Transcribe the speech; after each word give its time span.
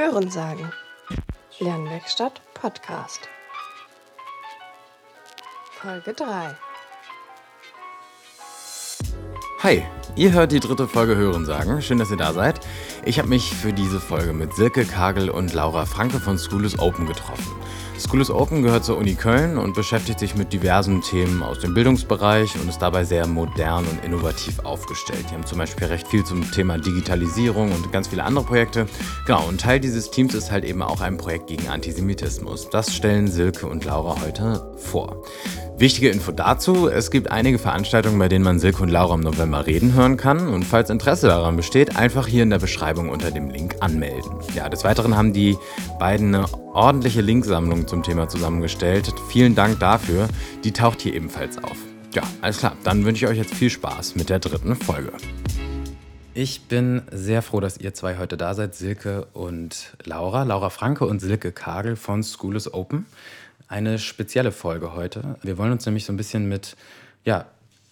Hörensagen. 0.00 0.72
Lernwerkstatt 1.58 2.40
Podcast. 2.54 3.28
Folge 5.78 6.14
3. 6.14 6.56
Hi, 9.62 9.82
ihr 10.16 10.32
hört 10.32 10.52
die 10.52 10.60
dritte 10.60 10.88
Folge 10.88 11.16
Hörensagen. 11.16 11.82
Schön, 11.82 11.98
dass 11.98 12.10
ihr 12.10 12.16
da 12.16 12.32
seid. 12.32 12.60
Ich 13.04 13.18
habe 13.18 13.28
mich 13.28 13.54
für 13.54 13.74
diese 13.74 14.00
Folge 14.00 14.32
mit 14.32 14.54
Silke 14.54 14.86
Kagel 14.86 15.28
und 15.28 15.52
Laura 15.52 15.84
Franke 15.84 16.18
von 16.18 16.38
School 16.38 16.64
is 16.64 16.78
Open 16.78 17.04
getroffen. 17.04 17.52
School 18.00 18.22
is 18.22 18.30
Open 18.30 18.62
gehört 18.62 18.84
zur 18.84 18.96
Uni 18.96 19.14
Köln 19.14 19.58
und 19.58 19.74
beschäftigt 19.74 20.18
sich 20.18 20.34
mit 20.34 20.52
diversen 20.52 21.02
Themen 21.02 21.42
aus 21.42 21.58
dem 21.58 21.74
Bildungsbereich 21.74 22.54
und 22.58 22.68
ist 22.68 22.78
dabei 22.78 23.04
sehr 23.04 23.26
modern 23.26 23.86
und 23.86 24.02
innovativ 24.04 24.58
aufgestellt. 24.60 25.26
Die 25.30 25.34
haben 25.34 25.44
zum 25.44 25.58
Beispiel 25.58 25.86
recht 25.86 26.08
viel 26.08 26.24
zum 26.24 26.50
Thema 26.50 26.78
Digitalisierung 26.78 27.70
und 27.70 27.92
ganz 27.92 28.08
viele 28.08 28.24
andere 28.24 28.44
Projekte. 28.44 28.86
Genau, 29.26 29.46
und 29.46 29.60
Teil 29.60 29.80
dieses 29.80 30.10
Teams 30.10 30.34
ist 30.34 30.50
halt 30.50 30.64
eben 30.64 30.82
auch 30.82 31.02
ein 31.02 31.18
Projekt 31.18 31.48
gegen 31.48 31.68
Antisemitismus. 31.68 32.70
Das 32.70 32.94
stellen 32.94 33.28
Silke 33.28 33.66
und 33.66 33.84
Laura 33.84 34.20
heute 34.22 34.74
vor. 34.78 35.22
Wichtige 35.80 36.10
Info 36.10 36.30
dazu, 36.30 36.88
es 36.88 37.10
gibt 37.10 37.30
einige 37.30 37.58
Veranstaltungen, 37.58 38.18
bei 38.18 38.28
denen 38.28 38.44
man 38.44 38.58
Silke 38.58 38.82
und 38.82 38.90
Laura 38.90 39.14
im 39.14 39.22
November 39.22 39.66
reden 39.66 39.94
hören 39.94 40.18
kann 40.18 40.48
und 40.48 40.62
falls 40.62 40.90
Interesse 40.90 41.28
daran 41.28 41.56
besteht, 41.56 41.96
einfach 41.96 42.26
hier 42.26 42.42
in 42.42 42.50
der 42.50 42.58
Beschreibung 42.58 43.08
unter 43.08 43.30
dem 43.30 43.48
Link 43.48 43.76
anmelden. 43.80 44.30
Ja, 44.54 44.68
des 44.68 44.84
Weiteren 44.84 45.16
haben 45.16 45.32
die 45.32 45.56
beiden 45.98 46.34
eine 46.34 46.52
ordentliche 46.74 47.22
Linksammlung 47.22 47.88
zum 47.88 48.02
Thema 48.02 48.28
zusammengestellt. 48.28 49.14
Vielen 49.30 49.54
Dank 49.54 49.80
dafür, 49.80 50.28
die 50.64 50.72
taucht 50.72 51.00
hier 51.00 51.14
ebenfalls 51.14 51.56
auf. 51.64 51.78
Ja, 52.14 52.24
alles 52.42 52.58
klar, 52.58 52.76
dann 52.84 53.06
wünsche 53.06 53.24
ich 53.24 53.30
euch 53.30 53.38
jetzt 53.38 53.54
viel 53.54 53.70
Spaß 53.70 54.16
mit 54.16 54.28
der 54.28 54.38
dritten 54.38 54.76
Folge. 54.76 55.12
Ich 56.34 56.68
bin 56.68 57.00
sehr 57.10 57.40
froh, 57.40 57.60
dass 57.60 57.78
ihr 57.78 57.94
zwei 57.94 58.18
heute 58.18 58.36
da 58.36 58.52
seid, 58.52 58.74
Silke 58.74 59.28
und 59.32 59.96
Laura. 60.04 60.42
Laura 60.42 60.68
Franke 60.68 61.06
und 61.06 61.20
Silke 61.20 61.52
Kagel 61.52 61.96
von 61.96 62.22
School 62.22 62.56
is 62.56 62.70
Open 62.74 63.06
eine 63.70 64.00
spezielle 64.00 64.50
Folge 64.50 64.94
heute. 64.94 65.36
Wir 65.42 65.56
wollen 65.56 65.70
uns 65.70 65.86
nämlich 65.86 66.04
so 66.04 66.12
ein 66.12 66.16
bisschen 66.16 66.48
mit 66.48 66.76
ja, 67.24 67.46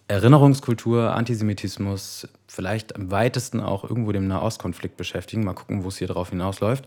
Erinnerungskultur, 0.09 1.15
Antisemitismus, 1.15 2.27
vielleicht 2.49 2.97
am 2.97 3.13
weitesten 3.13 3.61
auch 3.61 3.85
irgendwo 3.85 4.11
dem 4.11 4.27
Nahostkonflikt 4.27 4.97
beschäftigen. 4.97 5.45
Mal 5.45 5.55
gucken, 5.55 5.85
wo 5.85 5.89
es 5.89 5.99
hier 5.99 6.09
drauf 6.09 6.31
hinausläuft. 6.31 6.85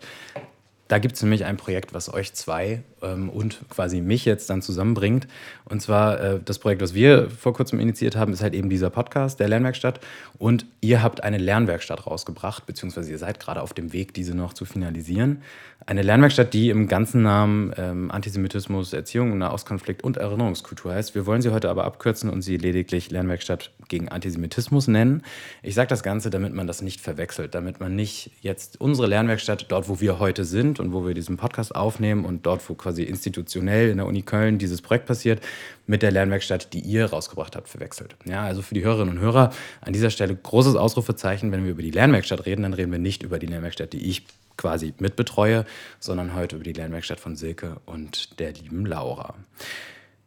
Da 0.88 0.98
gibt 0.98 1.16
es 1.16 1.22
nämlich 1.22 1.46
ein 1.46 1.56
Projekt, 1.56 1.94
was 1.94 2.12
euch 2.12 2.34
zwei 2.34 2.82
ähm, 3.02 3.28
und 3.28 3.60
quasi 3.68 4.00
mich 4.00 4.24
jetzt 4.24 4.48
dann 4.50 4.62
zusammenbringt. 4.62 5.28
Und 5.64 5.80
zwar 5.82 6.20
äh, 6.20 6.40
das 6.44 6.58
Projekt, 6.58 6.82
was 6.82 6.94
wir 6.94 7.30
vor 7.30 7.54
kurzem 7.54 7.80
initiiert 7.80 8.16
haben, 8.16 8.32
ist 8.32 8.42
halt 8.42 8.54
eben 8.54 8.70
dieser 8.70 8.90
Podcast 8.90 9.40
der 9.40 9.48
Lernwerkstatt. 9.48 10.00
Und 10.38 10.66
ihr 10.80 11.02
habt 11.02 11.22
eine 11.22 11.38
Lernwerkstatt 11.38 12.06
rausgebracht, 12.06 12.66
beziehungsweise 12.66 13.10
ihr 13.10 13.18
seid 13.18 13.40
gerade 13.40 13.62
auf 13.62 13.72
dem 13.72 13.92
Weg, 13.92 14.14
diese 14.14 14.34
noch 14.34 14.52
zu 14.52 14.64
finalisieren. 14.64 15.42
Eine 15.86 16.02
Lernwerkstatt, 16.02 16.54
die 16.54 16.70
im 16.70 16.86
ganzen 16.86 17.22
Namen 17.22 17.72
ähm, 17.76 18.10
Antisemitismus, 18.10 18.92
Erziehung, 18.92 19.36
Nahostkonflikt 19.38 20.04
und 20.04 20.16
Erinnerungskultur 20.16 20.94
heißt. 20.94 21.14
Wir 21.14 21.26
wollen 21.26 21.42
sie 21.42 21.50
heute 21.50 21.70
aber 21.70 21.84
abkürzen 21.84 22.30
und 22.30 22.42
sie 22.42 22.56
lediglich 22.56 23.10
Lernwerkstatt 23.10 23.72
gegen 23.88 24.08
Antisemitismus 24.08 24.86
nennen. 24.86 25.22
Ich 25.62 25.74
sage 25.74 25.88
das 25.88 26.02
Ganze, 26.02 26.30
damit 26.30 26.52
man 26.52 26.66
das 26.66 26.82
nicht 26.82 27.00
verwechselt, 27.00 27.54
damit 27.54 27.80
man 27.80 27.96
nicht 27.96 28.30
jetzt 28.42 28.80
unsere 28.80 29.08
Lernwerkstatt 29.08 29.66
dort, 29.70 29.88
wo 29.88 30.00
wir 30.00 30.18
heute 30.18 30.44
sind 30.44 30.78
und 30.78 30.92
wo 30.92 31.04
wir 31.06 31.14
diesen 31.14 31.36
Podcast 31.36 31.74
aufnehmen 31.74 32.24
und 32.24 32.46
dort, 32.46 32.68
wo 32.68 32.74
quasi 32.74 32.91
institutionell 33.00 33.90
in 33.90 33.96
der 33.96 34.06
Uni 34.06 34.22
Köln 34.22 34.58
dieses 34.58 34.82
Projekt 34.82 35.06
passiert, 35.06 35.42
mit 35.86 36.02
der 36.02 36.10
Lernwerkstatt, 36.10 36.72
die 36.72 36.80
ihr 36.80 37.06
rausgebracht 37.06 37.56
habt, 37.56 37.68
verwechselt. 37.68 38.16
Ja, 38.24 38.42
also 38.42 38.62
für 38.62 38.74
die 38.74 38.84
Hörerinnen 38.84 39.16
und 39.16 39.20
Hörer 39.22 39.50
an 39.80 39.92
dieser 39.92 40.10
Stelle 40.10 40.36
großes 40.36 40.76
Ausrufezeichen, 40.76 41.52
wenn 41.52 41.64
wir 41.64 41.70
über 41.70 41.82
die 41.82 41.90
Lernwerkstatt 41.90 42.44
reden, 42.44 42.62
dann 42.62 42.74
reden 42.74 42.92
wir 42.92 42.98
nicht 42.98 43.22
über 43.22 43.38
die 43.38 43.46
Lernwerkstatt, 43.46 43.92
die 43.92 44.08
ich 44.08 44.26
quasi 44.56 44.94
mitbetreue, 44.98 45.64
sondern 45.98 46.34
heute 46.34 46.56
über 46.56 46.64
die 46.64 46.72
Lernwerkstatt 46.72 47.20
von 47.20 47.36
Silke 47.36 47.80
und 47.86 48.38
der 48.38 48.52
lieben 48.52 48.86
Laura. 48.86 49.34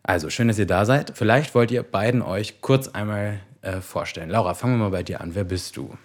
Also 0.03 0.29
schön, 0.29 0.47
dass 0.47 0.59
ihr 0.59 0.67
da 0.67 0.85
seid. 0.85 1.13
Vielleicht 1.15 1.55
wollt 1.55 1.71
ihr 1.71 1.83
beiden 1.83 2.21
euch 2.21 2.61
kurz 2.61 2.87
einmal 2.87 3.39
äh, 3.61 3.81
vorstellen. 3.81 4.29
Laura, 4.29 4.53
fangen 4.53 4.75
wir 4.77 4.85
mal 4.85 4.91
bei 4.91 5.03
dir 5.03 5.21
an. 5.21 5.33
Wer 5.33 5.45
bist 5.45 5.77
du? 5.77 5.97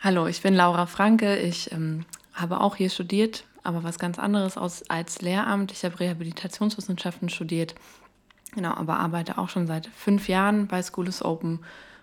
Hallo, 0.00 0.26
ich 0.26 0.42
bin 0.42 0.54
Laura 0.54 0.86
Franke. 0.86 1.36
Ich 1.36 1.72
ähm, 1.72 2.04
habe 2.32 2.60
auch 2.60 2.76
hier 2.76 2.90
studiert, 2.90 3.44
aber 3.62 3.82
was 3.82 3.98
ganz 3.98 4.18
anderes 4.18 4.56
aus, 4.56 4.82
als 4.88 5.22
Lehramt. 5.22 5.72
Ich 5.72 5.84
habe 5.84 6.00
Rehabilitationswissenschaften 6.00 7.28
studiert, 7.28 7.74
genau, 8.54 8.74
aber 8.74 8.98
arbeite 8.98 9.38
auch 9.38 9.48
schon 9.48 9.66
seit 9.66 9.86
fünf 9.86 10.28
Jahren 10.28 10.66
bei 10.66 10.82
School 10.82 11.08
is 11.08 11.24
Open 11.24 11.60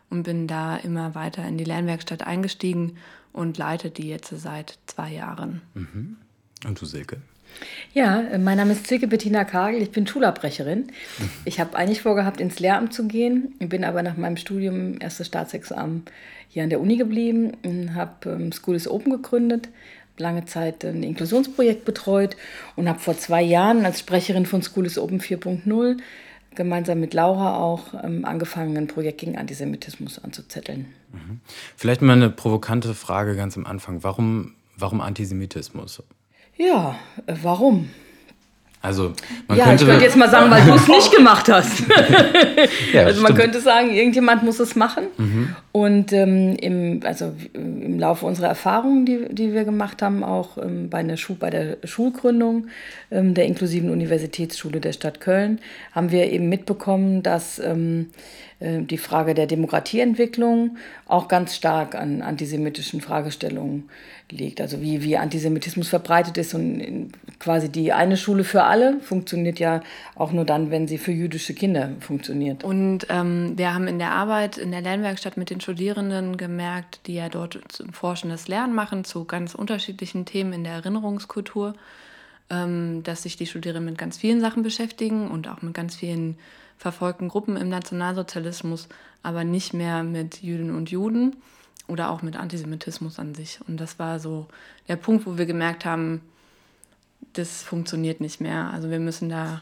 und 0.10 0.24
bin 0.24 0.48
da 0.48 0.78
immer 0.78 1.16
weiter 1.16 1.46
in 1.48 1.58
die 1.58 1.64
Lernwerkstatt 1.64 2.26
eingestiegen 2.26 2.98
und 3.34 3.58
leite 3.58 3.92
die 3.92 4.10
jetzt 4.10 4.30
seit 4.30 4.80
zwei 4.86 5.12
Jahren. 5.12 5.62
Mhm. 5.74 6.18
Und 6.66 6.82
du, 6.82 6.86
Silke? 6.86 7.18
Ja, 7.94 8.24
mein 8.38 8.58
Name 8.58 8.74
ist 8.74 8.88
Silke 8.88 9.08
Bettina 9.08 9.44
Kagel, 9.44 9.82
ich 9.82 9.92
bin 9.92 10.06
Schulabbrecherin. 10.06 10.92
Ich 11.46 11.60
habe 11.60 11.76
eigentlich 11.76 12.02
vorgehabt, 12.02 12.40
ins 12.40 12.60
Lehramt 12.60 12.94
zu 12.94 13.08
gehen, 13.08 13.56
bin 13.60 13.84
aber 13.84 14.04
nach 14.04 14.18
meinem 14.18 14.38
Studium 14.38 15.00
erstes 15.00 15.28
Staatsexamen 15.28 16.04
hier 16.48 16.64
an 16.64 16.70
der 16.70 16.82
Uni 16.82 16.98
geblieben 16.98 17.54
und 17.64 17.96
habe 17.96 18.30
ähm, 18.32 18.52
School 18.52 18.76
is 18.76 18.88
Open 18.88 19.12
gegründet, 19.12 19.70
lange 20.20 20.46
Zeit 20.46 20.84
ein 20.84 21.04
Inklusionsprojekt 21.04 21.86
betreut 21.86 22.38
und 22.76 22.88
habe 22.90 23.00
vor 23.00 23.18
zwei 23.18 23.42
Jahren 23.42 23.86
als 23.86 24.00
Sprecherin 24.00 24.46
von 24.46 24.62
School 24.62 24.86
is 24.86 24.98
Open 24.98 25.20
4.0 25.20 25.98
gemeinsam 26.56 27.00
mit 27.00 27.14
Laura 27.14 27.58
auch 27.58 27.94
ähm, 28.04 28.26
angefangen, 28.26 28.76
ein 28.78 28.88
Projekt 28.88 29.20
gegen 29.20 29.38
Antisemitismus 29.38 30.20
anzuzetteln. 30.20 30.88
Mhm. 31.14 31.40
Vielleicht 31.78 32.02
mal 32.02 32.14
eine 32.14 32.30
provokante 32.30 32.94
Frage 32.94 33.36
ganz 33.36 33.56
am 33.56 33.66
Anfang. 33.66 34.04
Warum, 34.04 34.56
warum 34.76 35.00
Antisemitismus? 35.00 36.04
Ja, 36.58 37.00
äh, 37.28 37.36
warum? 37.42 37.90
Also, 38.82 39.14
man 39.48 39.58
ja, 39.58 39.66
könnte, 39.66 39.84
ich 39.84 39.90
könnte 39.90 40.06
jetzt 40.06 40.18
mal 40.18 40.30
sagen, 40.30 40.52
weil 40.52 40.66
du 40.66 40.74
es 40.74 40.88
nicht 40.90 41.12
gemacht 41.14 41.50
hast. 41.50 41.84
ja, 42.94 43.04
also 43.04 43.22
man 43.22 43.32
stimmt. 43.32 43.40
könnte 43.40 43.62
sagen, 43.62 43.92
irgendjemand 43.92 44.44
muss 44.44 44.60
es 44.60 44.76
machen. 44.76 45.06
Mhm. 45.18 45.39
Und 45.72 46.14
ähm, 46.14 46.56
im, 46.56 47.02
also 47.04 47.32
im 47.54 48.00
Laufe 48.00 48.26
unserer 48.26 48.48
Erfahrungen, 48.48 49.06
die, 49.06 49.28
die 49.30 49.54
wir 49.54 49.66
gemacht 49.66 50.02
haben, 50.02 50.24
auch 50.24 50.58
ähm, 50.58 50.90
bei, 50.90 50.98
einer 50.98 51.16
Schu 51.16 51.36
bei 51.36 51.52
der 51.52 51.78
Schulgründung 51.84 52.68
ähm, 53.12 53.36
der 53.36 53.46
inklusiven 53.46 53.92
Universitätsschule 53.92 54.80
der 54.80 54.94
Stadt 54.94 55.20
Köln, 55.20 55.60
haben 55.92 56.12
wir 56.12 56.32
eben 56.32 56.50
mitbekommen, 56.50 57.22
dass 57.22 57.60
ähm, 57.60 58.08
äh, 58.10 58.49
die 58.62 58.98
Frage 58.98 59.34
der 59.36 59.48
Demokratieentwicklung 59.48 60.78
auch 61.08 61.30
ganz 61.30 61.56
stark 61.56 61.96
an 61.96 62.22
antisemitischen 62.22 63.00
Fragestellungen 63.00 63.90
liegt. 64.30 64.60
Also 64.60 64.82
wie, 64.82 65.02
wie 65.02 65.18
Antisemitismus 65.18 65.88
verbreitet 65.88 66.38
ist 66.38 66.54
und 66.54 67.12
quasi 67.40 67.70
die 67.70 67.94
eine 67.94 68.18
Schule 68.18 68.44
für 68.44 68.64
alle 68.64 69.00
funktioniert 69.00 69.60
ja 69.60 69.82
auch 70.16 70.34
nur 70.34 70.44
dann, 70.44 70.72
wenn 70.72 70.90
sie 70.90 70.98
für 70.98 71.14
jüdische 71.14 71.54
Kinder 71.54 71.92
funktioniert. 72.02 72.66
Und 72.66 73.08
ähm, 73.10 73.54
wir 73.58 73.74
haben 73.74 73.88
in 73.88 73.98
der 73.98 74.12
Arbeit 74.12 74.58
in 74.58 74.72
der 74.72 74.82
Lernwerkstatt 74.82 75.38
mit 75.38 75.50
den 75.50 75.62
Studierenden 75.62 76.36
gemerkt, 76.36 77.00
die 77.08 77.16
ja 77.16 77.30
dort 77.30 77.62
forschendes 77.94 78.50
Lernen 78.50 78.76
machen 78.76 79.06
zu 79.06 79.24
ganz 79.24 79.56
unterschiedlichen 79.56 80.26
Themen 80.26 80.52
in 80.52 80.64
der 80.66 80.74
Erinnerungskultur, 80.74 81.76
ähm, 82.50 83.04
dass 83.04 83.24
sich 83.24 83.38
die 83.38 83.48
Studierenden 83.48 83.86
mit 83.86 83.98
ganz 83.98 84.18
vielen 84.18 84.42
Sachen 84.42 84.64
beschäftigen 84.64 85.32
und 85.32 85.48
auch 85.48 85.62
mit 85.62 85.74
ganz 85.74 85.96
vielen 85.96 86.38
verfolgten 86.80 87.28
Gruppen 87.28 87.58
im 87.58 87.70
Nationalsozialismus, 87.70 88.88
aber 89.22 89.44
nicht 89.44 89.74
mehr 89.74 90.02
mit 90.02 90.42
Jüdinnen 90.42 90.76
und 90.76 90.90
Juden 90.90 91.36
oder 91.88 92.10
auch 92.10 92.22
mit 92.22 92.38
Antisemitismus 92.38 93.20
an 93.20 93.36
sich. 93.36 93.60
Und 93.68 93.78
das 93.78 94.00
war 94.00 94.20
so 94.20 94.48
der 94.88 94.96
Punkt, 94.96 95.26
wo 95.26 95.38
wir 95.38 95.46
gemerkt 95.46 95.84
haben, 95.84 96.22
das 97.34 97.62
funktioniert 97.62 98.22
nicht 98.22 98.40
mehr. 98.40 98.72
Also 98.72 98.90
wir 98.90 99.00
müssen 99.00 99.28
da 99.28 99.62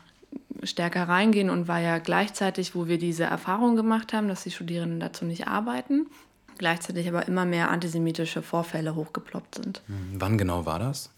stärker 0.62 1.10
reingehen 1.10 1.50
und 1.50 1.68
war 1.68 1.80
ja 1.80 1.98
gleichzeitig, 1.98 2.76
wo 2.76 2.88
wir 2.88 3.00
diese 3.00 3.24
Erfahrung 3.24 3.76
gemacht 3.76 4.14
haben, 4.14 4.28
dass 4.28 4.44
die 4.44 4.52
Studierenden 4.52 5.00
dazu 5.00 5.26
nicht 5.26 5.48
arbeiten, 5.48 6.06
gleichzeitig 6.60 7.08
aber 7.08 7.28
immer 7.28 7.46
mehr 7.46 7.72
antisemitische 7.72 8.44
Vorfälle 8.44 8.94
hochgeploppt 8.94 9.56
sind. 9.56 9.82
Hm, 9.88 10.22
wann 10.22 10.38
genau 10.38 10.68
war 10.68 10.78
das? 10.78 11.10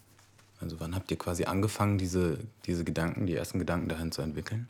Also 0.62 0.80
wann 0.80 0.96
habt 0.96 1.12
ihr 1.12 1.18
quasi 1.18 1.44
angefangen, 1.44 1.98
diese, 1.98 2.40
diese 2.66 2.86
Gedanken, 2.86 3.26
die 3.26 3.36
ersten 3.36 3.60
Gedanken 3.60 3.90
dahin 3.90 4.14
zu 4.14 4.22
entwickeln? 4.22 4.70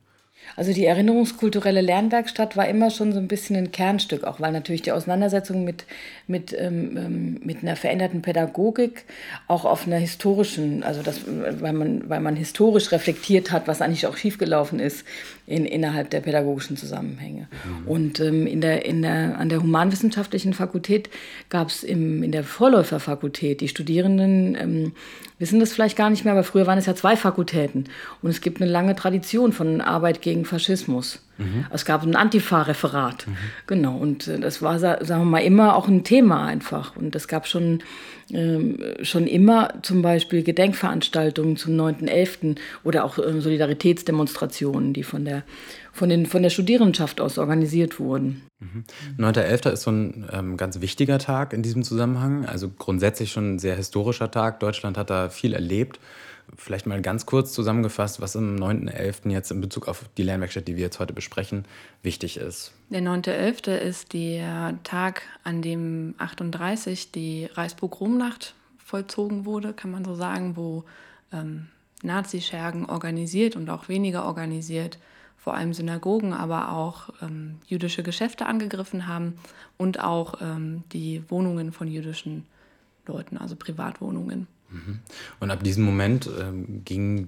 Also 0.56 0.74
die 0.74 0.86
erinnerungskulturelle 0.86 1.81
Lernwerkstatt 1.81 2.57
war 2.57 2.68
immer 2.68 2.89
schon 2.89 3.13
so 3.13 3.19
ein 3.19 3.27
bisschen 3.27 3.56
ein 3.56 3.71
Kernstück, 3.71 4.24
auch 4.24 4.39
weil 4.39 4.51
natürlich 4.51 4.81
die 4.81 4.91
Auseinandersetzung 4.91 5.63
mit, 5.63 5.86
mit, 6.27 6.53
ähm, 6.57 6.97
ähm, 6.97 7.39
mit 7.44 7.63
einer 7.63 7.75
veränderten 7.75 8.21
Pädagogik 8.21 9.06
auch 9.47 9.65
auf 9.65 9.88
einer 9.88 9.97
historischen, 9.97 10.83
also 10.83 11.01
das, 11.01 11.21
weil, 11.25 11.74
man, 11.74 12.09
weil 12.09 12.19
man 12.19 12.36
historisch 12.36 12.91
reflektiert 12.91 13.51
hat, 13.51 13.68
was 13.68 13.81
eigentlich 13.81 14.07
auch 14.07 14.18
schiefgelaufen 14.18 14.80
ist 14.80 15.06
in, 15.50 15.66
innerhalb 15.66 16.10
der 16.12 16.22
pädagogischen 16.22 16.78
Zusammenhänge. 16.78 17.48
Mhm. 17.50 17.88
Und 17.88 18.19
ähm, 18.19 18.46
in 18.46 18.62
der, 18.62 18.86
in 18.86 19.01
der, 19.01 19.38
an 19.38 19.50
der 19.50 19.62
humanwissenschaftlichen 19.62 20.54
Fakultät 20.54 21.10
gab 21.50 21.69
es 21.69 21.84
in 21.84 22.31
der 22.31 22.44
Vorläuferfakultät, 22.44 23.62
die 23.62 23.68
Studierenden 23.68 24.56
ähm, 24.56 24.92
wissen 25.40 25.60
das 25.60 25.74
vielleicht 25.74 25.98
gar 25.98 26.10
nicht 26.10 26.24
mehr, 26.24 26.34
aber 26.34 26.44
früher 26.44 26.68
waren 26.68 26.78
es 26.78 26.86
ja 26.86 26.96
zwei 26.96 27.16
Fakultäten. 27.16 27.86
Und 28.22 28.30
es 28.30 28.42
gibt 28.42 28.62
eine 28.62 28.69
lange 28.69 28.96
Tradition 28.96 29.51
von 29.51 29.81
Arbeit 29.81 30.22
gegen 30.22 30.46
Faschismus. 30.46 31.19
Mhm. 31.39 31.65
Es 31.71 31.86
gab 31.86 32.03
ein 32.03 32.15
Antifa-Referat. 32.15 33.25
Mhm. 33.25 33.36
Genau. 33.65 33.97
Und 33.97 34.27
äh, 34.27 34.39
das 34.39 34.62
war, 34.62 34.77
sagen 34.77 35.07
wir 35.07 35.25
mal, 35.25 35.39
immer 35.39 35.75
auch 35.75 35.88
ein 35.88 36.03
Thema 36.03 36.45
einfach. 36.45 36.95
Und 36.95 37.15
es 37.15 37.27
gab 37.27 37.47
schon, 37.47 37.81
ähm, 38.31 38.77
schon 39.01 39.25
immer 39.25 39.74
zum 39.81 40.01
Beispiel 40.01 40.44
Gedenkveranstaltungen 40.44 41.56
zum 41.56 41.75
9.11. 41.75 42.57
oder 42.83 43.06
auch 43.06 43.18
äh, 43.18 43.39
Solidaritätsdemonstrationen, 43.39 44.94
die 44.94 45.03
von 45.03 45.24
der, 45.24 45.44
von, 45.94 46.09
den, 46.09 46.25
von 46.25 46.44
der 46.44 46.50
Studierendenschaft 46.50 47.21
aus 47.21 47.38
organisiert 47.38 48.00
wurden. 48.00 48.42
Mhm. 48.59 48.83
9.11. 49.18 49.71
ist 49.71 49.83
so 49.83 49.92
ein 49.92 50.27
ähm, 50.33 50.57
ganz 50.57 50.81
wichtiger 50.81 51.19
Tag 51.19 51.53
in 51.53 51.63
diesem 51.63 51.83
Zusammenhang. 51.83 52.45
Also 52.45 52.69
grundsätzlich 52.69 53.31
schon 53.31 53.56
ein 53.56 53.59
sehr 53.59 53.77
historischer 53.77 54.30
Tag. 54.30 54.59
Deutschland 54.59 54.97
hat 54.97 55.09
da 55.09 55.30
viel 55.30 55.53
erlebt. 55.53 56.00
Vielleicht 56.56 56.86
mal 56.86 57.01
ganz 57.01 57.25
kurz 57.25 57.54
zusammengefasst, 57.54 58.22
was 58.22 58.36
am 58.36 58.56
9.11. 58.56 59.30
jetzt 59.31 59.51
in 59.51 59.62
Bezug 59.62 59.88
auf 59.88 60.06
die 60.18 60.24
Lernwerkstatt, 60.24 60.68
die 60.68 60.75
wir 60.75 60.84
jetzt 60.84 61.00
heute 61.00 61.13
besprechen, 61.13 61.66
wichtig 62.01 62.38
ist. 62.38 62.74
Der 62.90 63.01
9.11. 63.01 63.75
ist 63.75 64.13
der 64.13 64.78
Tag, 64.84 65.22
an 65.44 65.62
dem 65.62 66.16
38 66.18 67.12
die 67.12 67.46
Reichspogromnacht 67.54 68.56
vollzogen 68.78 69.46
wurde, 69.46 69.74
kann 69.74 69.92
man 69.92 70.04
so 70.04 70.16
sagen, 70.16 70.56
wo 70.56 70.84
ähm, 71.31 71.68
Nazischergen 72.01 72.86
organisiert 72.86 73.56
und 73.56 73.69
auch 73.69 73.88
weniger 73.88 74.25
organisiert, 74.25 74.98
vor 75.38 75.54
allem 75.54 75.74
Synagogen, 75.74 76.34
aber 76.34 76.72
auch 76.72 77.10
ähm, 77.22 77.60
jüdische 77.68 78.04
Geschäfte 78.04 78.45
angegriffen 78.45 79.07
haben 79.07 79.38
und 79.78 80.00
auch 80.00 80.42
ähm, 80.42 80.84
die 80.92 81.24
Wohnungen 81.30 81.72
von 81.72 81.88
jüdischen 81.88 82.45
Leuten, 83.06 83.38
also 83.38 83.56
Privatwohnungen. 83.56 84.48
Mhm. 84.71 85.00
Und 85.39 85.51
ab 85.51 85.63
diesem 85.63 85.83
Moment 85.83 86.30
ähm, 86.39 86.83
ging, 86.86 87.27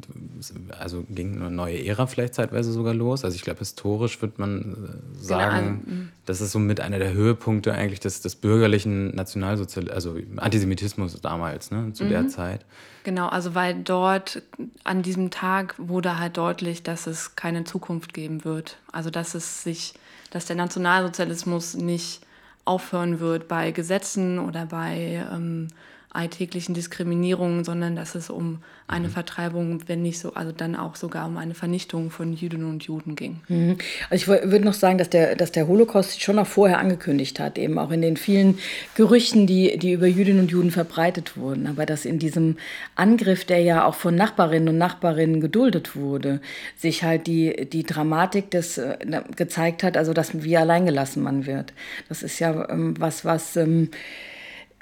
also 0.77 1.03
ging 1.09 1.37
eine 1.37 1.49
neue 1.49 1.83
Ära 1.85 2.05
vielleicht 2.05 2.35
zeitweise 2.35 2.71
sogar 2.71 2.93
los. 2.93 3.25
Also 3.25 3.35
ich 3.35 3.41
glaube, 3.41 3.59
historisch 3.59 4.21
wird 4.21 4.37
man 4.37 5.01
äh, 5.17 5.23
sagen, 5.23 5.83
genau. 5.85 6.01
das 6.25 6.41
ist 6.41 6.51
somit 6.51 6.79
einer 6.79 6.99
der 6.99 7.13
Höhepunkte 7.13 7.73
eigentlich 7.73 7.99
des, 7.99 8.21
des 8.21 8.35
bürgerlichen 8.35 9.15
Nationalsozialismus, 9.15 9.95
also 9.95 10.17
Antisemitismus 10.37 11.19
damals, 11.21 11.71
ne, 11.71 11.93
zu 11.93 12.05
mhm. 12.05 12.09
der 12.09 12.27
Zeit. 12.27 12.65
Genau, 13.03 13.27
also 13.27 13.55
weil 13.55 13.81
dort 13.81 14.43
an 14.83 15.01
diesem 15.01 15.31
Tag 15.31 15.75
wurde 15.77 16.19
halt 16.19 16.37
deutlich, 16.37 16.83
dass 16.83 17.07
es 17.07 17.35
keine 17.35 17.63
Zukunft 17.63 18.13
geben 18.13 18.45
wird. 18.45 18.77
Also 18.91 19.09
dass 19.09 19.33
es 19.33 19.63
sich, 19.63 19.93
dass 20.29 20.45
der 20.45 20.55
Nationalsozialismus 20.55 21.73
nicht 21.73 22.21
aufhören 22.65 23.19
wird 23.19 23.47
bei 23.47 23.71
Gesetzen 23.71 24.37
oder 24.37 24.67
bei 24.67 25.25
ähm, 25.33 25.69
alltäglichen 26.13 26.73
Diskriminierungen, 26.73 27.63
sondern 27.63 27.95
dass 27.95 28.15
es 28.15 28.29
um 28.29 28.59
eine 28.87 29.07
mhm. 29.07 29.11
Vertreibung, 29.11 29.79
wenn 29.87 30.01
nicht 30.01 30.19
so, 30.19 30.33
also 30.33 30.51
dann 30.51 30.75
auch 30.75 30.97
sogar 30.97 31.25
um 31.25 31.37
eine 31.37 31.53
Vernichtung 31.53 32.11
von 32.11 32.33
Jüdinnen 32.33 32.69
und 32.69 32.83
Juden 32.83 33.15
ging. 33.15 33.39
Mhm. 33.47 33.77
Also 34.09 34.33
ich 34.33 34.43
würde 34.43 34.65
noch 34.65 34.73
sagen, 34.73 34.97
dass 34.97 35.09
der, 35.09 35.37
dass 35.37 35.53
der 35.53 35.67
Holocaust 35.67 36.21
schon 36.21 36.35
noch 36.35 36.47
vorher 36.47 36.79
angekündigt 36.79 37.39
hat, 37.39 37.57
eben 37.57 37.79
auch 37.79 37.91
in 37.91 38.01
den 38.01 38.17
vielen 38.17 38.59
Gerüchten, 38.95 39.47
die, 39.47 39.77
die 39.77 39.93
über 39.93 40.07
Jüdinnen 40.07 40.41
und 40.41 40.51
Juden 40.51 40.71
verbreitet 40.71 41.37
wurden. 41.37 41.67
Aber 41.67 41.85
dass 41.85 42.03
in 42.03 42.19
diesem 42.19 42.57
Angriff, 42.95 43.45
der 43.45 43.61
ja 43.61 43.85
auch 43.85 43.95
von 43.95 44.13
Nachbarinnen 44.15 44.69
und 44.69 44.77
Nachbarinnen 44.77 45.39
geduldet 45.39 45.95
wurde, 45.95 46.41
sich 46.75 47.03
halt 47.03 47.27
die, 47.27 47.69
die 47.71 47.83
Dramatik 47.83 48.51
des 48.51 48.77
äh, 48.77 48.97
gezeigt 49.37 49.83
hat, 49.83 49.95
also 49.95 50.13
dass 50.13 50.43
wie 50.43 50.57
alleingelassen 50.57 51.23
man 51.23 51.45
wird. 51.45 51.71
Das 52.09 52.21
ist 52.21 52.39
ja 52.39 52.67
ähm, 52.69 52.95
was, 52.99 53.23
was 53.23 53.55
ähm, 53.55 53.89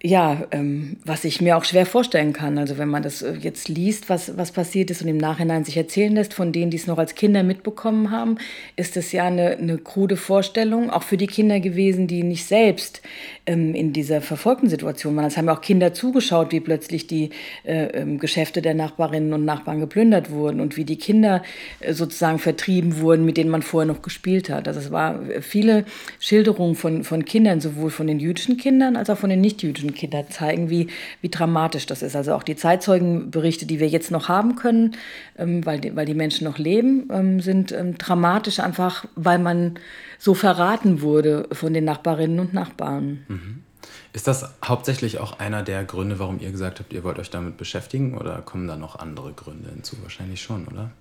ja, 0.02 0.48
ähm, 0.52 0.96
was 1.04 1.26
ich 1.26 1.42
mir 1.42 1.58
auch 1.58 1.66
schwer 1.66 1.86
vorstellen 1.86 2.32
kann. 2.32 2.58
Also 2.58 2.78
wenn 2.78 2.88
man 2.88 3.04
das 3.04 3.22
äh, 3.22 3.34
jetzt 3.34 3.68
liest, 3.68 4.10
was, 4.10 4.38
was 4.38 4.54
passiert 4.54 4.90
ist 4.92 5.02
und 5.02 5.10
im 5.10 5.18
Nachhinein 5.18 5.66
sich 5.66 5.76
erzählen 5.76 6.14
lässt 6.14 6.34
von 6.34 6.54
denen, 6.54 6.72
die 6.72 6.78
es 6.78 6.88
noch 6.88 6.98
als 6.98 7.16
Kinder 7.16 7.44
mitbekommen 7.44 8.10
haben, 8.10 8.38
ist 8.78 8.96
es 8.96 9.12
ja 9.12 9.26
eine, 9.26 9.58
eine 9.58 9.78
krude 9.78 10.16
Vorstellung, 10.16 10.90
auch 10.90 11.04
für 11.04 11.18
die 11.18 11.28
Kinder 11.28 11.60
gewesen, 11.60 12.08
die 12.08 12.24
nicht 12.24 12.46
selbst 12.46 13.02
ähm, 13.46 13.76
in 13.76 13.92
dieser 13.92 14.22
verfolgten 14.22 14.70
Situation 14.70 15.18
waren. 15.18 15.26
Es 15.26 15.36
haben 15.36 15.48
ja 15.48 15.58
auch 15.58 15.62
Kinder 15.62 15.94
zugeschaut, 15.94 16.54
wie 16.54 16.62
plötzlich 16.62 17.08
die 17.08 17.32
äh, 17.66 17.88
ähm, 17.88 18.20
Geschäfte 18.20 18.62
der 18.62 18.76
Nachbarinnen 18.76 19.34
und 19.34 19.44
Nachbarn 19.44 19.82
geplündert 19.82 20.32
wurden 20.32 20.62
und 20.62 20.78
wie 20.78 20.86
die 20.86 20.98
Kinder 20.98 21.44
äh, 21.82 21.94
sozusagen 21.94 22.40
vertrieben 22.40 23.02
wurden, 23.02 23.26
mit 23.26 23.36
denen 23.36 23.50
man 23.50 23.64
vorher 23.64 23.92
noch 23.92 24.02
gespielt 24.02 24.50
hat. 24.50 24.70
Also 24.70 24.80
es 24.80 24.92
war 24.92 25.22
äh, 25.30 25.42
viele 25.42 25.84
Schilderungen 26.22 26.76
von, 26.76 27.04
von 27.04 27.26
Kindern, 27.26 27.60
sowohl 27.60 27.90
von 27.90 28.08
den 28.08 28.22
jüdischen 28.22 28.56
Kindern 28.56 28.96
als 28.96 29.10
auch 29.10 29.18
von 29.18 29.30
den 29.30 29.42
nicht-jüdischen 29.42 29.89
jüdischen 29.90 29.94
Kinder 29.94 30.30
zeigen, 30.30 30.70
wie, 30.70 30.88
wie 31.22 31.30
dramatisch 31.30 31.86
das 31.86 32.02
ist. 32.02 32.16
Also 32.16 32.34
auch 32.34 32.44
die 32.44 32.56
Zeitzeugenberichte, 32.56 33.66
die 33.66 33.80
wir 33.80 33.88
jetzt 33.88 34.12
noch 34.12 34.30
haben 34.30 34.56
können, 34.56 34.96
ähm, 35.38 35.66
weil, 35.66 35.80
die, 35.80 35.96
weil 35.96 36.06
die 36.06 36.14
Menschen 36.14 36.46
noch 36.46 36.58
leben, 36.58 37.10
ähm, 37.12 37.42
sind 37.42 37.72
ähm, 37.72 37.98
dramatisch 37.98 38.60
einfach, 38.60 39.06
weil 39.16 39.40
man 39.40 39.76
so 40.18 40.34
verraten 40.34 41.02
wurde 41.02 41.48
von 41.52 41.74
den 41.74 41.86
Nachbarinnen 41.86 42.40
und 42.40 42.54
Nachbarn. 42.54 43.26
Mhm. 43.28 43.64
Ist 44.12 44.28
das 44.28 44.52
hauptsächlich 44.66 45.20
auch 45.20 45.40
einer 45.40 45.64
der 45.64 45.84
Gründe, 45.84 46.20
warum 46.20 46.40
ihr 46.40 46.52
gesagt 46.52 46.80
habt, 46.80 46.94
ihr 46.94 47.04
wollt 47.04 47.20
euch 47.20 47.30
damit 47.30 47.58
beschäftigen 47.58 48.18
oder 48.18 48.42
kommen 48.42 48.68
da 48.68 48.76
noch 48.76 48.98
andere 48.98 49.34
Gründe 49.34 49.70
hinzu? 49.70 49.98
Wahrscheinlich 50.02 50.42
schon, 50.42 50.68
oder? 50.68 50.92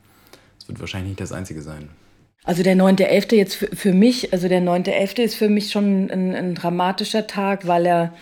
Es 0.58 0.68
wird 0.68 0.78
wahrscheinlich 0.78 1.10
nicht 1.10 1.20
das 1.20 1.32
einzige 1.32 1.62
sein. 1.62 1.88
Also 2.44 2.62
der 2.62 2.76
9.11. 2.76 3.34
jetzt 3.34 3.56
für, 3.56 3.68
für 3.74 3.92
mich, 3.92 4.32
also 4.32 4.48
der 4.48 4.62
9.11. 4.62 5.22
ist 5.22 5.34
für 5.34 5.48
mich 5.48 5.70
schon 5.70 6.10
ein, 6.10 6.34
ein 6.34 6.54
dramatischer 6.54 7.26
Tag, 7.26 7.66
weil 7.66 7.84
er 7.84 8.14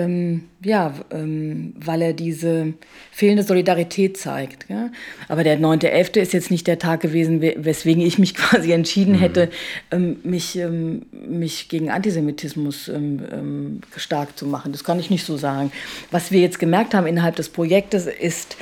ähm, 0.00 0.44
ja, 0.62 0.94
ähm, 1.10 1.74
weil 1.78 2.02
er 2.02 2.12
diese 2.12 2.74
fehlende 3.10 3.42
Solidarität 3.42 4.16
zeigt. 4.16 4.68
Ja? 4.68 4.90
Aber 5.28 5.42
der 5.42 5.58
9.11. 5.58 6.20
ist 6.20 6.32
jetzt 6.32 6.50
nicht 6.50 6.66
der 6.66 6.78
Tag 6.78 7.00
gewesen, 7.00 7.40
weswegen 7.40 8.02
ich 8.02 8.18
mich 8.18 8.34
quasi 8.36 8.72
entschieden 8.72 9.14
mhm. 9.14 9.20
hätte, 9.20 9.50
ähm, 9.90 10.18
mich, 10.22 10.56
ähm, 10.56 11.06
mich 11.12 11.68
gegen 11.68 11.90
Antisemitismus 11.90 12.88
ähm, 12.88 13.20
ähm, 13.32 13.80
stark 13.96 14.36
zu 14.36 14.46
machen. 14.46 14.72
Das 14.72 14.84
kann 14.84 15.00
ich 15.00 15.10
nicht 15.10 15.24
so 15.24 15.36
sagen. 15.36 15.72
Was 16.10 16.30
wir 16.30 16.40
jetzt 16.40 16.58
gemerkt 16.58 16.94
haben 16.94 17.06
innerhalb 17.06 17.36
des 17.36 17.48
Projektes 17.48 18.06
ist, 18.06 18.56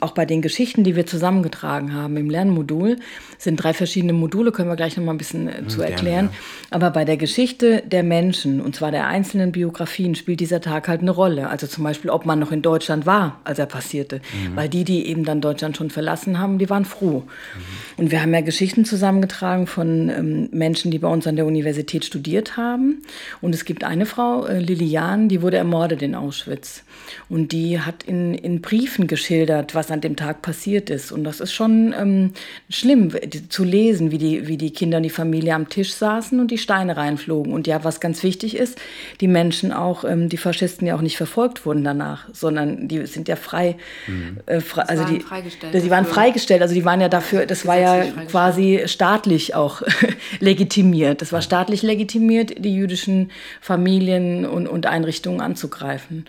auch 0.00 0.12
bei 0.12 0.24
den 0.24 0.40
Geschichten, 0.40 0.82
die 0.82 0.96
wir 0.96 1.04
zusammengetragen 1.04 1.92
haben 1.92 2.16
im 2.16 2.30
Lernmodul, 2.30 2.96
sind 3.38 3.56
drei 3.56 3.72
verschiedene 3.72 4.12
Module, 4.12 4.52
können 4.52 4.68
wir 4.68 4.76
gleich 4.76 4.96
noch 4.96 5.04
mal 5.04 5.12
ein 5.12 5.18
bisschen 5.18 5.48
äh, 5.48 5.66
zu 5.68 5.80
erklären. 5.80 6.30
Ja. 6.32 6.38
Aber 6.70 6.90
bei 6.90 7.04
der 7.04 7.16
Geschichte 7.16 7.82
der 7.86 8.02
Menschen, 8.02 8.60
und 8.60 8.74
zwar 8.74 8.90
der 8.90 9.06
einzelnen 9.06 9.52
Biografien, 9.78 10.16
spielt 10.16 10.40
dieser 10.40 10.60
Tag 10.60 10.88
halt 10.88 11.02
eine 11.02 11.12
Rolle. 11.12 11.48
Also 11.48 11.68
zum 11.68 11.84
Beispiel, 11.84 12.10
ob 12.10 12.26
man 12.26 12.40
noch 12.40 12.50
in 12.50 12.62
Deutschland 12.62 13.06
war, 13.06 13.40
als 13.44 13.60
er 13.60 13.66
passierte. 13.66 14.16
Mhm. 14.16 14.56
Weil 14.56 14.68
die, 14.68 14.82
die 14.82 15.06
eben 15.06 15.24
dann 15.24 15.40
Deutschland 15.40 15.76
schon 15.76 15.90
verlassen 15.90 16.40
haben, 16.40 16.58
die 16.58 16.68
waren 16.68 16.84
froh. 16.84 17.20
Mhm. 17.20 17.62
Und 17.96 18.10
wir 18.10 18.20
haben 18.20 18.34
ja 18.34 18.40
Geschichten 18.40 18.84
zusammengetragen 18.84 19.68
von 19.68 20.08
ähm, 20.08 20.48
Menschen, 20.50 20.90
die 20.90 20.98
bei 20.98 21.06
uns 21.06 21.28
an 21.28 21.36
der 21.36 21.46
Universität 21.46 22.04
studiert 22.04 22.56
haben. 22.56 23.02
Und 23.40 23.54
es 23.54 23.64
gibt 23.64 23.84
eine 23.84 24.04
Frau, 24.04 24.46
äh, 24.46 24.58
Lilian, 24.58 25.28
die 25.28 25.42
wurde 25.42 25.58
ermordet 25.58 26.02
in 26.02 26.16
Auschwitz. 26.16 26.82
Und 27.28 27.52
die 27.52 27.80
hat 27.80 28.02
in, 28.02 28.34
in 28.34 28.60
Briefen 28.60 29.06
geschildert, 29.06 29.76
was 29.76 29.92
an 29.92 30.00
dem 30.00 30.16
Tag 30.16 30.42
passiert 30.42 30.90
ist. 30.90 31.12
Und 31.12 31.22
das 31.22 31.38
ist 31.38 31.52
schon 31.52 31.94
ähm, 31.96 32.32
schlimm, 32.68 33.12
zu 33.48 33.62
lesen, 33.62 34.10
wie 34.10 34.18
die, 34.18 34.48
wie 34.48 34.56
die 34.56 34.72
Kinder 34.72 34.96
und 34.96 35.04
die 35.04 35.10
Familie 35.10 35.54
am 35.54 35.68
Tisch 35.68 35.94
saßen 35.94 36.40
und 36.40 36.50
die 36.50 36.58
Steine 36.58 36.96
reinflogen. 36.96 37.52
Und 37.52 37.68
ja, 37.68 37.84
was 37.84 38.00
ganz 38.00 38.24
wichtig 38.24 38.56
ist, 38.56 38.76
die 39.20 39.28
Menschen 39.28 39.57
auch, 39.64 40.04
ähm, 40.04 40.28
die 40.28 40.36
Faschisten 40.36 40.86
ja 40.86 40.94
auch 40.94 41.00
nicht 41.00 41.16
verfolgt 41.16 41.66
wurden 41.66 41.84
danach, 41.84 42.28
sondern 42.32 42.88
die 42.88 43.06
sind 43.06 43.28
ja 43.28 43.36
frei. 43.36 43.76
Mhm. 44.06 44.38
Äh, 44.46 44.60
frei 44.60 44.82
also 44.82 45.04
die, 45.04 45.24
die 45.72 45.90
waren 45.90 46.04
freigestellt. 46.04 46.62
Also 46.62 46.74
die 46.74 46.84
waren 46.84 47.00
ja 47.00 47.08
dafür, 47.08 47.46
das 47.46 47.66
war 47.66 47.78
ja 47.78 48.04
quasi 48.30 48.82
staatlich 48.86 49.54
auch 49.54 49.82
legitimiert. 50.40 51.22
Das 51.22 51.32
war 51.32 51.42
staatlich 51.42 51.82
legitimiert, 51.82 52.64
die 52.64 52.74
jüdischen 52.74 53.30
Familien 53.60 54.46
und, 54.46 54.66
und 54.66 54.86
Einrichtungen 54.86 55.40
anzugreifen. 55.40 56.26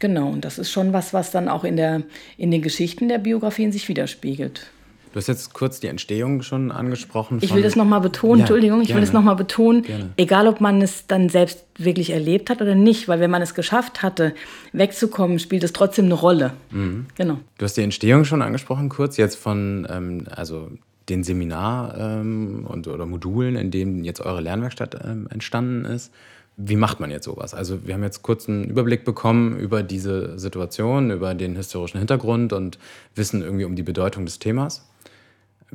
Genau, 0.00 0.28
und 0.28 0.44
das 0.44 0.58
ist 0.58 0.70
schon 0.70 0.92
was, 0.92 1.14
was 1.14 1.30
dann 1.30 1.48
auch 1.48 1.64
in, 1.64 1.76
der, 1.76 2.02
in 2.36 2.50
den 2.50 2.62
Geschichten 2.62 3.08
der 3.08 3.18
Biografien 3.18 3.72
sich 3.72 3.88
widerspiegelt. 3.88 4.66
Du 5.14 5.18
hast 5.18 5.28
jetzt 5.28 5.52
kurz 5.52 5.78
die 5.78 5.86
Entstehung 5.86 6.42
schon 6.42 6.72
angesprochen. 6.72 7.38
Ich 7.40 7.54
will 7.54 7.62
das 7.62 7.76
nochmal 7.76 8.00
betonen, 8.00 8.40
ja, 8.40 8.42
Entschuldigung, 8.46 8.80
ich 8.80 8.88
gerne. 8.88 9.00
will 9.00 9.06
das 9.06 9.14
nochmal 9.14 9.36
betonen, 9.36 9.82
gerne. 9.82 10.10
egal 10.16 10.48
ob 10.48 10.60
man 10.60 10.82
es 10.82 11.06
dann 11.06 11.28
selbst 11.28 11.64
wirklich 11.78 12.10
erlebt 12.10 12.50
hat 12.50 12.60
oder 12.60 12.74
nicht, 12.74 13.06
weil 13.06 13.20
wenn 13.20 13.30
man 13.30 13.40
es 13.40 13.54
geschafft 13.54 14.02
hatte, 14.02 14.34
wegzukommen, 14.72 15.38
spielt 15.38 15.62
es 15.62 15.72
trotzdem 15.72 16.06
eine 16.06 16.14
Rolle. 16.14 16.54
Mhm. 16.72 17.06
Genau. 17.14 17.38
Du 17.58 17.64
hast 17.64 17.76
die 17.76 17.82
Entstehung 17.82 18.24
schon 18.24 18.42
angesprochen, 18.42 18.88
kurz, 18.88 19.16
jetzt 19.16 19.36
von 19.36 19.86
ähm, 19.88 20.24
also 20.34 20.68
den 21.08 21.22
Seminar 21.22 21.96
ähm, 21.96 22.66
und, 22.66 22.88
oder 22.88 23.06
Modulen, 23.06 23.54
in 23.54 23.70
denen 23.70 24.02
jetzt 24.02 24.20
eure 24.20 24.40
Lernwerkstatt 24.40 24.98
ähm, 25.04 25.28
entstanden 25.30 25.84
ist. 25.84 26.12
Wie 26.56 26.74
macht 26.74 26.98
man 26.98 27.12
jetzt 27.12 27.26
sowas? 27.26 27.54
Also 27.54 27.86
wir 27.86 27.94
haben 27.94 28.02
jetzt 28.02 28.22
kurz 28.22 28.48
einen 28.48 28.64
Überblick 28.64 29.04
bekommen 29.04 29.56
über 29.60 29.84
diese 29.84 30.36
Situation, 30.40 31.12
über 31.12 31.34
den 31.34 31.54
historischen 31.54 31.98
Hintergrund 31.98 32.52
und 32.52 32.80
wissen 33.14 33.42
irgendwie 33.42 33.64
um 33.64 33.76
die 33.76 33.84
Bedeutung 33.84 34.24
des 34.24 34.40
Themas. 34.40 34.84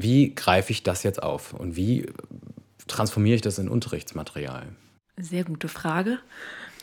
Wie 0.02 0.34
greife 0.34 0.72
ich 0.72 0.84
das 0.84 1.04
jetzt 1.04 1.22
auf 1.22 1.54
und 1.54 1.76
wie 1.76 2.06
transformiere 2.88 3.36
ich 3.36 3.42
das 3.42 3.60
in 3.60 3.68
Unterrichtsmaterial? 3.68 4.68
Sehr 5.18 5.44
gute 5.44 5.68
Frage. 5.68 6.20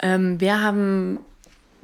Ähm, 0.02 0.38
wir 0.38 0.60
haben 0.60 1.20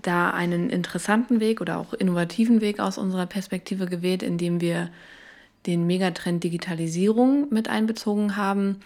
da 0.02 0.30
einen 0.30 0.68
interessanten 0.68 1.40
Weg 1.40 1.62
oder 1.62 1.78
auch 1.78 1.94
innovativen 1.94 2.60
Weg 2.60 2.80
aus 2.80 2.98
unserer 2.98 3.24
Perspektive 3.24 3.86
gewählt, 3.86 4.22
indem 4.22 4.60
wir 4.60 4.90
den 5.64 5.86
Megatrend 5.86 6.44
Digitalisierung 6.44 7.46
mit 7.48 7.66
einbezogen 7.66 8.36
haben 8.36 8.80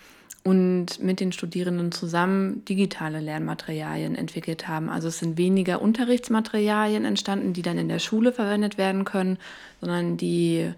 und 0.44 1.02
mit 1.02 1.18
den 1.18 1.32
Studierenden 1.32 1.90
zusammen 1.90 2.64
digitale 2.64 3.18
Lernmaterialien 3.18 4.14
entwickelt 4.14 4.68
haben. 4.68 4.88
Also 4.88 5.08
es 5.08 5.18
sind 5.18 5.36
weniger 5.36 5.82
Unterrichtsmaterialien 5.82 7.04
entstanden, 7.04 7.54
die 7.54 7.62
dann 7.62 7.76
in 7.76 7.88
der 7.88 7.98
Schule 7.98 8.30
verwendet 8.30 8.78
werden 8.78 9.04
können, 9.04 9.36
sondern 9.80 10.16
die 10.16 10.72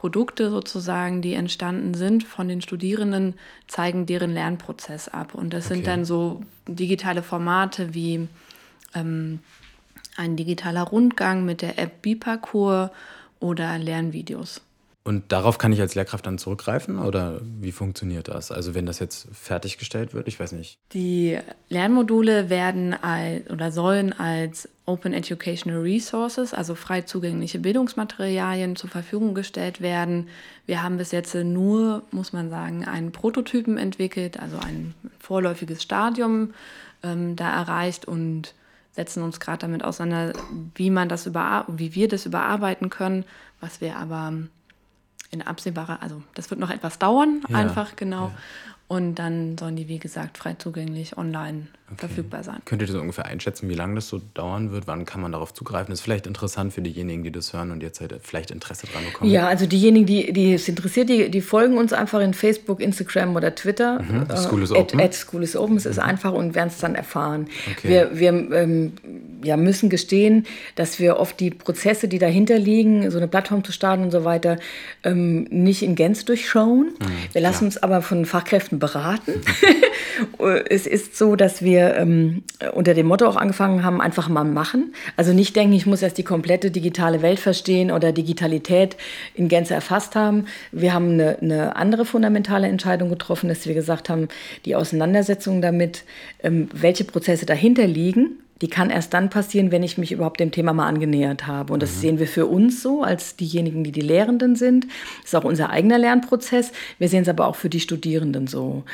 Produkte 0.00 0.48
sozusagen, 0.48 1.20
die 1.20 1.34
entstanden 1.34 1.92
sind 1.92 2.24
von 2.24 2.48
den 2.48 2.62
Studierenden, 2.62 3.34
zeigen 3.66 4.06
deren 4.06 4.32
Lernprozess 4.32 5.08
ab. 5.08 5.34
Und 5.34 5.52
das 5.52 5.66
okay. 5.66 5.74
sind 5.74 5.86
dann 5.86 6.06
so 6.06 6.40
digitale 6.66 7.22
Formate 7.22 7.92
wie 7.92 8.26
ähm, 8.94 9.40
ein 10.16 10.36
digitaler 10.36 10.84
Rundgang 10.84 11.44
mit 11.44 11.60
der 11.60 11.78
App 11.78 12.00
Biparcours 12.00 12.88
oder 13.40 13.76
Lernvideos. 13.76 14.62
Und 15.02 15.32
darauf 15.32 15.56
kann 15.56 15.72
ich 15.72 15.80
als 15.80 15.94
Lehrkraft 15.94 16.26
dann 16.26 16.36
zurückgreifen 16.36 16.98
oder 16.98 17.40
wie 17.42 17.72
funktioniert 17.72 18.28
das? 18.28 18.52
Also 18.52 18.74
wenn 18.74 18.84
das 18.84 18.98
jetzt 18.98 19.28
fertiggestellt 19.32 20.12
wird, 20.12 20.28
ich 20.28 20.38
weiß 20.38 20.52
nicht. 20.52 20.78
Die 20.92 21.38
Lernmodule 21.70 22.50
werden 22.50 22.92
als, 22.92 23.48
oder 23.48 23.72
sollen 23.72 24.12
als 24.12 24.68
Open 24.84 25.14
Educational 25.14 25.80
Resources, 25.80 26.52
also 26.52 26.74
frei 26.74 27.00
zugängliche 27.02 27.60
Bildungsmaterialien 27.60 28.76
zur 28.76 28.90
Verfügung 28.90 29.34
gestellt 29.34 29.80
werden. 29.80 30.28
Wir 30.66 30.82
haben 30.82 30.98
bis 30.98 31.12
jetzt 31.12 31.34
nur, 31.34 32.02
muss 32.10 32.34
man 32.34 32.50
sagen, 32.50 32.84
einen 32.84 33.10
Prototypen 33.10 33.78
entwickelt, 33.78 34.38
also 34.38 34.58
ein 34.58 34.94
vorläufiges 35.18 35.82
Stadium 35.82 36.52
ähm, 37.02 37.36
da 37.36 37.50
erreicht 37.50 38.04
und 38.04 38.54
setzen 38.92 39.22
uns 39.22 39.40
gerade 39.40 39.60
damit 39.60 39.82
auseinander, 39.82 40.38
wie 40.74 40.90
man 40.90 41.08
das 41.08 41.26
über, 41.26 41.64
wie 41.68 41.94
wir 41.94 42.08
das 42.08 42.26
überarbeiten 42.26 42.90
können, 42.90 43.24
was 43.60 43.80
wir 43.80 43.96
aber 43.96 44.34
in 45.30 45.42
absehbarer, 45.42 46.02
also 46.02 46.22
das 46.34 46.50
wird 46.50 46.60
noch 46.60 46.70
etwas 46.70 46.98
dauern, 46.98 47.42
ja, 47.48 47.56
einfach 47.56 47.96
genau. 47.96 48.26
Ja. 48.26 48.32
Und 48.90 49.20
dann 49.20 49.56
sollen 49.56 49.76
die, 49.76 49.86
wie 49.86 50.00
gesagt, 50.00 50.36
frei 50.36 50.56
zugänglich 50.58 51.16
online 51.16 51.68
okay. 51.92 52.08
verfügbar 52.08 52.42
sein. 52.42 52.56
Könnt 52.64 52.82
ihr 52.82 52.88
das 52.88 52.96
ungefähr 52.96 53.24
einschätzen, 53.24 53.68
wie 53.68 53.74
lange 53.74 53.94
das 53.94 54.08
so 54.08 54.20
dauern 54.34 54.72
wird? 54.72 54.88
Wann 54.88 55.04
kann 55.04 55.20
man 55.20 55.30
darauf 55.30 55.54
zugreifen? 55.54 55.90
Das 55.90 56.00
ist 56.00 56.02
vielleicht 56.02 56.26
interessant 56.26 56.72
für 56.72 56.82
diejenigen, 56.82 57.22
die 57.22 57.30
das 57.30 57.52
hören 57.52 57.70
und 57.70 57.84
jetzt 57.84 58.00
halt 58.00 58.12
vielleicht 58.20 58.50
Interesse 58.50 58.88
dran 58.88 59.04
bekommen. 59.04 59.30
Ja, 59.30 59.46
also 59.46 59.66
diejenigen, 59.66 60.06
die, 60.06 60.32
die 60.32 60.54
es 60.54 60.68
interessiert, 60.68 61.08
die, 61.08 61.30
die 61.30 61.40
folgen 61.40 61.78
uns 61.78 61.92
einfach 61.92 62.18
in 62.20 62.34
Facebook, 62.34 62.80
Instagram 62.80 63.36
oder 63.36 63.54
Twitter. 63.54 64.02
Mhm. 64.02 64.26
Äh, 64.28 64.36
School 64.36 64.60
is 64.64 64.72
Open. 64.72 64.98
At, 64.98 65.06
at 65.06 65.14
School 65.14 65.44
is 65.44 65.54
Open. 65.54 65.76
Es 65.76 65.86
ist 65.86 65.98
mhm. 65.98 66.02
einfach 66.02 66.32
und 66.32 66.56
werden 66.56 66.70
es 66.70 66.78
dann 66.78 66.96
erfahren. 66.96 67.46
Okay. 67.70 67.88
Wir, 67.88 68.18
wir 68.18 68.30
ähm, 68.30 68.94
ja, 69.44 69.56
müssen 69.56 69.88
gestehen, 69.88 70.46
dass 70.74 70.98
wir 70.98 71.18
oft 71.18 71.38
die 71.38 71.50
Prozesse, 71.50 72.08
die 72.08 72.18
dahinter 72.18 72.58
liegen, 72.58 73.08
so 73.12 73.18
eine 73.18 73.28
Plattform 73.28 73.62
zu 73.62 73.70
starten 73.70 74.02
und 74.02 74.10
so 74.10 74.24
weiter, 74.24 74.58
ähm, 75.04 75.44
nicht 75.44 75.82
in 75.82 75.94
Gänze 75.94 76.24
durchschauen. 76.24 76.94
Mhm, 76.98 77.06
wir 77.32 77.40
lassen 77.40 77.58
klar. 77.58 77.66
uns 77.66 77.76
aber 77.78 78.02
von 78.02 78.24
Fachkräften 78.24 78.79
beraten. 78.80 79.34
es 80.68 80.86
ist 80.86 81.16
so, 81.16 81.36
dass 81.36 81.62
wir 81.62 81.94
ähm, 81.96 82.42
unter 82.72 82.94
dem 82.94 83.06
Motto 83.06 83.26
auch 83.26 83.36
angefangen 83.36 83.84
haben, 83.84 84.00
einfach 84.00 84.28
mal 84.28 84.44
machen. 84.44 84.94
Also 85.16 85.32
nicht 85.32 85.54
denken, 85.54 85.74
ich 85.74 85.86
muss 85.86 86.02
erst 86.02 86.18
die 86.18 86.24
komplette 86.24 86.70
digitale 86.70 87.22
Welt 87.22 87.38
verstehen 87.38 87.90
oder 87.90 88.12
Digitalität 88.12 88.96
in 89.34 89.48
Gänze 89.48 89.74
erfasst 89.74 90.16
haben. 90.16 90.46
Wir 90.72 90.92
haben 90.92 91.12
eine, 91.12 91.38
eine 91.40 91.76
andere 91.76 92.04
fundamentale 92.04 92.66
Entscheidung 92.66 93.08
getroffen, 93.08 93.48
dass 93.48 93.66
wir 93.66 93.74
gesagt 93.74 94.08
haben, 94.08 94.28
die 94.64 94.74
Auseinandersetzung 94.74 95.62
damit, 95.62 96.04
ähm, 96.42 96.68
welche 96.72 97.04
Prozesse 97.04 97.46
dahinter 97.46 97.86
liegen, 97.86 98.38
die 98.60 98.68
kann 98.68 98.90
erst 98.90 99.14
dann 99.14 99.30
passieren, 99.30 99.70
wenn 99.70 99.82
ich 99.82 99.98
mich 99.98 100.12
überhaupt 100.12 100.40
dem 100.40 100.50
Thema 100.50 100.72
mal 100.72 100.86
angenähert 100.86 101.46
habe. 101.46 101.72
Und 101.72 101.82
das 101.82 101.96
mhm. 101.96 102.00
sehen 102.00 102.18
wir 102.18 102.26
für 102.26 102.46
uns 102.46 102.82
so, 102.82 103.02
als 103.02 103.36
diejenigen, 103.36 103.84
die 103.84 103.92
die 103.92 104.00
Lehrenden 104.00 104.56
sind. 104.56 104.86
Das 105.22 105.32
ist 105.32 105.34
auch 105.34 105.44
unser 105.44 105.70
eigener 105.70 105.98
Lernprozess. 105.98 106.72
Wir 106.98 107.08
sehen 107.08 107.22
es 107.22 107.28
aber 107.28 107.46
auch 107.46 107.56
für 107.56 107.70
die 107.70 107.80
Studierenden 107.80 108.46
so. 108.46 108.84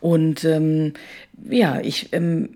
Und 0.00 0.44
ähm, 0.44 0.92
ja, 1.48 1.80
ich, 1.80 2.12
ähm, 2.12 2.50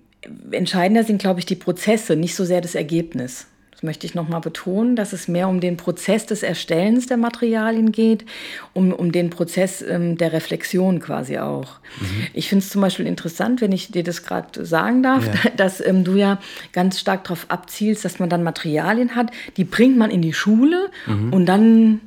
entscheidender 0.53 1.05
sind, 1.05 1.21
glaube 1.21 1.41
ich, 1.41 1.47
die 1.47 1.57
Prozesse, 1.57 2.17
nicht 2.17 2.35
so 2.35 2.45
sehr 2.45 2.61
das 2.61 2.75
Ergebnis 2.75 3.47
möchte 3.83 4.07
ich 4.07 4.15
nochmal 4.15 4.41
betonen, 4.41 4.97
dass 4.97 5.13
es 5.13 5.29
mehr 5.29 5.49
um 5.49 5.61
den 5.61 5.77
Prozess 5.77 6.27
des 6.27 6.43
Erstellens 6.43 7.07
der 7.07 7.17
Materialien 7.17 7.93
geht, 7.93 8.25
um, 8.73 8.93
um 8.93 9.13
den 9.13 9.31
Prozess 9.31 9.83
ähm, 9.83 10.17
der 10.17 10.33
Reflexion 10.33 11.01
quasi 11.01 11.39
auch. 11.39 11.81
Mhm. 12.01 12.27
Ich 12.33 12.49
finde 12.49 12.65
es 12.65 12.71
zum 12.71 12.81
Beispiel 12.81 13.07
interessant, 13.07 13.61
wenn 13.61 13.73
ich 13.73 13.91
dir 13.91 14.05
das 14.05 14.23
gerade 14.23 14.65
sagen 14.65 15.03
darf, 15.03 15.27
ja. 15.27 15.51
dass 15.57 15.85
ähm, 15.85 16.05
du 16.05 16.17
ja 16.17 16.39
ganz 16.73 17.01
stark 17.01 17.25
darauf 17.25 17.47
abzielst, 17.49 18.05
dass 18.05 18.19
man 18.19 18.29
dann 18.29 18.43
Materialien 18.43 19.15
hat, 19.15 19.31
die 19.57 19.65
bringt 19.65 19.97
man 19.97 20.11
in 20.11 20.23
die 20.23 20.33
Schule 20.33 20.91
mhm. 21.07 21.33
und 21.33 21.47
dann 21.47 22.01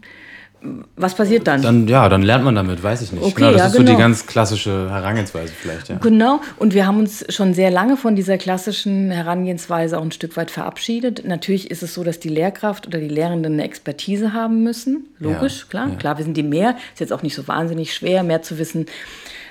was 0.95 1.15
passiert 1.15 1.47
dann? 1.47 1.61
Dann 1.61 1.87
ja, 1.87 2.09
dann 2.09 2.21
lernt 2.21 2.43
man 2.43 2.55
damit, 2.55 2.81
weiß 2.81 3.01
ich 3.01 3.11
nicht. 3.11 3.23
Okay, 3.23 3.33
genau, 3.35 3.51
das 3.51 3.59
ja, 3.59 3.65
ist 3.67 3.73
genau. 3.73 3.81
so 3.81 3.83
die 3.83 3.95
genau. 3.95 3.99
ganz 3.99 4.25
klassische 4.25 4.89
Herangehensweise 4.89 5.53
vielleicht. 5.53 5.89
Ja. 5.89 5.97
Genau, 5.97 6.41
und 6.57 6.73
wir 6.73 6.87
haben 6.87 6.99
uns 6.99 7.25
schon 7.29 7.53
sehr 7.53 7.71
lange 7.71 7.97
von 7.97 8.15
dieser 8.15 8.37
klassischen 8.37 9.11
Herangehensweise 9.11 9.97
auch 9.97 10.03
ein 10.03 10.11
Stück 10.11 10.35
weit 10.37 10.51
verabschiedet. 10.51 11.23
Natürlich 11.25 11.69
ist 11.69 11.83
es 11.83 11.93
so, 11.93 12.03
dass 12.03 12.19
die 12.19 12.29
Lehrkraft 12.29 12.87
oder 12.87 12.99
die 12.99 13.07
Lehrenden 13.07 13.53
eine 13.53 13.63
Expertise 13.63 14.33
haben 14.33 14.63
müssen. 14.63 15.05
Logisch, 15.19 15.61
ja, 15.61 15.65
klar. 15.69 15.97
Klar, 15.97 16.17
wissen 16.17 16.33
die 16.33 16.43
mehr. 16.43 16.75
Ist 16.93 16.99
jetzt 16.99 17.13
auch 17.13 17.23
nicht 17.23 17.35
so 17.35 17.47
wahnsinnig 17.47 17.93
schwer, 17.93 18.23
mehr 18.23 18.41
zu 18.41 18.57
wissen 18.57 18.85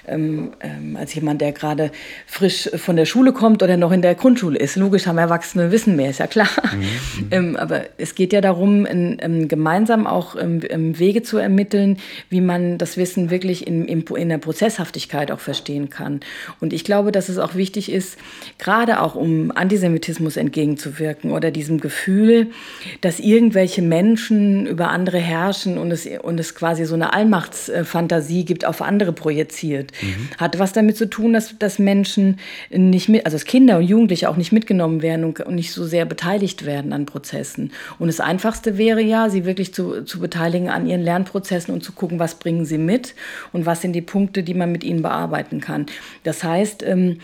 ähm, 0.06 0.52
ähm, 0.60 0.96
als 0.96 1.14
jemand, 1.14 1.40
der 1.40 1.52
gerade 1.52 1.90
frisch 2.26 2.68
von 2.76 2.96
der 2.96 3.06
Schule 3.06 3.32
kommt 3.32 3.62
oder 3.62 3.76
noch 3.76 3.92
in 3.92 4.02
der 4.02 4.14
Grundschule 4.14 4.58
ist. 4.58 4.76
Logisch 4.76 5.06
haben 5.06 5.18
Erwachsene 5.18 5.70
Wissen 5.72 5.96
mehr, 5.96 6.10
ist 6.10 6.18
ja 6.18 6.26
klar. 6.26 6.48
Mhm. 6.72 7.28
ähm, 7.30 7.56
aber 7.56 7.82
es 7.96 8.14
geht 8.14 8.32
ja 8.32 8.40
darum, 8.40 8.84
in, 8.86 9.18
in, 9.18 9.48
gemeinsam 9.48 10.06
auch 10.06 10.36
ähm, 10.36 10.98
Wege 10.98 11.22
zu 11.22 11.38
ermitteln, 11.38 11.98
wie 12.28 12.40
man 12.40 12.78
das 12.78 12.96
Wissen 12.96 13.30
wirklich 13.30 13.66
in, 13.66 13.86
in, 13.86 14.02
in 14.02 14.28
der 14.28 14.38
Prozesshaftigkeit 14.38 15.30
auch 15.30 15.40
verstehen 15.40 15.90
kann. 15.90 16.20
Und 16.60 16.72
ich 16.72 16.84
glaube, 16.84 17.12
dass 17.12 17.28
es 17.28 17.38
auch 17.38 17.54
wichtig 17.54 17.90
ist, 17.90 18.18
gerade 18.58 19.00
auch 19.00 19.14
um 19.14 19.52
Antisemitismus 19.54 20.36
entgegenzuwirken 20.36 21.30
oder 21.30 21.50
diesem 21.50 21.80
Gefühl, 21.80 22.48
dass 23.00 23.20
irgendwelche 23.20 23.82
Menschen 23.82 24.66
über 24.66 24.90
andere 24.90 25.18
herrschen 25.18 25.78
und 25.78 25.90
es, 25.90 26.06
und 26.22 26.38
es 26.38 26.54
quasi 26.54 26.84
so 26.84 26.94
eine 26.94 27.12
Allmachtsfantasie 27.14 28.44
gibt, 28.44 28.64
auf 28.64 28.82
andere 28.82 29.12
projiziert 29.12 29.93
mhm. 30.00 30.28
hat 30.38 30.58
was 30.58 30.72
damit 30.72 30.96
zu 30.96 31.08
tun, 31.08 31.32
dass, 31.32 31.58
dass 31.58 31.78
Menschen 31.78 32.38
nicht 32.70 33.08
mit, 33.08 33.24
also 33.26 33.36
dass 33.36 33.44
Kinder 33.44 33.78
und 33.78 33.84
Jugendliche 33.84 34.28
auch 34.28 34.36
nicht 34.36 34.52
mitgenommen 34.52 35.02
werden 35.02 35.24
und, 35.24 35.40
und 35.40 35.54
nicht 35.54 35.72
so 35.72 35.84
sehr 35.84 36.04
beteiligt 36.04 36.64
werden 36.64 36.92
an 36.92 37.06
Prozessen. 37.06 37.72
Und 37.98 38.08
das 38.08 38.20
Einfachste 38.20 38.78
wäre 38.78 39.02
ja, 39.02 39.30
sie 39.30 39.44
wirklich 39.44 39.74
zu, 39.74 40.02
zu 40.04 40.20
beteiligen 40.20 40.68
an 40.68 40.86
ihren 40.86 41.02
Lernprozessen 41.02 41.72
und 41.72 41.82
zu 41.82 41.92
gucken, 41.92 42.18
was 42.18 42.36
bringen 42.36 42.64
sie 42.64 42.78
mit 42.78 43.14
und 43.52 43.66
was 43.66 43.82
sind 43.82 43.92
die 43.92 44.02
Punkte, 44.02 44.42
die 44.42 44.54
man 44.54 44.72
mit 44.72 44.84
ihnen 44.84 45.02
bearbeiten 45.02 45.60
kann. 45.60 45.86
Das 46.22 46.44
heißt, 46.44 46.82
ähm, 46.82 47.18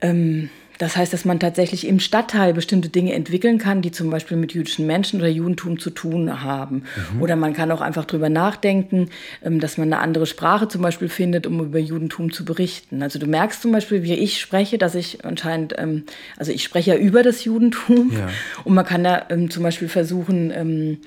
ähm, 0.00 0.50
das 0.78 0.96
heißt, 0.96 1.12
dass 1.12 1.24
man 1.24 1.40
tatsächlich 1.40 1.86
im 1.86 2.00
Stadtteil 2.00 2.54
bestimmte 2.54 2.88
Dinge 2.88 3.12
entwickeln 3.12 3.58
kann, 3.58 3.82
die 3.82 3.90
zum 3.90 4.10
Beispiel 4.10 4.36
mit 4.36 4.52
jüdischen 4.52 4.86
Menschen 4.86 5.20
oder 5.20 5.28
Judentum 5.28 5.78
zu 5.78 5.90
tun 5.90 6.42
haben. 6.42 6.84
Mhm. 7.14 7.22
Oder 7.22 7.36
man 7.36 7.52
kann 7.52 7.70
auch 7.72 7.80
einfach 7.80 8.04
drüber 8.04 8.28
nachdenken, 8.28 9.10
ähm, 9.44 9.60
dass 9.60 9.76
man 9.76 9.92
eine 9.92 10.00
andere 10.00 10.26
Sprache 10.26 10.68
zum 10.68 10.82
Beispiel 10.82 11.08
findet, 11.08 11.46
um 11.46 11.60
über 11.60 11.78
Judentum 11.78 12.32
zu 12.32 12.44
berichten. 12.44 13.02
Also 13.02 13.18
du 13.18 13.26
merkst 13.26 13.60
zum 13.60 13.72
Beispiel, 13.72 14.04
wie 14.04 14.14
ich 14.14 14.40
spreche, 14.40 14.78
dass 14.78 14.94
ich 14.94 15.24
anscheinend, 15.24 15.74
ähm, 15.76 16.04
also 16.36 16.52
ich 16.52 16.62
spreche 16.62 16.92
ja 16.92 16.96
über 16.96 17.22
das 17.22 17.44
Judentum. 17.44 18.12
Ja. 18.12 18.28
Und 18.64 18.74
man 18.74 18.84
kann 18.84 19.02
da 19.02 19.26
ähm, 19.30 19.50
zum 19.50 19.64
Beispiel 19.64 19.88
versuchen, 19.88 20.98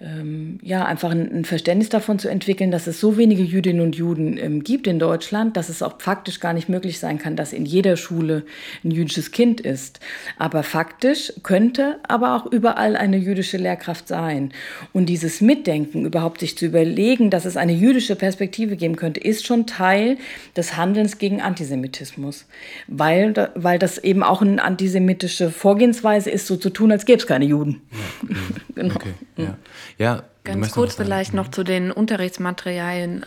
ähm, 0.00 0.60
ja, 0.62 0.84
einfach 0.84 1.10
ein, 1.10 1.38
ein, 1.38 1.44
Verständnis 1.44 1.88
davon 1.88 2.20
zu 2.20 2.28
entwickeln, 2.28 2.70
dass 2.70 2.86
es 2.86 3.00
so 3.00 3.16
wenige 3.16 3.42
Jüdinnen 3.42 3.80
und 3.80 3.96
Juden 3.96 4.38
ähm, 4.38 4.62
gibt 4.62 4.86
in 4.86 5.00
Deutschland, 5.00 5.56
dass 5.56 5.68
es 5.68 5.82
auch 5.82 6.00
faktisch 6.00 6.38
gar 6.38 6.52
nicht 6.52 6.68
möglich 6.68 7.00
sein 7.00 7.18
kann, 7.18 7.34
dass 7.34 7.52
in 7.52 7.66
jeder 7.66 7.96
Schule 7.96 8.44
ein 8.84 8.92
jüdisches 8.92 9.32
Kind 9.32 9.60
ist. 9.60 9.98
Aber 10.36 10.62
faktisch 10.62 11.32
könnte 11.42 11.98
aber 12.06 12.36
auch 12.36 12.46
überall 12.46 12.94
eine 12.94 13.16
jüdische 13.16 13.56
Lehrkraft 13.56 14.06
sein. 14.06 14.52
Und 14.92 15.06
dieses 15.06 15.40
Mitdenken, 15.40 16.06
überhaupt 16.06 16.40
sich 16.40 16.56
zu 16.56 16.66
überlegen, 16.66 17.30
dass 17.30 17.44
es 17.44 17.56
eine 17.56 17.72
jüdische 17.72 18.14
Perspektive 18.14 18.76
geben 18.76 18.94
könnte, 18.94 19.18
ist 19.18 19.46
schon 19.48 19.66
Teil 19.66 20.16
des 20.56 20.76
Handelns 20.76 21.18
gegen 21.18 21.40
Antisemitismus. 21.40 22.46
Weil, 22.86 23.50
weil 23.56 23.80
das 23.80 23.98
eben 23.98 24.22
auch 24.22 24.42
eine 24.42 24.62
antisemitische 24.62 25.50
Vorgehensweise 25.50 26.30
ist, 26.30 26.46
so 26.46 26.56
zu 26.56 26.70
tun, 26.70 26.92
als 26.92 27.04
gäbe 27.04 27.18
es 27.18 27.26
keine 27.26 27.46
Juden. 27.46 27.80
Ja. 27.90 28.36
genau. 28.76 28.94
Okay. 28.94 29.14
Ja. 29.36 29.58
Ja, 29.98 30.22
Ganz 30.48 30.72
kurz 30.72 30.94
vielleicht 30.94 31.34
noch 31.34 31.48
zu 31.50 31.62
den 31.62 31.90
Unterrichtsmaterialien. 31.90 33.26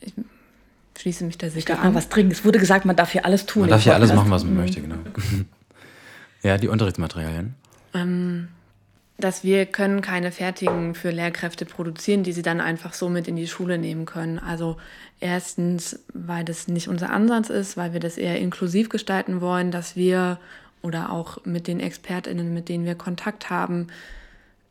Ich 0.00 0.12
schließe 0.98 1.24
mich 1.24 1.38
da 1.38 1.46
sicher 1.46 1.58
ich 1.58 1.64
darf 1.66 1.78
an. 1.80 1.92
Mal 1.92 1.98
was 1.98 2.08
trinken. 2.08 2.32
Es 2.32 2.44
wurde 2.44 2.58
gesagt, 2.58 2.84
man 2.84 2.96
darf 2.96 3.12
hier 3.12 3.24
alles 3.24 3.46
tun. 3.46 3.62
Man 3.62 3.70
darf 3.70 3.82
hier 3.82 3.94
alles 3.94 4.12
machen, 4.12 4.30
was 4.30 4.42
man 4.42 4.54
mhm. 4.54 4.60
möchte, 4.60 4.80
genau. 4.80 4.96
ja, 6.42 6.58
die 6.58 6.68
Unterrichtsmaterialien. 6.68 7.54
Ähm, 7.94 8.48
dass 9.18 9.44
wir 9.44 9.66
können 9.66 10.00
keine 10.00 10.32
fertigen 10.32 10.94
für 10.94 11.10
Lehrkräfte 11.10 11.64
produzieren, 11.64 12.24
die 12.24 12.32
sie 12.32 12.42
dann 12.42 12.60
einfach 12.60 12.94
so 12.94 13.08
mit 13.08 13.28
in 13.28 13.36
die 13.36 13.46
Schule 13.46 13.78
nehmen 13.78 14.06
können. 14.06 14.38
Also 14.38 14.76
erstens, 15.20 16.00
weil 16.14 16.44
das 16.44 16.68
nicht 16.68 16.88
unser 16.88 17.10
Ansatz 17.10 17.48
ist, 17.48 17.76
weil 17.76 17.92
wir 17.92 18.00
das 18.00 18.16
eher 18.16 18.40
inklusiv 18.40 18.88
gestalten 18.88 19.40
wollen, 19.40 19.70
dass 19.70 19.94
wir 19.94 20.38
oder 20.82 21.10
auch 21.10 21.44
mit 21.44 21.66
den 21.66 21.80
ExpertInnen, 21.80 22.54
mit 22.54 22.68
denen 22.68 22.84
wir 22.84 22.94
Kontakt 22.94 23.50
haben, 23.50 23.88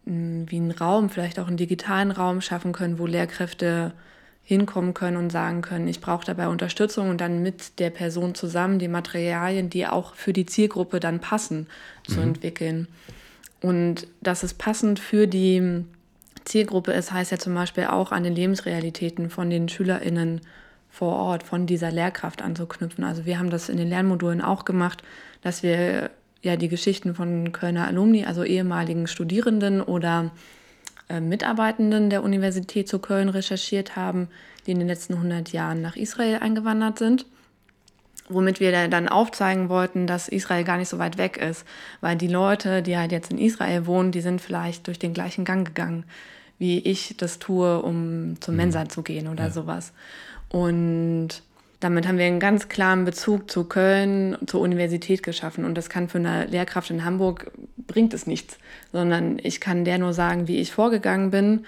wie 0.08 0.56
einen 0.56 0.72
Raum, 0.72 1.10
vielleicht 1.10 1.40
auch 1.40 1.48
einen 1.48 1.58
digitalen 1.58 2.12
Raum 2.12 2.42
schaffen 2.42 2.72
können, 2.72 2.98
wo 3.00 3.06
Lehrkräfte 3.06 3.94
hinkommen 4.44 4.94
können 4.94 5.18
und 5.18 5.30
sagen 5.30 5.62
können, 5.62 5.90
ich 5.90 6.00
brauche 6.00 6.26
dabei 6.26 6.48
Unterstützung 6.48 7.10
und 7.10 7.20
dann 7.20 7.44
mit 7.44 7.80
der 7.80 7.90
Person 7.90 8.34
zusammen 8.34 8.80
die 8.80 8.88
Materialien, 8.88 9.70
die 9.70 9.86
auch 9.86 10.16
für 10.16 10.32
die 10.32 10.46
Zielgruppe 10.46 11.02
dann 11.02 11.20
passen, 11.20 11.68
zu 12.08 12.16
mhm. 12.16 12.28
entwickeln. 12.28 12.88
Und 13.62 14.08
dass 14.22 14.44
es 14.44 14.54
passend 14.54 15.00
für 15.00 15.28
die 15.28 15.84
Zielgruppe 16.46 16.94
ist, 16.94 17.12
heißt 17.12 17.32
ja 17.32 17.38
zum 17.38 17.56
Beispiel 17.56 17.86
auch 17.86 18.14
an 18.14 18.24
den 18.24 18.34
Lebensrealitäten 18.34 19.30
von 19.30 19.50
den 19.50 19.68
SchülerInnen 19.68 20.40
vor 20.90 21.18
Ort, 21.18 21.44
von 21.44 21.66
dieser 21.66 21.92
Lehrkraft 21.92 22.42
anzuknüpfen. 22.42 23.04
Also 23.04 23.26
wir 23.26 23.40
haben 23.40 23.50
das 23.50 23.68
in 23.68 23.76
den 23.76 23.90
Lernmodulen 23.90 24.42
auch 24.42 24.64
gemacht, 24.64 25.04
dass 25.42 25.62
wir 25.62 26.10
ja 26.42 26.56
die 26.56 26.68
Geschichten 26.68 27.16
von 27.16 27.52
Kölner 27.52 27.88
Alumni, 27.88 28.26
also 28.26 28.44
ehemaligen 28.44 29.08
Studierenden 29.08 29.82
oder 29.82 30.32
äh, 31.10 31.20
Mitarbeitenden 31.20 32.10
der 32.10 32.24
Universität 32.24 32.88
zu 32.88 33.00
Köln 33.00 33.30
recherchiert 33.30 33.96
haben, 33.96 34.28
die 34.66 34.72
in 34.72 34.80
den 34.80 34.88
letzten 34.88 35.14
100 35.14 35.52
Jahren 35.52 35.82
nach 35.82 35.96
Israel 35.96 36.40
eingewandert 36.40 37.00
sind 37.00 37.26
womit 38.30 38.60
wir 38.60 38.88
dann 38.90 39.08
aufzeigen 39.08 39.70
wollten, 39.70 40.08
dass 40.08 40.28
Israel 40.28 40.64
gar 40.64 40.78
nicht 40.78 40.90
so 40.90 41.00
weit 41.00 41.18
weg 41.18 41.38
ist, 41.38 41.66
weil 42.02 42.18
die 42.18 42.28
Leute, 42.28 42.82
die 42.82 42.98
halt 42.98 43.12
jetzt 43.12 43.32
in 43.32 43.38
Israel 43.38 43.86
wohnen, 43.86 44.12
die 44.12 44.22
sind 44.22 44.42
vielleicht 44.42 44.88
durch 44.88 45.00
den 45.00 45.14
gleichen 45.14 45.46
Gang 45.46 45.66
gegangen, 45.66 46.04
wie 46.60 46.80
ich 46.80 47.16
das 47.18 47.40
tue, 47.40 47.82
um 47.82 48.36
zum 48.42 48.56
mhm. 48.56 48.58
Mensa 48.58 48.90
zu 48.90 49.04
gehen 49.04 49.28
oder 49.28 49.46
ja. 49.46 49.52
sowas. 49.52 49.94
Und 50.50 51.42
damit 51.80 52.08
haben 52.08 52.18
wir 52.18 52.26
einen 52.26 52.40
ganz 52.40 52.70
klaren 52.70 53.06
Bezug 53.06 53.52
zu 53.52 53.66
Köln, 53.66 54.38
zur 54.48 54.62
Universität 54.62 55.22
geschaffen. 55.24 55.66
Und 55.66 55.76
das 55.76 55.90
kann 55.90 56.10
für 56.10 56.18
eine 56.18 56.46
Lehrkraft 56.46 56.90
in 56.90 57.06
Hamburg, 57.06 57.52
bringt 57.78 58.14
es 58.14 58.26
nichts, 58.26 58.58
sondern 58.92 59.38
ich 59.42 59.62
kann 59.62 59.86
der 59.86 59.98
nur 59.98 60.14
sagen, 60.14 60.48
wie 60.48 60.58
ich 60.58 60.72
vorgegangen 60.72 61.32
bin 61.32 61.66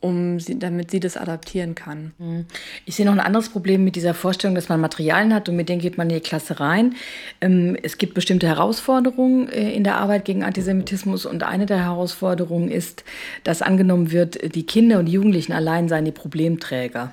um 0.00 0.40
sie, 0.40 0.58
damit 0.58 0.90
sie 0.90 1.00
das 1.00 1.16
adaptieren 1.16 1.74
kann. 1.74 2.12
Mhm. 2.18 2.46
Ich 2.86 2.96
sehe 2.96 3.04
noch 3.04 3.12
ein 3.12 3.20
anderes 3.20 3.50
Problem 3.50 3.84
mit 3.84 3.96
dieser 3.96 4.14
Vorstellung, 4.14 4.54
dass 4.54 4.68
man 4.68 4.80
Materialien 4.80 5.34
hat 5.34 5.48
und 5.48 5.56
mit 5.56 5.68
denen 5.68 5.80
geht 5.80 5.98
man 5.98 6.08
in 6.08 6.16
die 6.16 6.22
Klasse 6.22 6.58
rein. 6.58 6.94
Ähm, 7.40 7.76
es 7.82 7.98
gibt 7.98 8.14
bestimmte 8.14 8.46
Herausforderungen 8.46 9.48
äh, 9.48 9.72
in 9.72 9.84
der 9.84 9.96
Arbeit 9.98 10.24
gegen 10.24 10.42
Antisemitismus 10.42 11.26
und 11.26 11.42
eine 11.42 11.66
der 11.66 11.84
Herausforderungen 11.84 12.70
ist, 12.70 13.04
dass 13.44 13.62
angenommen 13.62 14.10
wird, 14.10 14.54
die 14.54 14.64
Kinder 14.64 14.98
und 14.98 15.06
Jugendlichen 15.06 15.52
allein 15.52 15.88
seien 15.88 16.06
die 16.06 16.12
Problemträger. 16.12 17.12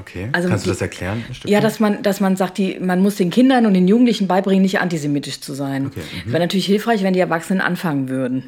Okay. 0.00 0.28
Also 0.32 0.48
Kannst 0.48 0.66
du 0.66 0.70
das 0.70 0.80
erklären? 0.80 1.24
ja, 1.44 1.60
dass 1.60 1.80
man, 1.80 2.02
dass 2.02 2.20
man 2.20 2.36
sagt, 2.36 2.58
die, 2.58 2.78
man 2.80 3.00
muss 3.00 3.16
den 3.16 3.30
Kindern 3.30 3.66
und 3.66 3.74
den 3.74 3.88
Jugendlichen 3.88 4.28
beibringen, 4.28 4.62
nicht 4.62 4.80
antisemitisch 4.80 5.40
zu 5.40 5.54
sein. 5.54 5.86
Okay. 5.86 6.00
Mhm. 6.24 6.32
Wäre 6.32 6.42
natürlich 6.42 6.66
hilfreich, 6.66 7.02
wenn 7.02 7.14
die 7.14 7.20
Erwachsenen 7.20 7.60
anfangen 7.60 8.08
würden. 8.08 8.44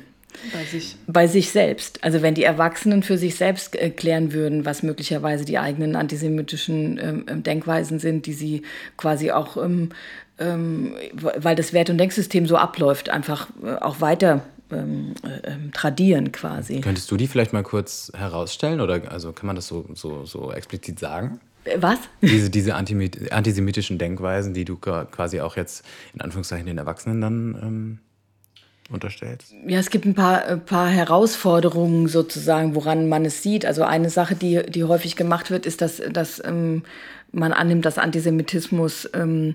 Bei 0.53 0.65
sich. 0.65 0.97
Bei 1.07 1.27
sich 1.27 1.51
selbst. 1.51 2.03
Also 2.03 2.23
wenn 2.23 2.35
die 2.35 2.45
Erwachsenen 2.45 3.03
für 3.03 3.19
sich 3.19 3.35
selbst 3.35 3.77
äh, 3.77 3.91
klären 3.91 4.33
würden, 4.33 4.65
was 4.65 4.83
möglicherweise 4.83 5.45
die 5.45 5.59
eigenen 5.59 5.97
antisemitischen 5.97 6.99
ähm, 7.03 7.25
ähm, 7.29 7.43
Denkweisen 7.43 7.99
sind, 7.99 8.27
die 8.27 8.33
sie 8.33 8.63
quasi 8.97 9.33
auch, 9.33 9.57
ähm, 9.57 9.91
ähm, 10.39 10.95
weil 11.13 11.57
das 11.57 11.73
Wert- 11.73 11.91
und 11.91 11.99
Denksystem 11.99 12.47
so 12.47 12.57
abläuft, 12.57 13.11
einfach 13.11 13.49
äh, 13.63 13.75
auch 13.75 14.01
weiter 14.01 14.43
ähm, 14.73 15.15
äh, 15.23 15.51
ähm, 15.51 15.73
tradieren 15.73 16.33
quasi. 16.33 16.81
Könntest 16.81 17.11
du 17.11 17.17
die 17.17 17.27
vielleicht 17.27 17.53
mal 17.53 17.63
kurz 17.63 18.13
herausstellen 18.15 18.81
oder 18.81 19.11
also 19.11 19.33
kann 19.33 19.47
man 19.47 19.57
das 19.57 19.67
so, 19.67 19.85
so, 19.95 20.25
so 20.25 20.53
explizit 20.53 20.99
sagen? 20.99 21.41
Äh, 21.65 21.79
was? 21.81 21.99
Diese, 22.21 22.51
diese 22.51 22.75
antisemitischen 22.75 23.99
Denkweisen, 23.99 24.55
die 24.55 24.65
du 24.65 24.77
quasi 24.77 25.41
auch 25.41 25.57
jetzt 25.57 25.85
in 26.15 26.21
Anführungszeichen 26.21 26.67
den 26.67 26.79
Erwachsenen 26.79 27.21
dann 27.21 28.01
unterstellst? 28.91 29.55
Ja, 29.67 29.79
es 29.79 29.91
gibt 29.91 30.05
ein 30.05 30.15
paar, 30.15 30.45
ein 30.45 30.65
paar 30.65 30.89
Herausforderungen 30.89 32.09
sozusagen, 32.09 32.75
woran 32.75 33.09
man 33.09 33.25
es 33.25 33.43
sieht. 33.43 33.65
Also 33.65 33.83
eine 33.83 34.11
Sache, 34.11 34.35
die, 34.35 34.63
die 34.69 34.85
häufig 34.85 35.17
gemacht 35.17 35.51
wird, 35.51 35.67
ist, 35.67 35.81
dass, 35.81 36.03
dass 36.13 36.43
ähm, 36.45 36.83
man 37.33 37.53
annimmt, 37.53 37.85
dass 37.85 37.99
Antisemitismus 37.99 39.09
ähm, 39.15 39.55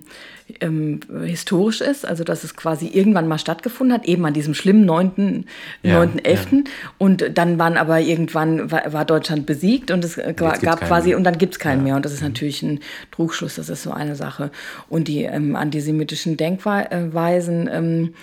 ähm, 0.60 1.00
historisch 1.24 1.80
ist, 1.80 2.06
also 2.06 2.24
dass 2.24 2.44
es 2.44 2.56
quasi 2.56 2.86
irgendwann 2.88 3.28
mal 3.28 3.38
stattgefunden 3.38 3.94
hat, 3.94 4.06
eben 4.06 4.24
an 4.24 4.32
diesem 4.32 4.54
schlimmen 4.54 4.88
9.11. 4.88 5.44
Ja, 5.82 6.06
9. 6.06 6.20
Ja. 6.24 6.62
Und 6.98 7.36
dann 7.36 7.58
waren 7.58 7.76
aber 7.76 8.00
irgendwann, 8.00 8.70
war, 8.70 8.92
war 8.92 9.04
Deutschland 9.04 9.46
besiegt 9.46 9.90
und 9.90 10.04
es 10.04 10.16
gab 10.36 10.80
quasi, 10.80 11.08
mehr. 11.08 11.16
und 11.18 11.24
dann 11.24 11.38
gibt 11.38 11.54
es 11.54 11.58
keinen 11.58 11.80
ja. 11.80 11.84
mehr. 11.84 11.96
Und 11.96 12.04
das 12.04 12.12
ist 12.12 12.22
natürlich 12.22 12.62
ein 12.62 12.80
Trugschluss, 13.10 13.56
das 13.56 13.68
ist 13.68 13.82
so 13.82 13.90
eine 13.90 14.16
Sache. 14.16 14.50
Und 14.88 15.08
die 15.08 15.24
ähm, 15.24 15.56
antisemitischen 15.56 16.36
Denkweisen 16.36 17.68
ähm, 17.72 18.14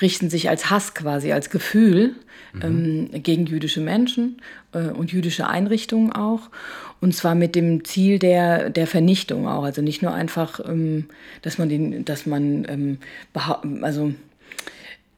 richten 0.00 0.30
sich 0.30 0.48
als 0.48 0.70
Hass 0.70 0.94
quasi, 0.94 1.32
als 1.32 1.50
Gefühl 1.50 2.14
mhm. 2.56 3.08
ähm, 3.12 3.22
gegen 3.22 3.46
jüdische 3.46 3.80
Menschen 3.80 4.40
äh, 4.72 4.88
und 4.88 5.12
jüdische 5.12 5.46
Einrichtungen 5.46 6.12
auch. 6.12 6.50
Und 7.00 7.14
zwar 7.14 7.34
mit 7.34 7.54
dem 7.54 7.84
Ziel 7.84 8.18
der, 8.18 8.70
der 8.70 8.86
Vernichtung 8.86 9.46
auch. 9.46 9.64
Also 9.64 9.82
nicht 9.82 10.02
nur 10.02 10.14
einfach, 10.14 10.60
ähm, 10.66 11.06
dass 11.42 11.58
man 11.58 11.68
den, 11.68 12.04
dass 12.04 12.26
man 12.26 12.66
ähm, 12.68 12.98
also 13.82 14.12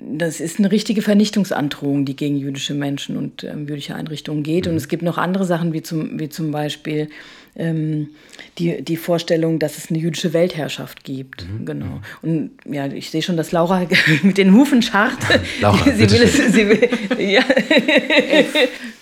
das 0.01 0.39
ist 0.39 0.59
eine 0.59 0.71
richtige 0.71 1.03
Vernichtungsandrohung, 1.03 2.05
die 2.05 2.15
gegen 2.15 2.37
jüdische 2.37 2.75
Menschen 2.75 3.17
und 3.17 3.43
ähm, 3.43 3.67
jüdische 3.67 3.97
Einrichtungen 3.97 4.45
geht. 4.45 4.67
Mhm. 4.67 4.73
Und 4.73 4.77
es 4.77 4.89
gibt 4.89 5.03
noch 5.03 5.19
andere 5.19 5.45
Sachen, 5.45 5.73
wie 5.73 5.83
zum, 5.83 6.21
wie 6.21 6.29
zum 6.29 6.53
Beispiel 6.53 7.09
ähm, 7.57 8.11
die, 8.59 8.83
die 8.83 8.97
Vorstellung, 8.97 9.59
dass 9.59 9.77
es 9.77 9.91
eine 9.91 9.99
jüdische 9.99 10.33
Weltherrschaft 10.33 11.03
gibt. 11.03 11.47
Mhm. 11.49 11.67
Genau. 11.67 12.01
Mhm. 12.23 12.51
Und 12.65 12.75
ja, 12.75 12.87
ich 12.87 13.11
sehe 13.11 13.23
schon, 13.23 13.37
dass 13.37 13.51
Laura 13.51 13.87
mit 14.23 14.39
den 14.39 14.55
Hufen 14.55 14.83
scharrt. 14.83 15.19
Laura, 15.61 15.85
sie 15.85 16.11
will 16.11 16.23
es, 16.23 16.37
sie 16.37 16.69
will, 16.69 16.89
ja. 17.19 17.43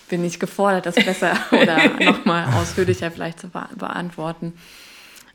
Bin 0.09 0.23
ich 0.25 0.39
gefordert, 0.39 0.87
das 0.87 0.95
besser 0.95 1.37
oder 1.51 1.77
nochmal 2.03 2.45
ausführlicher 2.59 3.11
vielleicht 3.11 3.39
zu 3.39 3.49
beantworten. 3.49 4.53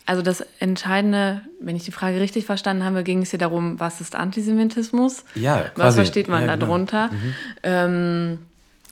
Also 0.04 0.22
das 0.22 0.44
Entscheidende, 0.58 1.42
wenn 1.60 1.76
ich 1.76 1.84
die 1.84 1.92
Frage 1.92 2.20
richtig 2.20 2.44
verstanden 2.44 2.84
habe, 2.84 3.04
ging 3.04 3.22
es 3.22 3.30
hier 3.30 3.38
darum, 3.38 3.78
was 3.78 4.00
ist 4.00 4.16
Antisemitismus? 4.16 5.24
Ja, 5.34 5.60
quasi. 5.60 5.72
Was 5.76 5.94
versteht 5.94 6.28
man 6.28 6.46
ja, 6.46 6.56
darunter? 6.56 7.08
Genau. 7.08 7.22
Mhm. 7.22 7.34
Ähm, 7.62 8.38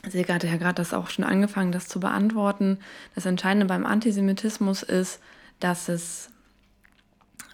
Silke 0.09 0.33
hatte 0.33 0.47
ja 0.47 0.57
gerade 0.57 0.77
das 0.77 0.95
auch 0.95 1.11
schon 1.11 1.25
angefangen, 1.25 1.73
das 1.73 1.89
zu 1.89 2.01
beantworten. 2.01 2.79
Das 3.15 3.27
Entscheidende 3.27 3.67
beim 3.67 3.85
Antisemitismus 3.85 4.83
ist, 4.83 5.19
dass 5.59 5.89
es, 5.89 6.31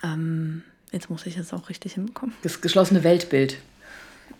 ähm, 0.04 0.62
jetzt 0.92 1.10
muss 1.10 1.26
ich 1.26 1.36
es 1.36 1.52
auch 1.52 1.68
richtig 1.68 1.94
hinbekommen. 1.94 2.34
Das 2.42 2.60
geschlossene 2.60 3.02
Weltbild, 3.02 3.56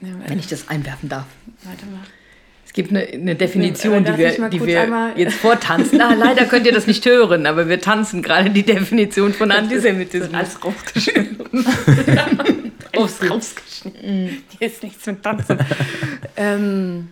ja, 0.01 0.09
wenn 0.27 0.39
ich 0.39 0.47
das 0.47 0.69
einwerfen 0.69 1.09
darf. 1.09 1.27
Warte 1.65 1.87
mal. 1.87 2.01
Es 2.77 2.85
gibt 2.85 2.91
eine, 2.91 3.07
eine 3.07 3.35
Definition, 3.35 4.05
die 4.05 4.19
wir, 4.19 4.51
die 4.51 4.67
wir 4.67 5.15
jetzt 5.17 5.37
vortanzen. 5.37 5.99
Ah, 5.99 6.12
leider 6.12 6.45
könnt 6.45 6.67
ihr 6.67 6.75
das 6.75 6.87
nicht 6.87 7.07
hören, 7.07 7.47
aber 7.47 7.71
wir 7.71 7.81
tanzen 7.81 8.21
gerade 8.21 8.51
die 8.51 8.65
Definition 8.65 9.33
von 9.33 9.51
Antisemitismus. 9.51 10.35
Alles 10.35 10.62
rausgeschnitten. 10.62 11.67
Alles 12.95 13.31
rausgeschnitten. 13.31 14.43
Hier 14.59 14.67
ist 14.67 14.83
nichts 14.83 15.07
mit 15.07 15.23
Tanzen. 15.23 15.59
ähm, 16.37 17.09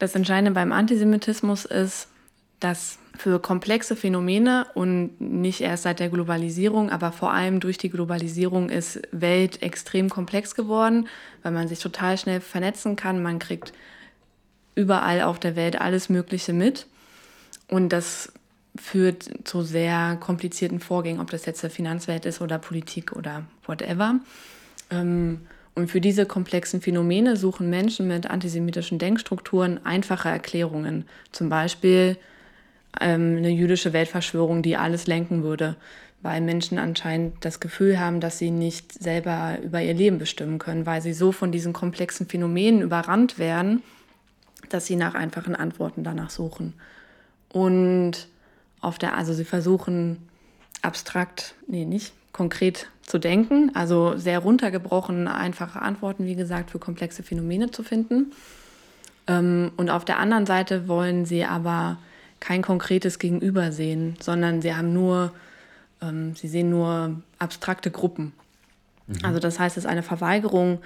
das 0.00 0.16
Entscheidende 0.16 0.50
beim 0.50 0.72
Antisemitismus 0.72 1.64
ist, 1.64 2.08
dass 2.58 2.98
für 3.16 3.38
komplexe 3.38 3.94
Phänomene 3.94 4.66
und 4.74 5.20
nicht 5.20 5.60
erst 5.60 5.84
seit 5.84 6.00
der 6.00 6.08
Globalisierung, 6.08 6.90
aber 6.90 7.12
vor 7.12 7.32
allem 7.32 7.60
durch 7.60 7.78
die 7.78 7.90
Globalisierung 7.90 8.68
ist 8.68 9.00
Welt 9.12 9.62
extrem 9.62 10.10
komplex 10.10 10.56
geworden, 10.56 11.06
weil 11.44 11.52
man 11.52 11.68
sich 11.68 11.78
total 11.78 12.18
schnell 12.18 12.40
vernetzen 12.40 12.96
kann. 12.96 13.22
Man 13.22 13.38
kriegt 13.38 13.72
überall 14.74 15.22
auf 15.22 15.38
der 15.38 15.56
Welt 15.56 15.80
alles 15.80 16.08
Mögliche 16.08 16.52
mit. 16.52 16.86
Und 17.68 17.90
das 17.90 18.32
führt 18.76 19.30
zu 19.44 19.62
sehr 19.62 20.16
komplizierten 20.20 20.80
Vorgängen, 20.80 21.20
ob 21.20 21.30
das 21.30 21.46
jetzt 21.46 21.62
der 21.62 21.70
Finanzwelt 21.70 22.24
ist 22.24 22.40
oder 22.40 22.58
Politik 22.58 23.12
oder 23.12 23.44
whatever. 23.66 24.20
Ähm, 24.90 25.40
und 25.74 25.90
für 25.90 26.00
diese 26.00 26.26
komplexen 26.26 26.80
Phänomene 26.82 27.36
suchen 27.36 27.70
Menschen 27.70 28.06
mit 28.06 28.26
antisemitischen 28.26 28.98
Denkstrukturen 28.98 29.84
einfache 29.84 30.28
Erklärungen. 30.28 31.06
Zum 31.32 31.48
Beispiel 31.48 32.18
ähm, 33.00 33.36
eine 33.38 33.50
jüdische 33.50 33.92
Weltverschwörung, 33.92 34.62
die 34.62 34.76
alles 34.76 35.06
lenken 35.06 35.42
würde, 35.42 35.76
weil 36.20 36.40
Menschen 36.40 36.78
anscheinend 36.78 37.44
das 37.44 37.58
Gefühl 37.58 37.98
haben, 37.98 38.20
dass 38.20 38.38
sie 38.38 38.50
nicht 38.50 38.92
selber 38.92 39.58
über 39.62 39.82
ihr 39.82 39.94
Leben 39.94 40.18
bestimmen 40.18 40.58
können, 40.58 40.84
weil 40.84 41.00
sie 41.00 41.14
so 41.14 41.32
von 41.32 41.52
diesen 41.52 41.72
komplexen 41.72 42.28
Phänomenen 42.28 42.82
überrannt 42.82 43.38
werden, 43.38 43.82
dass 44.68 44.86
sie 44.86 44.96
nach 44.96 45.14
einfachen 45.14 45.54
Antworten 45.54 46.04
danach 46.04 46.30
suchen. 46.30 46.74
Und 47.50 48.28
auf 48.80 48.98
der, 48.98 49.16
also 49.16 49.32
sie 49.32 49.44
versuchen 49.44 50.28
abstrakt, 50.82 51.54
nee, 51.66 51.84
nicht 51.84 52.12
konkret 52.32 52.88
zu 53.02 53.18
denken, 53.18 53.70
also 53.74 54.16
sehr 54.16 54.38
runtergebrochen, 54.38 55.28
einfache 55.28 55.82
Antworten, 55.82 56.24
wie 56.24 56.34
gesagt, 56.34 56.70
für 56.70 56.78
komplexe 56.78 57.22
Phänomene 57.22 57.70
zu 57.70 57.82
finden. 57.82 58.32
Ähm, 59.26 59.72
und 59.76 59.90
auf 59.90 60.04
der 60.04 60.18
anderen 60.18 60.46
Seite 60.46 60.88
wollen 60.88 61.24
sie 61.24 61.44
aber 61.44 61.98
kein 62.40 62.62
konkretes 62.62 63.18
Gegenüber 63.18 63.70
sehen, 63.70 64.16
sondern 64.20 64.62
sie 64.62 64.74
haben 64.74 64.92
nur, 64.92 65.32
ähm, 66.00 66.34
sie 66.34 66.48
sehen 66.48 66.70
nur 66.70 67.22
abstrakte 67.38 67.90
Gruppen. 67.90 68.32
Mhm. 69.06 69.24
Also 69.24 69.38
das 69.38 69.58
heißt, 69.58 69.76
es 69.76 69.84
ist 69.84 69.90
eine 69.90 70.02
Verweigerung, 70.02 70.80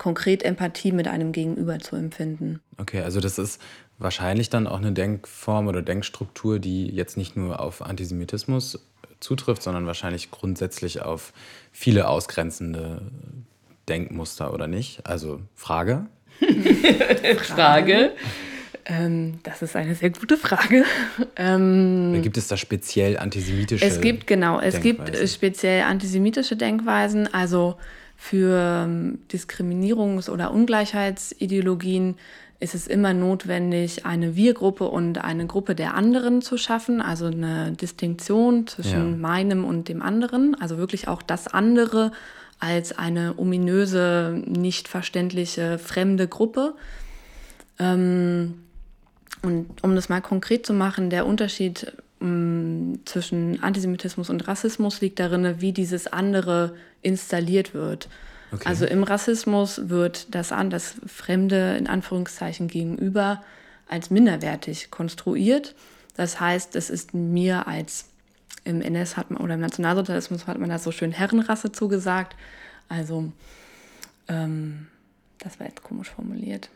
konkret 0.00 0.42
Empathie 0.42 0.92
mit 0.92 1.06
einem 1.06 1.30
Gegenüber 1.30 1.78
zu 1.78 1.94
empfinden. 1.94 2.60
Okay, 2.78 3.02
also 3.02 3.20
das 3.20 3.38
ist 3.38 3.60
wahrscheinlich 3.98 4.48
dann 4.48 4.66
auch 4.66 4.78
eine 4.78 4.92
Denkform 4.92 5.68
oder 5.68 5.82
Denkstruktur, 5.82 6.58
die 6.58 6.86
jetzt 6.86 7.18
nicht 7.18 7.36
nur 7.36 7.60
auf 7.60 7.82
Antisemitismus 7.82 8.80
zutrifft, 9.20 9.62
sondern 9.62 9.86
wahrscheinlich 9.86 10.30
grundsätzlich 10.30 11.02
auf 11.02 11.34
viele 11.70 12.08
ausgrenzende 12.08 13.02
Denkmuster, 13.90 14.54
oder 14.54 14.66
nicht? 14.66 15.06
Also 15.06 15.42
Frage? 15.54 16.06
Frage. 17.42 18.12
Ähm, 18.90 19.38
das 19.44 19.62
ist 19.62 19.76
eine 19.76 19.94
sehr 19.94 20.10
gute 20.10 20.36
Frage. 20.36 20.84
Ähm, 21.36 22.20
gibt 22.22 22.36
es 22.36 22.48
da 22.48 22.56
speziell 22.56 23.16
antisemitische 23.18 23.84
Es 23.84 24.00
gibt, 24.00 24.26
genau, 24.26 24.58
es 24.58 24.80
Denkweisen? 24.80 25.12
gibt 25.12 25.28
speziell 25.30 25.82
antisemitische 25.82 26.56
Denkweisen. 26.56 27.32
Also 27.32 27.76
für 28.16 28.84
ähm, 28.84 29.20
Diskriminierungs- 29.30 30.28
oder 30.28 30.52
Ungleichheitsideologien 30.52 32.16
ist 32.58 32.74
es 32.74 32.86
immer 32.86 33.14
notwendig, 33.14 34.04
eine 34.04 34.36
Wir-Gruppe 34.36 34.84
und 34.84 35.18
eine 35.18 35.46
Gruppe 35.46 35.74
der 35.74 35.94
anderen 35.94 36.42
zu 36.42 36.58
schaffen, 36.58 37.00
also 37.00 37.26
eine 37.26 37.72
Distinktion 37.72 38.66
zwischen 38.66 39.12
ja. 39.12 39.16
meinem 39.16 39.64
und 39.64 39.88
dem 39.88 40.02
anderen, 40.02 40.54
also 40.60 40.76
wirklich 40.76 41.08
auch 41.08 41.22
das 41.22 41.46
andere 41.46 42.12
als 42.58 42.96
eine 42.98 43.38
ominöse, 43.38 44.42
nicht 44.46 44.88
verständliche, 44.88 45.78
fremde 45.78 46.28
Gruppe. 46.28 46.74
Ähm, 47.78 48.56
und 49.42 49.82
um 49.82 49.94
das 49.94 50.08
mal 50.08 50.20
konkret 50.20 50.66
zu 50.66 50.72
machen, 50.72 51.10
der 51.10 51.26
Unterschied 51.26 51.92
ähm, 52.20 53.00
zwischen 53.04 53.62
Antisemitismus 53.62 54.30
und 54.30 54.46
Rassismus 54.46 55.00
liegt 55.00 55.18
darin, 55.18 55.60
wie 55.60 55.72
dieses 55.72 56.06
andere 56.06 56.74
installiert 57.02 57.74
wird. 57.74 58.08
Okay. 58.52 58.68
Also 58.68 58.84
im 58.84 59.02
Rassismus 59.02 59.88
wird 59.88 60.34
das 60.34 60.52
an, 60.52 60.70
das 60.70 60.96
Fremde 61.06 61.76
in 61.76 61.86
Anführungszeichen 61.86 62.68
gegenüber 62.68 63.42
als 63.88 64.10
minderwertig 64.10 64.90
konstruiert. 64.90 65.74
Das 66.16 66.40
heißt, 66.40 66.76
es 66.76 66.90
ist 66.90 67.14
mir 67.14 67.66
als 67.66 68.06
im 68.64 68.82
NS 68.82 69.16
hat 69.16 69.30
man 69.30 69.40
oder 69.40 69.54
im 69.54 69.60
Nationalsozialismus 69.60 70.46
hat 70.46 70.58
man 70.58 70.68
das 70.68 70.84
so 70.84 70.92
schön 70.92 71.12
Herrenrasse 71.12 71.72
zugesagt. 71.72 72.36
Also 72.88 73.32
ähm, 74.28 74.88
das 75.38 75.58
war 75.58 75.66
jetzt 75.66 75.82
komisch 75.82 76.10
formuliert. 76.10 76.68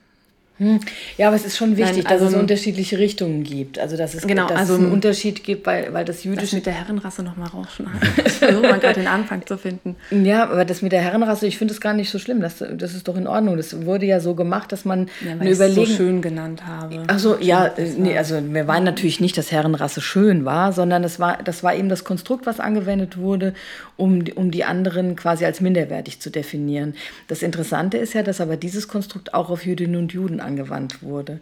Hm. 0.58 0.78
Ja, 1.18 1.26
aber 1.26 1.36
es 1.36 1.44
ist 1.44 1.56
schon 1.56 1.76
wichtig, 1.76 2.04
Nein, 2.04 2.12
also, 2.12 2.26
dass 2.26 2.34
es 2.34 2.40
unterschiedliche 2.40 2.98
Richtungen 2.98 3.42
gibt. 3.42 3.80
Also 3.80 3.96
dass 3.96 4.14
es, 4.14 4.24
genau, 4.24 4.46
dass 4.46 4.56
also, 4.56 4.74
es 4.74 4.80
einen 4.80 4.92
Unterschied 4.92 5.42
gibt, 5.42 5.66
weil, 5.66 5.92
weil 5.92 6.04
das 6.04 6.22
jüdische... 6.22 6.46
Das 6.46 6.52
mit 6.52 6.66
der 6.66 6.74
Herrenrasse 6.74 7.24
nochmal 7.24 7.48
rausschneiden. 7.48 8.00
ich 8.24 8.32
versuche 8.34 8.62
mal 8.62 8.78
gerade 8.78 9.00
den 9.00 9.08
Anfang 9.08 9.44
zu 9.44 9.58
finden. 9.58 9.96
Ja, 10.12 10.44
aber 10.44 10.64
das 10.64 10.80
mit 10.80 10.92
der 10.92 11.00
Herrenrasse, 11.00 11.48
ich 11.48 11.58
finde 11.58 11.74
es 11.74 11.80
gar 11.80 11.92
nicht 11.92 12.08
so 12.08 12.20
schlimm. 12.20 12.40
Das, 12.40 12.58
das 12.58 12.94
ist 12.94 13.08
doch 13.08 13.16
in 13.16 13.26
Ordnung. 13.26 13.56
Das 13.56 13.84
wurde 13.84 14.06
ja 14.06 14.20
so 14.20 14.36
gemacht, 14.36 14.70
dass 14.70 14.84
man 14.84 15.08
ja, 15.22 15.32
weil 15.32 15.40
eine 15.40 15.50
Überlegung... 15.50 15.86
so 15.86 15.92
schön 15.92 16.22
genannt 16.22 16.64
habe. 16.64 17.02
Ach 17.08 17.18
so, 17.18 17.36
ja, 17.40 17.74
nee, 17.98 18.16
also 18.16 18.36
wir 18.40 18.62
meinen 18.62 18.84
natürlich 18.84 19.18
nicht, 19.18 19.36
dass 19.36 19.50
Herrenrasse 19.50 20.00
schön 20.00 20.44
war, 20.44 20.72
sondern 20.72 21.02
es 21.02 21.18
war, 21.18 21.38
das 21.42 21.64
war 21.64 21.74
eben 21.74 21.88
das 21.88 22.04
Konstrukt, 22.04 22.46
was 22.46 22.60
angewendet 22.60 23.18
wurde, 23.18 23.54
um, 23.96 24.22
um 24.36 24.52
die 24.52 24.62
anderen 24.62 25.16
quasi 25.16 25.44
als 25.44 25.60
minderwertig 25.60 26.20
zu 26.20 26.30
definieren. 26.30 26.94
Das 27.26 27.42
Interessante 27.42 27.98
ist 27.98 28.14
ja, 28.14 28.22
dass 28.22 28.40
aber 28.40 28.56
dieses 28.56 28.86
Konstrukt 28.86 29.34
auch 29.34 29.50
auf 29.50 29.66
Jüdinnen 29.66 29.96
und 29.96 30.12
Juden 30.12 30.43
angewandt 30.44 31.02
wurde. 31.02 31.40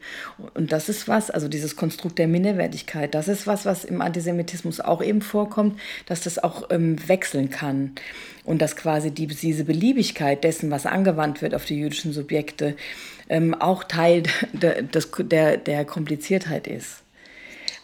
Und 0.55 0.73
das 0.73 0.88
ist 0.88 1.09
was, 1.09 1.31
also 1.31 1.49
dieses 1.49 1.77
Konstrukt 1.77 2.19
der 2.19 2.29
Minderwertigkeit, 2.29 3.15
das 3.15 3.29
ist 3.29 3.47
was, 3.47 3.65
was 3.67 3.85
im 3.85 4.01
Antisemitismus 4.01 4.81
auch 4.81 5.03
eben 5.03 5.21
vorkommt, 5.21 5.79
dass 6.07 6.23
das 6.23 6.38
auch 6.38 6.71
ähm, 6.71 6.97
wechseln 7.09 7.51
kann. 7.51 7.93
Und 8.45 8.61
dass 8.61 8.75
quasi 8.75 9.11
die, 9.12 9.27
diese 9.27 9.65
Beliebigkeit 9.65 10.43
dessen, 10.43 10.71
was 10.71 10.87
angewandt 10.87 11.43
wird 11.43 11.55
auf 11.55 11.65
die 11.65 11.79
jüdischen 11.79 12.12
Subjekte, 12.12 12.77
ähm, 13.29 13.55
auch 13.55 13.85
Teil 13.85 14.25
der, 14.53 14.83
der, 14.83 15.57
der 15.57 15.85
Kompliziertheit 15.85 16.67
ist 16.67 17.03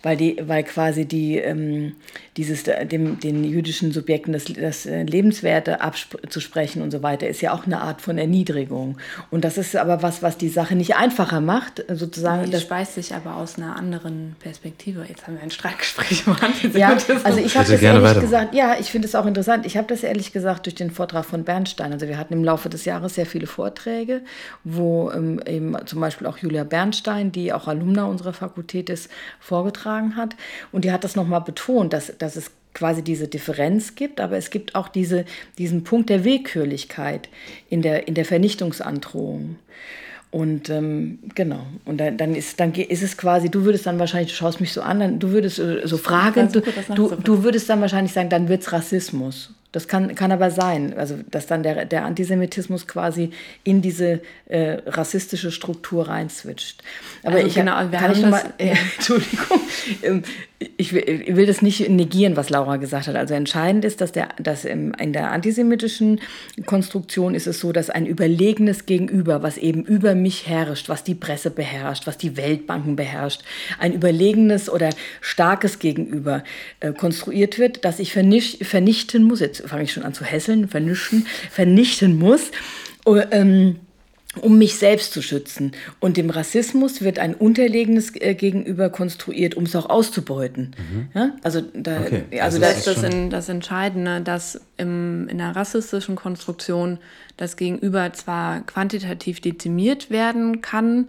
weil, 0.08 0.16
die, 0.16 0.36
weil 0.46 0.64
quasi 0.64 1.04
die, 1.04 1.36
ähm, 1.36 1.92
dieses, 2.38 2.62
dem, 2.62 3.20
den 3.20 3.44
jüdischen 3.44 3.92
Subjekten 3.92 4.32
das, 4.32 4.44
das 4.44 4.86
äh, 4.86 5.02
Lebenswerte 5.02 5.82
abzusprechen 5.82 6.80
und 6.80 6.90
so 6.90 7.02
weiter, 7.02 7.28
ist 7.28 7.42
ja 7.42 7.52
auch 7.52 7.66
eine 7.66 7.82
Art 7.82 8.00
von 8.00 8.16
Erniedrigung. 8.16 8.96
Und 9.30 9.44
das 9.44 9.58
ist 9.58 9.76
aber 9.76 10.02
was, 10.02 10.22
was 10.22 10.38
die 10.38 10.48
Sache 10.48 10.76
nicht 10.76 10.96
einfacher 10.96 11.42
macht, 11.42 11.84
sozusagen. 11.92 12.46
Die 12.46 12.50
das 12.50 12.62
speist 12.62 12.94
sich 12.94 13.14
aber 13.14 13.36
aus 13.36 13.58
einer 13.58 13.76
anderen 13.76 14.34
Perspektive. 14.40 15.04
Jetzt 15.06 15.26
haben 15.26 15.34
wir 15.34 15.42
ein 15.42 15.50
Streitgespräch 15.50 16.24
gemacht. 16.24 16.42
Ja, 16.72 16.96
also 17.24 17.38
ich 17.38 17.54
habe 17.58 17.70
das 17.70 17.82
ehrlich 17.82 18.02
weiter. 18.02 18.20
gesagt, 18.20 18.54
ja, 18.54 18.76
ich 18.80 18.90
finde 18.90 19.08
es 19.08 19.14
auch 19.14 19.26
interessant. 19.26 19.66
Ich 19.66 19.76
habe 19.76 19.88
das 19.88 20.02
ehrlich 20.02 20.32
gesagt 20.32 20.64
durch 20.64 20.74
den 20.74 20.90
Vortrag 20.90 21.26
von 21.26 21.44
Bernstein. 21.44 21.92
Also 21.92 22.08
wir 22.08 22.16
hatten 22.16 22.32
im 22.32 22.44
Laufe 22.44 22.70
des 22.70 22.86
Jahres 22.86 23.16
sehr 23.16 23.26
viele 23.26 23.46
Vorträge, 23.46 24.22
wo 24.64 25.10
ähm, 25.10 25.38
eben 25.46 25.76
zum 25.84 26.00
Beispiel 26.00 26.26
auch 26.26 26.38
Julia 26.38 26.64
Bernstein, 26.64 27.30
die 27.30 27.52
auch 27.52 27.68
Alumna 27.68 28.04
unserer 28.04 28.32
Fakultät 28.32 28.88
ist, 28.88 29.10
vorgetragen 29.98 30.16
hat. 30.16 30.37
Und 30.72 30.84
die 30.84 30.92
hat 30.92 31.04
das 31.04 31.16
nochmal 31.16 31.40
betont, 31.40 31.92
dass, 31.92 32.12
dass 32.18 32.37
es 32.37 32.50
quasi 32.74 33.02
diese 33.02 33.28
Differenz 33.28 33.94
gibt, 33.94 34.20
aber 34.20 34.37
es 34.37 34.50
gibt 34.50 34.74
auch 34.74 34.88
diese, 34.88 35.24
diesen 35.58 35.84
Punkt 35.84 36.11
der 36.11 36.24
Willkürlichkeit 36.24 37.28
in 37.68 37.82
der, 37.82 38.06
in 38.06 38.14
der 38.14 38.24
Vernichtungsandrohung. 38.24 39.56
Und 40.30 40.68
ähm, 40.68 41.20
genau, 41.34 41.66
und 41.87 41.98
dann, 41.98 42.18
dann, 42.18 42.34
ist, 42.34 42.61
dann 42.61 42.74
ist 42.74 43.02
es 43.02 43.16
quasi, 43.16 43.48
du 43.48 43.64
würdest 43.64 43.87
dann 43.87 43.98
wahrscheinlich, 43.98 44.30
du 44.32 44.37
schaust 44.37 44.61
mich 44.61 44.74
so 44.74 44.82
an, 44.82 45.00
dann, 45.00 45.18
du 45.18 45.30
würdest 45.30 45.58
äh, 45.58 45.80
so 45.84 45.96
fragen, 45.96 46.52
du, 46.52 46.61
du, 46.94 47.16
du 47.16 47.42
würdest 47.44 47.70
dann 47.70 47.80
wahrscheinlich 47.80 48.12
sagen, 48.12 48.28
dann 48.28 48.48
wird 48.48 48.61
es 48.61 48.70
Rassismus. 48.70 49.54
Das 49.70 49.87
kann, 49.87 50.14
kann 50.14 50.33
aber 50.33 50.50
sein, 50.50 50.94
also 50.96 51.18
dass 51.31 51.46
dann 51.46 51.62
der, 51.62 51.85
der 51.85 52.07
Antisemitismus 52.07 52.87
quasi 52.87 53.33
in 53.64 53.83
diese 53.83 54.22
äh, 54.46 54.78
rassistische 54.87 55.50
Struktur 55.50 56.09
reinswitcht. 56.09 56.83
Aber 57.22 57.37
also 57.37 57.46
ich 57.46 57.54
genau, 57.54 57.74
kann 57.90 58.12
ich 58.12 58.22
noch 58.22 58.31
mal, 58.31 58.54
äh, 58.59 58.74
Entschuldigung, 58.96 59.61
ähm, 60.02 60.22
ich 60.76 60.92
will, 60.92 61.22
ich 61.26 61.36
will, 61.36 61.46
das 61.46 61.62
nicht 61.62 61.88
negieren, 61.88 62.36
was 62.36 62.50
Laura 62.50 62.78
gesagt 62.78 63.06
hat. 63.06 63.14
Also 63.14 63.34
entscheidend 63.34 63.84
ist, 63.84 64.00
dass, 64.00 64.10
der, 64.10 64.30
dass 64.42 64.64
in 64.64 65.12
der 65.12 65.30
antisemitischen 65.30 66.20
Konstruktion 66.66 67.36
ist 67.36 67.46
es 67.46 67.60
so, 67.60 67.70
dass 67.70 67.90
ein 67.90 68.06
überlegenes 68.06 68.84
Gegenüber, 68.84 69.42
was 69.44 69.56
eben 69.56 69.84
über 69.84 70.16
mich 70.16 70.48
herrscht, 70.48 70.88
was 70.88 71.04
die 71.04 71.14
Presse 71.14 71.50
beherrscht, 71.50 72.08
was 72.08 72.18
die 72.18 72.36
Weltbanken 72.36 72.96
beherrscht, 72.96 73.42
ein 73.78 73.92
überlegenes 73.92 74.68
oder 74.68 74.90
starkes 75.20 75.78
Gegenüber 75.78 76.42
äh, 76.80 76.92
konstruiert 76.92 77.60
wird, 77.60 77.84
das 77.84 78.00
ich 78.00 78.12
vernichten 78.12 79.22
muss. 79.22 79.38
Jetzt 79.38 79.62
fange 79.68 79.84
ich 79.84 79.92
schon 79.92 80.02
an 80.02 80.14
zu 80.14 80.24
hässeln, 80.24 80.66
vernichten, 80.66 81.24
vernichten 81.50 82.18
muss. 82.18 82.50
Uh, 83.06 83.22
ähm, 83.30 83.76
um 84.42 84.58
mich 84.58 84.76
selbst 84.76 85.12
zu 85.12 85.22
schützen. 85.22 85.72
Und 86.00 86.16
dem 86.16 86.30
Rassismus 86.30 87.00
wird 87.00 87.18
ein 87.18 87.34
unterlegenes 87.34 88.14
äh, 88.14 88.34
Gegenüber 88.34 88.90
konstruiert, 88.90 89.54
um 89.54 89.64
es 89.64 89.74
auch 89.74 89.88
auszubeuten. 89.88 90.74
Mhm. 90.76 91.08
Ja? 91.14 91.30
Also, 91.42 91.62
da, 91.74 92.00
okay. 92.00 92.24
also, 92.32 92.42
also 92.42 92.58
das, 92.60 92.84
das 92.84 92.96
ist 92.96 93.02
das, 93.04 93.14
das 93.30 93.48
Entscheidende, 93.48 94.20
dass 94.20 94.60
im, 94.76 95.28
in 95.28 95.40
einer 95.40 95.56
rassistischen 95.56 96.14
Konstruktion 96.14 96.98
das 97.36 97.56
Gegenüber 97.56 98.12
zwar 98.12 98.60
quantitativ 98.60 99.40
dezimiert 99.40 100.10
werden 100.10 100.60
kann 100.60 101.08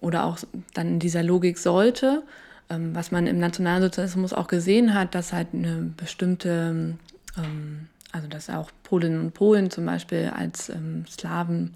oder 0.00 0.24
auch 0.24 0.38
dann 0.74 0.88
in 0.88 0.98
dieser 0.98 1.22
Logik 1.22 1.58
sollte, 1.58 2.22
ähm, 2.70 2.94
was 2.94 3.10
man 3.10 3.26
im 3.26 3.38
Nationalsozialismus 3.38 4.32
auch 4.32 4.46
gesehen 4.46 4.94
hat, 4.94 5.14
dass 5.14 5.32
halt 5.32 5.48
eine 5.52 5.90
bestimmte, 5.96 6.96
ähm, 7.36 7.88
also 8.12 8.28
dass 8.28 8.50
auch 8.50 8.70
Polinnen 8.84 9.20
und 9.20 9.34
Polen 9.34 9.70
zum 9.70 9.86
Beispiel 9.86 10.30
als 10.34 10.68
ähm, 10.68 11.04
Slawen 11.08 11.74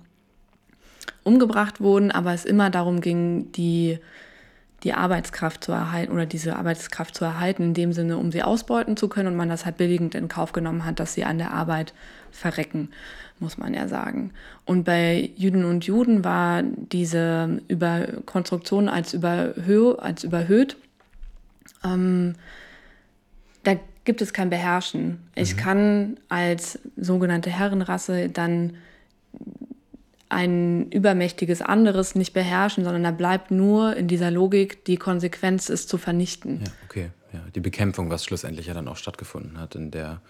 umgebracht 1.25 1.81
wurden, 1.81 2.11
aber 2.11 2.33
es 2.33 2.45
immer 2.45 2.71
darum 2.71 3.01
ging, 3.01 3.51
die, 3.53 3.99
die 4.85 4.93
Arbeitskraft 4.93 5.65
zu 5.65 5.73
erhalten 5.73 6.13
oder 6.13 6.27
diese 6.27 6.57
Arbeitskraft 6.57 7.15
zu 7.15 7.25
erhalten, 7.25 7.63
in 7.63 7.75
dem 7.75 7.93
Sinne, 7.93 8.19
um 8.19 8.31
sie 8.31 8.43
ausbeuten 8.43 8.97
zu 8.97 9.09
können 9.09 9.29
und 9.29 9.37
man 9.37 9.49
das 9.49 9.65
halt 9.65 9.77
billigend 9.77 10.15
in 10.15 10.29
Kauf 10.29 10.53
genommen 10.53 10.85
hat, 10.85 11.01
dass 11.01 11.15
sie 11.15 11.25
an 11.25 11.39
der 11.39 11.53
Arbeit 11.53 11.93
verrecken, 12.31 12.91
muss 13.41 13.59
man 13.59 13.75
ja 13.75 13.89
sagen. 13.89 14.33
Und 14.65 14.85
bei 14.85 15.31
Juden 15.37 15.65
und 15.65 15.85
Juden 15.85 16.25
war 16.25 16.63
diese 16.63 17.61
Über 17.69 18.07
Konstruktion 18.25 18.89
als, 18.89 19.15
überhö 19.15 19.95
als 19.95 20.25
überhöht. 20.25 20.77
Ähm, 21.85 22.35
da 23.65 23.75
gibt 24.05 24.23
es 24.23 24.33
kein 24.33 24.51
Beherrschen. 24.51 25.19
Ich 25.35 25.55
mhm. 25.55 25.59
kann 25.59 26.17
als 26.29 26.79
sogenannte 26.97 27.51
Herrenrasse 27.51 28.29
dann 28.29 28.75
ein 30.29 30.91
übermächtiges 30.91 31.63
anderes 31.63 32.15
nicht 32.15 32.33
beherrschen, 32.33 32.85
sondern 32.85 33.05
da 33.05 33.11
bleibt 33.11 33.51
nur 33.51 33.97
in 33.97 34.09
dieser 34.09 34.31
Logik, 34.31 34.85
die 34.85 34.97
Konsequenz 34.97 35.69
ist 35.69 35.89
zu 35.89 35.99
vernichten. 35.99 36.61
Ja, 36.65 36.73
okay. 36.85 37.11
Ja, 37.33 37.41
die 37.55 37.61
Bekämpfung, 37.61 38.11
was 38.11 38.25
schlussendlich 38.25 38.67
ja 38.67 38.75
dann 38.75 38.89
auch 38.89 38.97
stattgefunden 38.97 39.59
hat, 39.59 39.75
in, 39.75 39.91
der, 39.91 40.21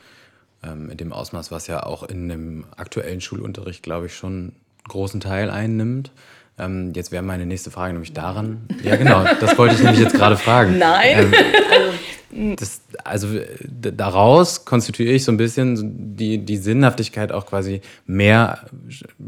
ähm, 0.63 0.91
in 0.91 0.97
dem 0.97 1.13
Ausmaß, 1.13 1.51
was 1.51 1.67
ja 1.67 1.83
auch 1.85 2.03
in 2.03 2.29
dem 2.29 2.65
aktuellen 2.77 3.21
Schulunterricht, 3.21 3.83
glaube 3.83 4.07
ich, 4.07 4.15
schon 4.15 4.53
großen 4.89 5.21
Teil 5.21 5.51
einnimmt. 5.51 6.11
Ähm, 6.59 6.93
jetzt 6.95 7.13
wäre 7.13 7.23
meine 7.23 7.45
nächste 7.45 7.71
Frage 7.71 7.93
nämlich 7.93 8.13
daran. 8.13 8.67
Ja, 8.83 8.97
genau, 8.97 9.25
das 9.41 9.59
wollte 9.59 9.75
ich 9.75 9.83
nämlich 9.83 10.01
jetzt 10.01 10.15
gerade 10.15 10.37
fragen. 10.37 10.79
Nein. 10.79 11.33
Ähm, 11.33 11.93
das, 12.57 12.83
also 13.05 13.29
daraus 13.71 14.65
konstituiere 14.65 15.15
ich 15.15 15.25
so 15.25 15.33
ein 15.33 15.37
bisschen 15.37 16.17
die, 16.17 16.39
die 16.39 16.57
Sinnhaftigkeit 16.57 17.33
auch 17.33 17.47
quasi 17.47 17.81
mehr 18.07 18.67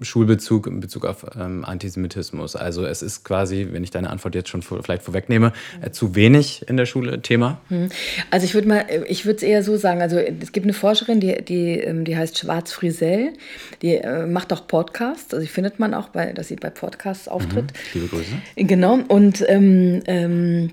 Schulbezug 0.03 0.67
in 0.67 0.81
Bezug 0.81 1.07
auf 1.07 1.25
ähm, 1.39 1.65
Antisemitismus. 1.65 2.57
Also 2.57 2.85
es 2.85 3.03
ist 3.03 3.25
quasi, 3.25 3.69
wenn 3.71 3.83
ich 3.83 3.91
deine 3.91 4.11
Antwort 4.11 4.35
jetzt 4.35 4.49
schon 4.49 4.63
vor, 4.63 4.83
vielleicht 4.83 5.03
vorwegnehme, 5.03 5.53
äh, 5.81 5.91
zu 5.91 6.15
wenig 6.15 6.69
in 6.69 6.77
der 6.77 6.87
Schule 6.87 7.23
Thema. 7.23 7.61
Hm. 7.69 7.89
Also 8.31 8.45
ich 8.45 8.55
würde 8.55 8.69
mal, 8.69 8.85
ich 9.07 9.25
würde 9.25 9.37
es 9.37 9.43
eher 9.43 9.63
so 9.63 9.77
sagen. 9.77 10.03
Also 10.03 10.19
es 10.19 10.53
gibt 10.53 10.67
eine 10.67 10.75
Forscherin, 10.75 11.21
die, 11.21 11.43
die, 11.43 11.79
ähm, 11.79 12.05
die 12.05 12.17
heißt 12.17 12.39
Schwarz 12.39 12.73
Frisell, 12.73 13.33
die 13.81 13.95
äh, 13.95 14.27
macht 14.27 14.53
auch 14.53 14.67
Podcasts. 14.67 15.33
Also 15.33 15.45
die 15.45 15.51
findet 15.51 15.79
man 15.79 15.95
auch 15.95 16.09
bei, 16.09 16.33
dass 16.33 16.49
sie 16.49 16.57
bei 16.57 16.71
Podcasts 16.71 17.18
auftritt. 17.27 17.73
Mhm. 17.73 18.01
Liebe 18.01 18.07
Grüße. 18.09 18.33
Genau. 18.57 18.99
Und 19.09 19.45
ähm, 19.49 20.03
ähm, 20.07 20.71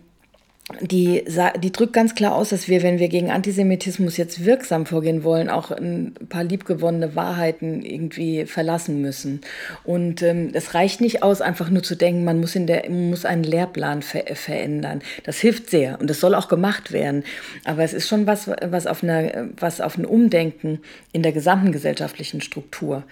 die, 0.81 1.23
die 1.59 1.71
drückt 1.71 1.93
ganz 1.93 2.15
klar 2.15 2.33
aus, 2.33 2.49
dass 2.49 2.67
wir, 2.67 2.81
wenn 2.81 2.97
wir 2.97 3.07
gegen 3.07 3.29
Antisemitismus 3.29 4.17
jetzt 4.17 4.45
wirksam 4.45 4.87
vorgehen 4.87 5.23
wollen, 5.23 5.47
auch 5.47 5.69
ein 5.69 6.15
paar 6.27 6.43
liebgewonnene 6.43 7.15
Wahrheiten 7.15 7.83
irgendwie 7.83 8.47
verlassen 8.47 8.99
müssen. 8.99 9.41
Und 9.83 10.23
ähm, 10.23 10.49
es 10.53 10.73
reicht 10.73 11.01
nicht 11.01 11.21
aus, 11.21 11.41
einfach 11.41 11.69
nur 11.69 11.83
zu 11.83 11.95
denken, 11.95 12.23
man 12.23 12.39
muss, 12.39 12.55
in 12.55 12.65
der, 12.65 12.89
muss 12.89 13.25
einen 13.25 13.43
Lehrplan 13.43 14.01
ver 14.01 14.23
verändern. 14.33 15.03
Das 15.23 15.37
hilft 15.37 15.69
sehr 15.69 16.01
und 16.01 16.09
das 16.09 16.19
soll 16.19 16.33
auch 16.33 16.47
gemacht 16.47 16.91
werden. 16.91 17.23
Aber 17.63 17.83
es 17.83 17.93
ist 17.93 18.07
schon 18.07 18.25
was, 18.25 18.47
was 18.47 18.87
auf, 18.87 19.03
eine, 19.03 19.51
was 19.59 19.81
auf 19.81 19.99
ein 19.99 20.05
Umdenken 20.05 20.79
in 21.11 21.21
der 21.21 21.31
gesamten 21.31 21.73
gesellschaftlichen 21.73 22.41
Struktur 22.41 23.03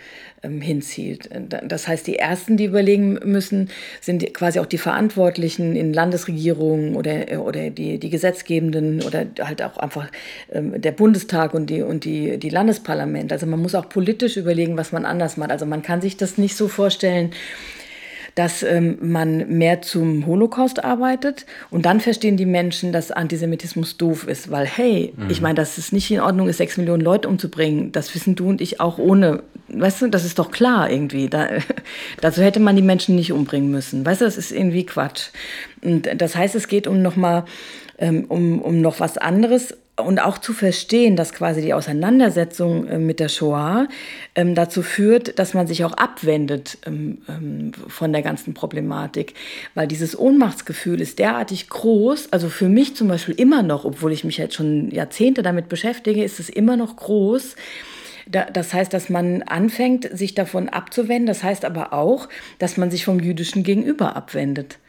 ähm, 0.43 0.62
hinzielt. 0.62 1.29
Das 1.67 1.88
heißt, 1.88 2.06
die 2.06 2.17
Ersten, 2.17 2.58
die 2.58 2.65
überlegen 2.65 3.13
müssen, 3.23 3.69
sind 4.01 4.34
quasi 4.34 4.60
auch 4.60 4.65
die 4.65 4.77
Verantwortlichen 4.77 5.75
in 5.75 5.93
Landesregierungen 5.93 6.95
oder, 6.95 7.41
oder 7.41 7.69
die, 7.69 7.97
die 7.97 8.10
Gesetzgebenden 8.10 9.01
oder 9.03 9.25
halt 9.41 9.62
auch 9.62 9.77
einfach 9.77 10.10
ähm, 10.51 10.79
der 10.82 10.91
Bundestag 10.91 11.53
und 11.53 11.69
die, 11.69 11.82
und 11.82 12.06
die, 12.06 12.38
die 12.38 12.49
Landesparlamente. 12.49 13.34
Also 13.34 13.45
man 13.45 13.62
muss 13.62 13.75
auch 13.75 13.89
politisch 13.89 14.38
überlegen, 14.38 14.77
was 14.77 14.91
man 14.91 15.06
anders 15.06 15.38
macht. 15.38 15.51
Also 15.51 15.65
man 15.65 15.82
kann 15.82 16.01
sich 16.01 16.17
das 16.17 16.38
nicht 16.38 16.56
so 16.56 16.67
vorstellen, 16.67 17.32
dass 18.36 18.63
ähm, 18.63 18.98
man 19.02 19.58
mehr 19.58 19.82
zum 19.82 20.26
Holocaust 20.26 20.84
arbeitet 20.84 21.46
und 21.69 21.86
dann 21.86 22.00
verstehen 22.00 22.38
die 22.38 22.46
Menschen, 22.46 22.91
dass 22.91 23.12
Antisemitismus 23.12 23.98
doof 23.98 24.28
ist, 24.28 24.50
weil 24.50 24.65
hey, 24.65 25.13
mhm. 25.15 25.30
ich 25.30 25.41
meine, 25.41 25.56
dass 25.56 25.78
es 25.78 25.91
nicht 25.91 26.10
in 26.10 26.19
Ordnung 26.19 26.50
ist, 26.50 26.58
sechs 26.58 26.78
Millionen 26.78 27.04
Leute 27.04 27.28
umzubringen, 27.28 27.91
das 27.91 28.13
wissen 28.15 28.36
du 28.36 28.50
und 28.50 28.62
ich 28.62 28.80
auch 28.80 28.98
ohne, 28.98 29.43
weißt 29.67 30.02
du, 30.02 30.08
das 30.08 30.26
ist 30.26 30.39
doch 30.39 30.52
klar 30.52 30.89
irgendwie. 30.89 31.30
Da, 31.30 31.48
dazu 32.22 32.41
hätte 32.41 32.60
man 32.60 32.76
die 32.76 32.82
Menschen 32.82 33.15
nicht 33.15 33.32
umbringen 33.32 33.69
müssen, 33.69 34.06
weißt 34.06 34.22
du, 34.22 34.26
das 34.26 34.38
ist 34.38 34.52
irgendwie 34.52 34.86
Quatsch. 34.86 35.30
Und 35.84 36.10
das 36.17 36.36
heißt, 36.36 36.56
es 36.56 36.67
geht 36.67 36.88
um 36.88 37.02
nochmal 37.02 37.46
ähm, 38.00 38.26
um, 38.28 38.62
um 38.62 38.82
noch 38.82 39.00
was 39.00 39.17
anderes 39.17 39.78
und 39.95 40.19
auch 40.19 40.39
zu 40.39 40.53
verstehen, 40.53 41.15
dass 41.15 41.34
quasi 41.34 41.62
die 41.62 41.73
Auseinandersetzung 41.73 42.88
äh, 42.88 42.97
mit 42.97 43.19
der 43.19 43.29
Shoah 43.29 43.88
ähm, 44.34 44.56
dazu 44.56 44.82
führt, 44.82 45.38
dass 45.38 45.53
man 45.53 45.67
sich 45.67 45.86
auch 45.86 45.93
abwendet 45.93 46.79
ähm, 46.88 47.19
ähm, 47.29 47.71
von 47.88 48.12
der 48.12 48.23
ganzen 48.23 48.56
Problematik. 48.56 49.36
Weil 49.75 49.88
dieses 49.88 50.17
Ohnmachtsgefühl 50.17 50.99
ist 50.99 51.19
derartig 51.19 51.69
groß, 51.69 52.34
also 52.34 52.49
für 52.49 52.69
mich 52.69 52.95
zum 52.95 53.08
Beispiel 53.08 53.36
immer 53.36 53.62
noch, 53.62 53.86
obwohl 53.86 54.12
ich 54.12 54.23
mich 54.23 54.38
jetzt 54.38 54.56
schon 54.56 54.89
Jahrzehnte 54.89 55.43
damit 55.43 55.69
beschäftige, 55.69 56.23
ist 56.23 56.39
es 56.39 56.49
immer 56.49 56.75
noch 56.75 56.95
groß. 56.95 57.56
Das 58.25 58.73
heißt, 58.73 58.93
dass 58.93 59.10
man 59.10 59.43
anfängt, 59.43 60.10
sich 60.17 60.34
davon 60.34 60.69
abzuwenden. 60.69 61.25
Das 61.25 61.43
heißt 61.43 61.65
aber 61.65 61.93
auch, 61.93 62.29
dass 62.58 62.77
man 62.77 62.89
sich 62.89 63.03
vom 63.06 63.19
jüdischen 63.19 63.63
Gegenüber 63.63 64.15
abwendet. 64.15 64.79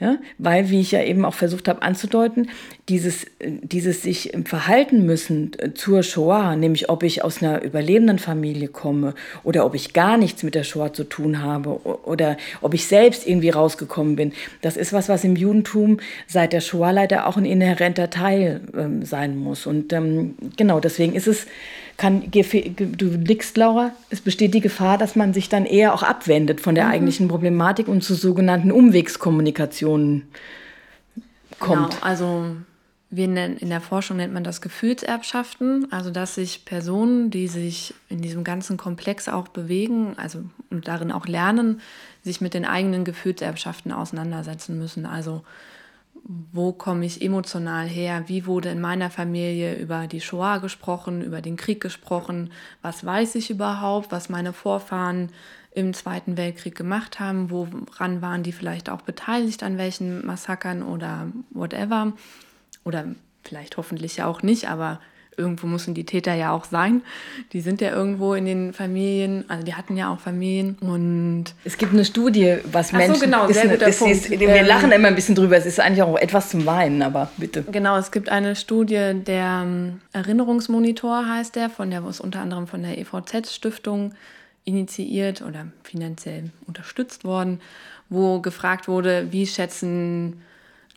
Ja? 0.00 0.18
Weil, 0.38 0.70
wie 0.70 0.80
ich 0.80 0.92
ja 0.92 1.02
eben 1.02 1.24
auch 1.24 1.34
versucht 1.34 1.66
habe 1.68 1.82
anzudeuten, 1.82 2.50
dieses, 2.88 3.26
dieses 3.40 4.02
sich 4.02 4.32
verhalten 4.44 5.04
müssen 5.04 5.52
äh, 5.58 5.74
zur 5.74 6.02
Shoah, 6.02 6.54
nämlich 6.54 6.88
ob 6.88 7.02
ich 7.02 7.24
aus 7.24 7.42
einer 7.42 7.62
überlebenden 7.62 8.18
Familie 8.18 8.68
komme 8.68 9.14
oder 9.42 9.66
ob 9.66 9.74
ich 9.74 9.92
gar 9.92 10.16
nichts 10.16 10.42
mit 10.42 10.54
der 10.54 10.62
Shoah 10.62 10.92
zu 10.92 11.04
tun 11.04 11.42
habe 11.42 11.80
oder 11.84 12.36
ob 12.60 12.74
ich 12.74 12.86
selbst 12.86 13.26
irgendwie 13.26 13.50
rausgekommen 13.50 14.14
bin, 14.14 14.32
das 14.62 14.76
ist 14.76 14.92
was, 14.92 15.08
was 15.08 15.24
im 15.24 15.34
Judentum 15.34 15.98
seit 16.26 16.52
der 16.52 16.60
Shoah 16.60 16.92
leider 16.92 17.26
auch 17.26 17.36
ein 17.36 17.44
inhärenter 17.44 18.08
Teil 18.08 18.60
ähm, 18.76 19.04
sein 19.04 19.36
muss. 19.36 19.66
Und 19.66 19.92
ähm, 19.92 20.36
genau, 20.56 20.78
deswegen 20.78 21.14
ist 21.14 21.26
es 21.26 21.46
kann, 21.98 22.30
du 22.30 23.06
liegst, 23.06 23.56
Laura, 23.56 23.90
es 24.08 24.20
besteht 24.20 24.54
die 24.54 24.60
Gefahr, 24.60 24.96
dass 24.98 25.16
man 25.16 25.34
sich 25.34 25.48
dann 25.48 25.66
eher 25.66 25.92
auch 25.92 26.04
abwendet 26.04 26.60
von 26.60 26.74
der 26.74 26.86
mhm. 26.86 26.92
eigentlichen 26.92 27.28
Problematik 27.28 27.88
und 27.88 28.02
zu 28.02 28.14
sogenannten 28.14 28.70
Umwegskommunikationen 28.70 30.28
kommt. 31.58 31.90
Genau, 31.90 32.02
also 32.02 32.56
wir 33.10 33.26
nennen, 33.26 33.56
in 33.56 33.68
der 33.68 33.80
Forschung 33.80 34.18
nennt 34.18 34.32
man 34.32 34.44
das 34.44 34.60
Gefühlserbschaften, 34.60 35.90
also 35.90 36.10
dass 36.10 36.36
sich 36.36 36.64
Personen, 36.64 37.30
die 37.30 37.48
sich 37.48 37.94
in 38.08 38.20
diesem 38.20 38.44
ganzen 38.44 38.76
Komplex 38.76 39.28
auch 39.28 39.48
bewegen, 39.48 40.14
also 40.18 40.44
und 40.70 40.86
darin 40.86 41.10
auch 41.10 41.26
lernen, 41.26 41.80
sich 42.22 42.40
mit 42.40 42.54
den 42.54 42.64
eigenen 42.64 43.04
Gefühlserbschaften 43.04 43.90
auseinandersetzen 43.90 44.78
müssen. 44.78 45.04
Also 45.04 45.42
wo 46.24 46.72
komme 46.72 47.06
ich 47.06 47.22
emotional 47.22 47.86
her, 47.86 48.24
wie 48.26 48.46
wurde 48.46 48.68
in 48.70 48.80
meiner 48.80 49.10
Familie 49.10 49.76
über 49.76 50.06
die 50.06 50.20
Shoah 50.20 50.58
gesprochen, 50.58 51.22
über 51.22 51.40
den 51.40 51.56
Krieg 51.56 51.80
gesprochen, 51.80 52.50
was 52.82 53.04
weiß 53.04 53.34
ich 53.36 53.50
überhaupt, 53.50 54.12
was 54.12 54.28
meine 54.28 54.52
Vorfahren 54.52 55.30
im 55.72 55.94
Zweiten 55.94 56.36
Weltkrieg 56.36 56.74
gemacht 56.74 57.20
haben, 57.20 57.50
woran 57.50 58.22
waren 58.22 58.42
die 58.42 58.52
vielleicht 58.52 58.90
auch 58.90 59.02
beteiligt 59.02 59.62
an 59.62 59.78
welchen 59.78 60.26
Massakern 60.26 60.82
oder 60.82 61.28
whatever. 61.50 62.12
Oder 62.84 63.06
vielleicht 63.44 63.76
hoffentlich 63.76 64.16
ja 64.16 64.26
auch 64.26 64.42
nicht, 64.42 64.68
aber 64.68 65.00
irgendwo 65.38 65.66
müssen 65.66 65.94
die 65.94 66.04
Täter 66.04 66.34
ja 66.34 66.52
auch 66.52 66.64
sein. 66.64 67.02
Die 67.52 67.60
sind 67.60 67.80
ja 67.80 67.90
irgendwo 67.90 68.34
in 68.34 68.44
den 68.44 68.72
Familien, 68.72 69.44
also 69.48 69.64
die 69.64 69.74
hatten 69.74 69.96
ja 69.96 70.12
auch 70.12 70.20
Familien 70.20 70.76
und 70.80 71.46
es 71.64 71.78
gibt 71.78 71.92
eine 71.92 72.04
Studie, 72.04 72.58
was 72.70 72.88
Ach 72.88 72.98
Menschen. 72.98 73.14
So, 73.14 73.24
genau, 73.24 73.46
sehr 73.50 73.68
guter 73.68 73.90
Punkt. 73.90 74.14
Ist, 74.14 74.30
wir 74.30 74.40
ähm, 74.40 74.66
lachen 74.66 74.92
immer 74.92 75.08
ein 75.08 75.14
bisschen 75.14 75.34
drüber. 75.34 75.56
Es 75.56 75.66
ist 75.66 75.80
eigentlich 75.80 76.02
auch 76.02 76.16
etwas 76.16 76.50
zum 76.50 76.66
Weinen, 76.66 77.02
aber 77.02 77.30
bitte. 77.36 77.62
Genau, 77.70 77.96
es 77.96 78.10
gibt 78.10 78.28
eine 78.28 78.56
Studie, 78.56 79.12
der 79.14 79.62
ähm, 79.64 80.00
Erinnerungsmonitor 80.12 81.28
heißt 81.28 81.56
der, 81.56 81.70
von 81.70 81.90
der 81.90 82.04
was 82.04 82.20
unter 82.20 82.40
anderem 82.40 82.66
von 82.66 82.82
der 82.82 82.98
EVZ 82.98 83.52
Stiftung 83.52 84.12
initiiert 84.64 85.40
oder 85.42 85.68
finanziell 85.82 86.50
unterstützt 86.66 87.24
worden, 87.24 87.60
wo 88.10 88.40
gefragt 88.40 88.88
wurde, 88.88 89.28
wie 89.30 89.46
schätzen 89.46 90.42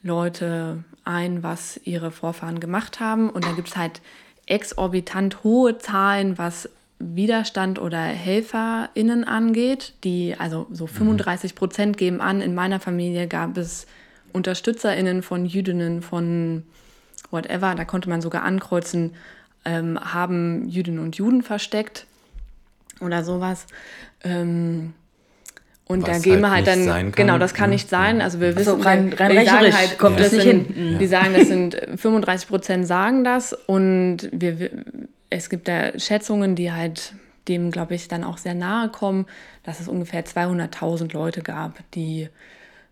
Leute 0.04 0.84
ein, 1.04 1.44
was 1.44 1.80
ihre 1.84 2.12
Vorfahren 2.12 2.60
gemacht 2.60 3.00
haben. 3.00 3.30
Und 3.30 3.46
da 3.46 3.52
gibt 3.54 3.70
es 3.70 3.78
halt 3.78 4.02
exorbitant 4.52 5.44
hohe 5.44 5.78
Zahlen, 5.78 6.38
was 6.38 6.70
Widerstand 7.00 7.80
oder 7.80 8.00
HelferInnen 8.00 9.24
angeht, 9.24 9.94
die 10.04 10.36
also 10.38 10.68
so 10.72 10.86
35 10.86 11.54
mhm. 11.54 11.56
Prozent 11.56 11.98
geben 11.98 12.22
an, 12.22 12.42
in 12.42 12.54
meiner 12.54 12.80
Familie 12.80 13.28
gab 13.28 13.58
es 13.58 13.88
UnterstützerInnen 14.34 15.24
von 15.24 15.46
Jüdinnen, 15.46 16.02
von 16.02 16.64
whatever, 17.32 17.76
da 17.76 17.86
konnte 17.86 18.10
man 18.10 18.22
sogar 18.22 18.44
ankreuzen, 18.44 19.16
ähm, 19.66 20.00
haben 20.00 20.68
Jüdinnen 20.68 21.00
und 21.00 21.16
Juden 21.16 21.44
versteckt 21.44 22.06
oder 23.00 23.24
sowas. 23.24 23.66
Ähm, 24.24 24.94
und 25.92 26.04
Was 26.04 26.10
da 26.10 26.20
gehen 26.20 26.50
halt 26.50 26.66
wir 26.66 26.72
halt 26.74 26.88
dann, 26.88 27.12
genau, 27.12 27.38
das 27.38 27.54
kann 27.54 27.70
ne? 27.70 27.76
nicht 27.76 27.90
sein. 27.90 28.22
Also 28.22 28.40
wir 28.40 28.56
wissen, 28.56 28.76
also 28.76 28.84
rein, 28.84 29.14
rein 29.14 29.32
wir 29.32 29.46
sagen 29.46 29.74
halt, 29.74 29.98
kommt 29.98 30.18
ja. 30.18 30.24
das 30.24 30.34
nicht 30.34 30.44
sind, 30.44 30.74
hin. 30.74 30.98
Die 31.00 31.08
sagen, 31.08 31.34
das 31.34 31.48
sind 31.48 31.76
35 31.96 32.48
Prozent 32.48 32.88
sagen 32.88 33.24
das 33.24 33.54
und 33.54 34.30
wir, 34.32 34.70
es 35.30 35.50
gibt 35.50 35.68
da 35.68 35.98
Schätzungen, 36.00 36.56
die 36.56 36.72
halt 36.72 37.14
dem, 37.48 37.72
glaube 37.72 37.96
ich, 37.96 38.08
dann 38.08 38.24
auch 38.24 38.38
sehr 38.38 38.54
nahe 38.54 38.90
kommen, 38.90 39.26
dass 39.64 39.80
es 39.80 39.88
ungefähr 39.88 40.26
200.000 40.26 41.14
Leute 41.14 41.42
gab, 41.42 41.80
die 41.94 42.30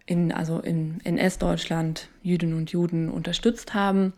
in, 0.05 0.31
also 0.31 0.59
in 0.59 0.99
NS-Deutschland 1.03 2.09
Jüdinnen 2.23 2.57
und 2.57 2.71
Juden 2.71 3.09
unterstützt 3.09 3.73
haben. 3.73 4.13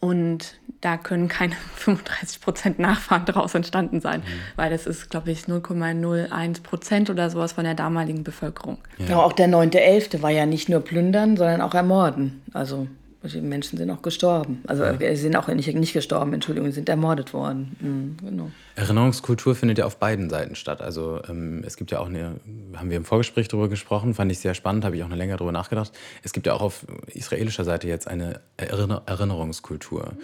Und 0.00 0.58
da 0.80 0.96
können 0.96 1.28
keine 1.28 1.54
35 1.76 2.40
Prozent 2.40 2.78
Nachfahren 2.78 3.26
daraus 3.26 3.54
entstanden 3.54 4.00
sein, 4.00 4.20
mhm. 4.20 4.56
weil 4.56 4.70
das 4.70 4.86
ist, 4.86 5.10
glaube 5.10 5.30
ich, 5.30 5.44
0,01 5.44 6.62
Prozent 6.62 7.10
oder 7.10 7.30
sowas 7.30 7.52
von 7.52 7.64
der 7.64 7.74
damaligen 7.74 8.24
Bevölkerung. 8.24 8.78
Ja, 8.98 9.06
ja 9.06 9.16
auch 9.18 9.32
der 9.32 9.48
9.11. 9.48 10.22
war 10.22 10.30
ja 10.30 10.46
nicht 10.46 10.68
nur 10.68 10.80
plündern, 10.80 11.36
sondern 11.36 11.60
auch 11.60 11.74
ermorden. 11.74 12.42
Also 12.54 12.88
die 13.22 13.40
Menschen 13.40 13.76
sind 13.76 13.90
auch 13.90 14.00
gestorben. 14.00 14.62
Also 14.66 14.84
ja. 14.84 14.96
sie 14.98 15.16
sind 15.16 15.36
auch 15.36 15.48
nicht, 15.48 15.72
nicht 15.74 15.92
gestorben, 15.92 16.32
Entschuldigung, 16.32 16.70
sie 16.70 16.76
sind 16.76 16.88
ermordet 16.88 17.34
worden. 17.34 17.76
Mhm, 17.80 18.16
genau. 18.26 18.50
Erinnerungskultur 18.76 19.54
findet 19.54 19.78
ja 19.78 19.84
auf 19.84 19.98
beiden 19.98 20.30
Seiten 20.30 20.54
statt. 20.54 20.80
Also 20.80 21.20
ähm, 21.28 21.62
es 21.66 21.76
gibt 21.76 21.90
ja 21.90 22.00
auch 22.00 22.06
eine, 22.06 22.36
haben 22.74 22.88
wir 22.88 22.96
im 22.96 23.04
Vorgespräch 23.04 23.48
darüber 23.48 23.68
gesprochen, 23.68 24.14
fand 24.14 24.32
ich 24.32 24.38
sehr 24.38 24.54
spannend, 24.54 24.84
habe 24.84 24.96
ich 24.96 25.02
auch 25.02 25.06
eine 25.06 25.16
länger 25.16 25.36
darüber 25.36 25.52
nachgedacht. 25.52 25.92
Es 26.22 26.32
gibt 26.32 26.46
ja 26.46 26.54
auch 26.54 26.62
auf 26.62 26.86
israelischer 27.08 27.64
Seite 27.64 27.88
jetzt 27.88 28.08
eine 28.08 28.40
Erinner 28.56 29.02
Erinnerungskultur. 29.04 30.14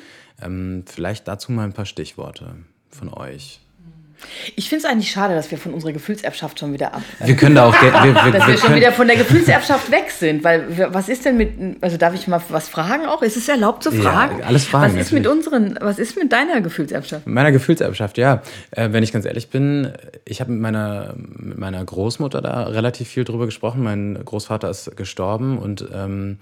Ähm, 0.40 0.84
vielleicht 0.86 1.28
dazu 1.28 1.52
mal 1.52 1.64
ein 1.64 1.74
paar 1.74 1.86
Stichworte 1.86 2.56
von 2.88 3.12
euch. 3.12 3.60
Ich 4.54 4.68
finde 4.68 4.86
es 4.86 4.90
eigentlich 4.90 5.10
schade, 5.10 5.34
dass 5.34 5.50
wir 5.50 5.58
von 5.58 5.74
unserer 5.74 5.92
Gefühlserbschaft 5.92 6.58
schon 6.58 6.72
wieder 6.72 6.94
ab. 6.94 7.02
Wir 7.20 7.36
können 7.36 7.54
da 7.54 7.68
auch. 7.68 7.82
Wir, 7.82 7.92
wir, 7.92 8.32
dass 8.32 8.46
wir, 8.46 8.54
wir 8.54 8.58
schon 8.58 8.74
wieder 8.74 8.92
von 8.92 9.06
der 9.06 9.16
Gefühlserbschaft 9.16 9.90
weg 9.90 10.10
sind. 10.10 10.44
Weil 10.44 10.92
was 10.92 11.08
ist 11.08 11.24
denn 11.24 11.36
mit. 11.36 11.52
Also 11.80 11.96
darf 11.96 12.14
ich 12.14 12.26
mal 12.26 12.40
was 12.48 12.68
fragen 12.68 13.06
auch? 13.06 13.22
Ist 13.22 13.36
es 13.36 13.48
erlaubt 13.48 13.82
zu 13.82 13.92
fragen? 13.92 14.38
Ja, 14.40 14.46
alles 14.46 14.64
fragen. 14.64 14.94
Was 14.94 15.06
ist 15.06 15.12
mit 15.12 15.26
unseren. 15.26 15.78
Was 15.80 15.98
ist 15.98 16.16
mit 16.16 16.32
deiner 16.32 16.60
Gefühlserbschaft? 16.60 17.26
Meiner 17.26 17.52
Gefühlserbschaft, 17.52 18.18
ja. 18.18 18.42
Äh, 18.70 18.88
wenn 18.92 19.02
ich 19.02 19.12
ganz 19.12 19.24
ehrlich 19.24 19.50
bin, 19.50 19.92
ich 20.24 20.40
habe 20.40 20.52
mit 20.52 20.60
meiner, 20.60 21.14
mit 21.16 21.58
meiner 21.58 21.84
Großmutter 21.84 22.40
da 22.40 22.64
relativ 22.64 23.08
viel 23.08 23.24
drüber 23.24 23.46
gesprochen. 23.46 23.82
Mein 23.82 24.18
Großvater 24.24 24.70
ist 24.70 24.96
gestorben 24.96 25.58
und 25.58 25.86
ähm, 25.92 26.38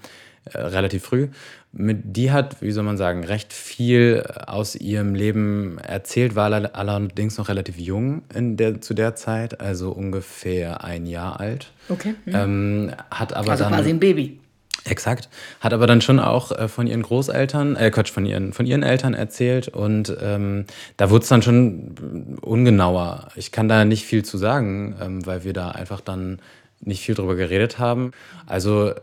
äh, 0.53 0.59
relativ 0.59 1.03
früh. 1.03 1.29
Mit, 1.71 2.15
die 2.15 2.31
hat, 2.31 2.61
wie 2.61 2.71
soll 2.71 2.83
man 2.83 2.97
sagen, 2.97 3.23
recht 3.23 3.51
viel 3.51 4.23
aus 4.45 4.75
ihrem 4.75 5.13
Leben 5.13 5.77
erzählt, 5.79 6.35
war 6.35 6.51
allerdings 6.73 7.37
noch 7.37 7.49
relativ 7.49 7.77
jung 7.77 8.21
in 8.33 8.55
der, 8.55 8.79
zu 8.79 8.93
der 8.93 9.15
Zeit, 9.15 9.59
also 9.59 9.91
ungefähr 9.91 10.83
ein 10.83 11.05
Jahr 11.05 11.39
alt. 11.39 11.71
Okay. 11.89 12.15
Mhm. 12.25 12.35
Ähm, 12.35 12.91
hat 13.11 13.33
aber 13.33 13.51
also 13.51 13.63
dann, 13.65 13.73
quasi 13.73 13.89
ein 13.89 13.99
Baby. 13.99 14.39
Exakt. 14.87 15.29
Hat 15.61 15.73
aber 15.73 15.87
dann 15.87 16.01
schon 16.01 16.19
auch 16.19 16.51
äh, 16.51 16.67
von 16.67 16.85
ihren 16.85 17.01
Großeltern, 17.01 17.75
äh 17.75 17.89
Quatsch, 17.89 18.11
von 18.11 18.25
ihren, 18.25 18.53
von 18.53 18.67
ihren 18.67 18.83
Eltern 18.83 19.15
erzählt 19.15 19.67
und 19.67 20.15
ähm, 20.21 20.65
da 20.97 21.09
wurde 21.09 21.23
es 21.23 21.29
dann 21.29 21.41
schon 21.41 22.37
ungenauer. 22.41 23.29
Ich 23.35 23.51
kann 23.51 23.67
da 23.67 23.83
nicht 23.83 24.05
viel 24.05 24.23
zu 24.23 24.37
sagen, 24.37 24.95
ähm, 25.01 25.25
weil 25.25 25.43
wir 25.43 25.53
da 25.53 25.71
einfach 25.71 26.01
dann 26.01 26.39
nicht 26.81 27.01
viel 27.01 27.15
drüber 27.15 27.35
geredet 27.35 27.79
haben. 27.79 28.11
Also 28.45 28.93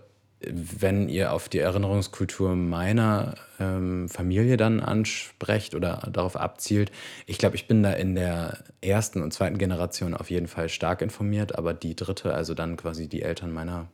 wenn 0.47 1.09
ihr 1.09 1.33
auf 1.33 1.49
die 1.49 1.59
Erinnerungskultur 1.59 2.55
meiner 2.57 3.35
ähm, 3.61 4.09
Familie 4.09 4.57
dann 4.57 4.81
ansprecht 4.81 5.75
oder 5.75 6.09
darauf 6.13 6.37
abzielt, 6.37 6.91
ich 7.27 7.39
glaube, 7.39 7.57
ich 7.57 7.67
bin 7.67 7.83
da 7.83 7.93
in 7.93 8.15
der 8.15 8.65
ersten 8.81 9.23
und 9.23 9.33
zweiten 9.33 9.59
Generation 9.59 10.15
auf 10.15 10.31
jeden 10.31 10.49
Fall 10.49 10.69
stark 10.69 11.03
informiert, 11.03 11.57
aber 11.57 11.75
die 11.75 11.97
dritte, 11.97 12.35
also 12.35 12.55
dann 12.55 12.77
quasi 12.77 13.09
die 13.09 13.23
Eltern 13.23 13.53
meiner 13.53 13.89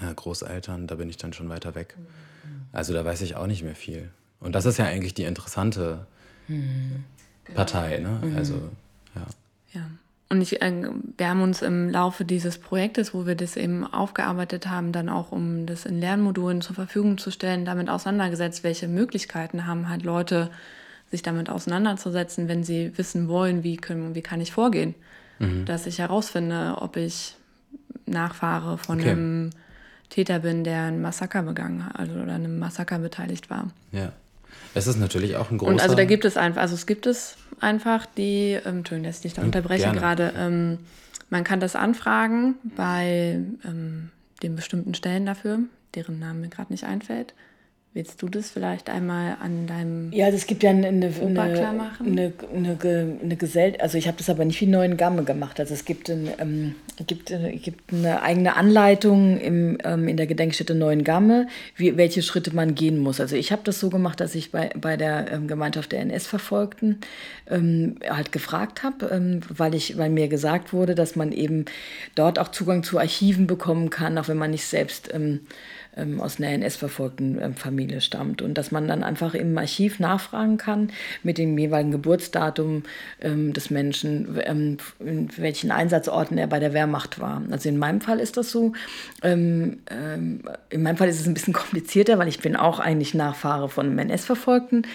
äh, 0.00 0.14
Großeltern, 0.14 0.86
da 0.86 0.94
bin 0.96 1.08
ich 1.08 1.16
dann 1.16 1.32
schon 1.32 1.48
weiter 1.48 1.74
weg. 1.74 1.96
Also 2.72 2.92
da 2.92 3.04
weiß 3.04 3.22
ich 3.22 3.36
auch 3.36 3.46
nicht 3.46 3.62
mehr 3.62 3.74
viel. 3.74 4.10
Und 4.40 4.54
das 4.54 4.64
ist 4.64 4.78
ja 4.78 4.86
eigentlich 4.86 5.14
die 5.14 5.24
interessante 5.24 6.06
mhm. 6.48 7.04
Partei, 7.54 7.98
ne? 7.98 8.20
Mhm. 8.22 8.36
Also, 8.36 8.54
ja. 9.14 9.26
Ja. 9.72 9.90
Und 10.30 10.40
ich, 10.40 10.62
äh, 10.62 10.72
wir 11.16 11.28
haben 11.28 11.42
uns 11.42 11.60
im 11.60 11.90
Laufe 11.90 12.24
dieses 12.24 12.58
Projektes, 12.58 13.12
wo 13.12 13.26
wir 13.26 13.34
das 13.34 13.56
eben 13.56 13.84
aufgearbeitet 13.84 14.68
haben, 14.68 14.92
dann 14.92 15.08
auch, 15.08 15.32
um 15.32 15.66
das 15.66 15.84
in 15.84 15.98
Lernmodulen 15.98 16.60
zur 16.62 16.76
Verfügung 16.76 17.18
zu 17.18 17.32
stellen, 17.32 17.64
damit 17.64 17.90
auseinandergesetzt, 17.90 18.62
welche 18.62 18.86
Möglichkeiten 18.86 19.66
haben 19.66 19.88
halt 19.88 20.04
Leute, 20.04 20.50
sich 21.10 21.22
damit 21.22 21.50
auseinanderzusetzen, 21.50 22.46
wenn 22.46 22.62
sie 22.62 22.96
wissen 22.96 23.26
wollen, 23.26 23.64
wie, 23.64 23.76
können, 23.76 24.14
wie 24.14 24.22
kann 24.22 24.40
ich 24.40 24.52
vorgehen. 24.52 24.94
Mhm. 25.40 25.64
Dass 25.64 25.86
ich 25.86 25.98
herausfinde, 25.98 26.76
ob 26.78 26.96
ich 26.96 27.34
Nachfahre 28.06 28.78
von 28.78 29.00
okay. 29.00 29.10
einem 29.10 29.50
Täter 30.10 30.38
bin, 30.40 30.62
der 30.62 30.84
ein 30.84 31.02
Massaker 31.02 31.42
begangen 31.42 31.86
hat 31.86 31.98
also, 31.98 32.12
oder 32.12 32.34
an 32.34 32.44
einem 32.44 32.58
Massaker 32.60 33.00
beteiligt 33.00 33.50
war. 33.50 33.68
Ja. 33.90 34.12
Es 34.74 34.86
ist 34.86 34.98
natürlich 34.98 35.36
auch 35.36 35.50
ein 35.50 35.58
großer... 35.58 35.72
Und 35.72 35.80
also 35.80 35.94
da 35.94 36.04
gibt 36.04 36.24
es 36.24 36.36
einfach, 36.36 36.60
also 36.60 36.74
es 36.74 36.86
gibt 36.86 37.06
es 37.06 37.36
einfach 37.60 38.06
die, 38.06 38.58
ähm, 38.64 38.78
Entschuldigung, 38.78 39.04
dass 39.04 39.16
ich 39.16 39.22
dich 39.22 39.34
da 39.34 39.42
unterbreche 39.42 39.90
gerade, 39.92 40.32
ähm, 40.36 40.78
man 41.28 41.44
kann 41.44 41.60
das 41.60 41.76
anfragen 41.76 42.56
bei 42.76 43.40
ähm, 43.64 44.10
den 44.42 44.56
bestimmten 44.56 44.94
Stellen 44.94 45.26
dafür, 45.26 45.60
deren 45.94 46.18
Name 46.18 46.40
mir 46.40 46.48
gerade 46.48 46.72
nicht 46.72 46.84
einfällt. 46.84 47.34
Willst 47.92 48.22
du 48.22 48.28
das 48.28 48.50
vielleicht 48.50 48.88
einmal 48.88 49.36
an 49.40 49.66
deinem 49.66 50.12
Ja, 50.12 50.26
also 50.26 50.36
es 50.36 50.46
gibt 50.46 50.62
ja 50.62 50.70
eine, 50.70 50.86
eine, 50.86 51.12
eine, 51.20 51.92
eine, 51.98 52.32
eine, 52.54 53.18
eine 53.20 53.36
Gesellschaft, 53.36 53.82
also 53.82 53.98
ich 53.98 54.06
habe 54.06 54.16
das 54.16 54.30
aber 54.30 54.44
nicht 54.44 54.60
wie 54.60 54.68
Neuen 54.68 54.96
Gamme 54.96 55.24
gemacht. 55.24 55.58
Also 55.58 55.74
es 55.74 55.84
gibt, 55.84 56.08
ein, 56.08 56.30
ähm, 56.38 56.76
gibt, 57.08 57.32
äh, 57.32 57.50
gibt 57.56 57.92
eine 57.92 58.22
eigene 58.22 58.54
Anleitung 58.54 59.40
im, 59.40 59.78
ähm, 59.82 60.06
in 60.06 60.16
der 60.16 60.28
Gedenkstätte 60.28 60.76
Neuen 60.76 61.02
Gamme, 61.02 61.48
wie, 61.74 61.96
welche 61.96 62.22
Schritte 62.22 62.54
man 62.54 62.76
gehen 62.76 62.96
muss. 62.96 63.20
Also 63.20 63.34
ich 63.34 63.50
habe 63.50 63.62
das 63.64 63.80
so 63.80 63.90
gemacht, 63.90 64.20
dass 64.20 64.36
ich 64.36 64.52
bei, 64.52 64.70
bei 64.80 64.96
der 64.96 65.32
ähm, 65.32 65.48
Gemeinschaft 65.48 65.90
der 65.90 65.98
NS-Verfolgten 66.02 67.00
ähm, 67.48 67.96
halt 68.08 68.30
gefragt 68.30 68.84
habe, 68.84 69.06
ähm, 69.06 69.40
weil, 69.48 69.72
weil 69.72 70.10
mir 70.10 70.28
gesagt 70.28 70.72
wurde, 70.72 70.94
dass 70.94 71.16
man 71.16 71.32
eben 71.32 71.64
dort 72.14 72.38
auch 72.38 72.52
Zugang 72.52 72.84
zu 72.84 73.00
Archiven 73.00 73.48
bekommen 73.48 73.90
kann, 73.90 74.16
auch 74.16 74.28
wenn 74.28 74.38
man 74.38 74.52
nicht 74.52 74.64
selbst... 74.64 75.10
Ähm, 75.96 76.20
aus 76.20 76.38
einer 76.38 76.50
NS-verfolgten 76.50 77.40
ähm, 77.42 77.54
Familie 77.54 78.00
stammt. 78.00 78.42
Und 78.42 78.54
dass 78.54 78.70
man 78.70 78.86
dann 78.86 79.02
einfach 79.02 79.34
im 79.34 79.58
Archiv 79.58 79.98
nachfragen 79.98 80.56
kann 80.56 80.92
mit 81.22 81.36
dem 81.36 81.58
jeweiligen 81.58 81.90
Geburtsdatum 81.90 82.84
ähm, 83.20 83.52
des 83.52 83.70
Menschen, 83.70 84.38
ähm, 84.44 84.78
in 85.00 85.28
welchen 85.36 85.72
Einsatzorten 85.72 86.38
er 86.38 86.46
bei 86.46 86.60
der 86.60 86.72
Wehrmacht 86.72 87.18
war. 87.18 87.42
Also 87.50 87.68
in 87.68 87.76
meinem 87.76 88.00
Fall 88.00 88.20
ist 88.20 88.36
das 88.36 88.50
so. 88.52 88.72
Ähm, 89.22 89.80
ähm, 89.90 90.42
in 90.68 90.82
meinem 90.82 90.96
Fall 90.96 91.08
ist 91.08 91.20
es 91.20 91.26
ein 91.26 91.34
bisschen 91.34 91.54
komplizierter, 91.54 92.18
weil 92.18 92.28
ich 92.28 92.38
bin 92.38 92.54
auch 92.54 92.78
eigentlich 92.78 93.14
Nachfahre 93.14 93.68
von 93.68 93.86
einem 93.86 93.98
NS-Verfolgten. 93.98 94.86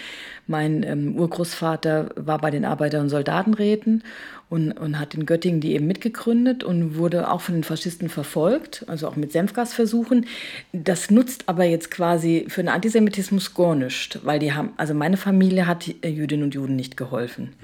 Mein 0.46 0.82
ähm, 0.82 1.16
Urgroßvater 1.16 2.10
war 2.16 2.38
bei 2.38 2.50
den 2.50 2.64
Arbeiter- 2.64 3.00
und 3.00 3.08
Soldatenräten 3.08 4.02
und, 4.48 4.72
und 4.72 4.98
hat 4.98 5.14
in 5.14 5.26
Göttingen 5.26 5.60
die 5.60 5.74
eben 5.74 5.86
mitgegründet 5.86 6.62
und 6.62 6.96
wurde 6.96 7.30
auch 7.30 7.40
von 7.40 7.56
den 7.56 7.64
Faschisten 7.64 8.08
verfolgt, 8.08 8.84
also 8.86 9.08
auch 9.08 9.16
mit 9.16 9.32
Senfgasversuchen. 9.32 10.26
Das 10.72 11.10
nutzt 11.10 11.48
aber 11.48 11.64
jetzt 11.64 11.90
quasi 11.90 12.46
für 12.48 12.62
den 12.62 12.68
Antisemitismus 12.68 13.54
gar 13.54 13.74
nichts, 13.74 14.20
weil 14.22 14.38
die 14.38 14.52
haben, 14.52 14.70
also 14.76 14.94
meine 14.94 15.16
Familie 15.16 15.66
hat 15.66 15.86
Jüdinnen 15.86 16.44
und 16.44 16.54
Juden 16.54 16.76
nicht 16.76 16.96
geholfen. 16.96 17.54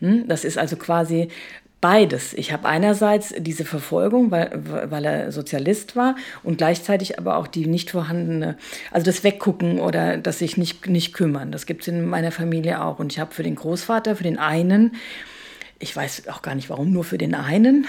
Mhm. 0.00 0.28
Das 0.28 0.44
ist 0.44 0.58
also 0.58 0.76
quasi 0.76 1.28
beides. 1.86 2.34
Ich 2.34 2.52
habe 2.52 2.66
einerseits 2.66 3.32
diese 3.38 3.64
Verfolgung, 3.64 4.32
weil, 4.32 4.50
weil 4.90 5.04
er 5.04 5.30
Sozialist 5.30 5.94
war 5.94 6.16
und 6.42 6.58
gleichzeitig 6.58 7.16
aber 7.16 7.36
auch 7.36 7.46
die 7.46 7.66
nicht 7.66 7.92
vorhandene, 7.92 8.56
also 8.90 9.04
das 9.04 9.22
Weggucken 9.22 9.78
oder 9.78 10.16
das 10.18 10.40
sich 10.40 10.56
nicht, 10.56 10.88
nicht 10.88 11.12
kümmern. 11.12 11.52
Das 11.52 11.64
gibt 11.64 11.82
es 11.82 11.88
in 11.88 12.04
meiner 12.04 12.32
Familie 12.32 12.82
auch. 12.82 12.98
Und 12.98 13.12
ich 13.12 13.20
habe 13.20 13.32
für 13.32 13.44
den 13.44 13.54
Großvater, 13.54 14.16
für 14.16 14.24
den 14.24 14.36
einen, 14.36 14.96
ich 15.78 15.94
weiß 15.94 16.26
auch 16.26 16.42
gar 16.42 16.56
nicht 16.56 16.70
warum, 16.70 16.90
nur 16.90 17.04
für 17.04 17.18
den 17.18 17.36
einen, 17.36 17.86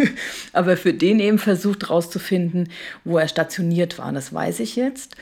aber 0.52 0.76
für 0.76 0.94
den 0.94 1.18
eben 1.18 1.40
versucht 1.40 1.88
herauszufinden, 1.88 2.68
wo 3.02 3.18
er 3.18 3.26
stationiert 3.26 3.98
war. 3.98 4.06
Und 4.06 4.14
das 4.14 4.32
weiß 4.32 4.60
ich 4.60 4.76
jetzt. 4.76 5.16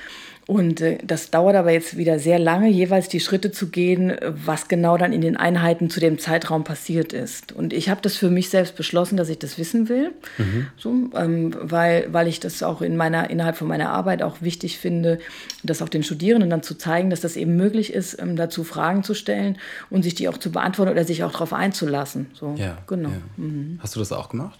Und 0.48 0.80
äh, 0.80 0.96
das 1.04 1.30
dauert 1.30 1.56
aber 1.56 1.72
jetzt 1.72 1.98
wieder 1.98 2.18
sehr 2.18 2.38
lange, 2.38 2.70
jeweils 2.70 3.10
die 3.10 3.20
Schritte 3.20 3.52
zu 3.52 3.68
gehen, 3.68 4.16
was 4.22 4.66
genau 4.66 4.96
dann 4.96 5.12
in 5.12 5.20
den 5.20 5.36
Einheiten 5.36 5.90
zu 5.90 6.00
dem 6.00 6.18
Zeitraum 6.18 6.64
passiert 6.64 7.12
ist. 7.12 7.52
Und 7.52 7.74
ich 7.74 7.90
habe 7.90 8.00
das 8.00 8.16
für 8.16 8.30
mich 8.30 8.48
selbst 8.48 8.74
beschlossen, 8.74 9.18
dass 9.18 9.28
ich 9.28 9.38
das 9.38 9.58
wissen 9.58 9.90
will, 9.90 10.10
mhm. 10.38 10.68
so, 10.78 10.94
ähm, 11.14 11.54
weil, 11.60 12.08
weil 12.12 12.28
ich 12.28 12.40
das 12.40 12.62
auch 12.62 12.80
in 12.80 12.96
meiner, 12.96 13.28
innerhalb 13.28 13.58
von 13.58 13.68
meiner 13.68 13.90
Arbeit 13.90 14.22
auch 14.22 14.40
wichtig 14.40 14.78
finde, 14.78 15.18
das 15.64 15.82
auch 15.82 15.90
den 15.90 16.02
Studierenden 16.02 16.48
dann 16.48 16.62
zu 16.62 16.76
zeigen, 16.76 17.10
dass 17.10 17.20
das 17.20 17.36
eben 17.36 17.54
möglich 17.56 17.92
ist, 17.92 18.18
ähm, 18.18 18.34
dazu 18.34 18.64
Fragen 18.64 19.02
zu 19.02 19.12
stellen 19.12 19.58
und 19.90 20.02
sich 20.02 20.14
die 20.14 20.30
auch 20.30 20.38
zu 20.38 20.50
beantworten 20.50 20.92
oder 20.92 21.04
sich 21.04 21.24
auch 21.24 21.32
darauf 21.32 21.52
einzulassen. 21.52 22.28
So, 22.32 22.54
ja, 22.56 22.78
genau. 22.86 23.10
Ja. 23.10 23.16
Mhm. 23.36 23.80
Hast 23.82 23.96
du 23.96 24.00
das 24.00 24.12
auch 24.12 24.30
gemacht? 24.30 24.58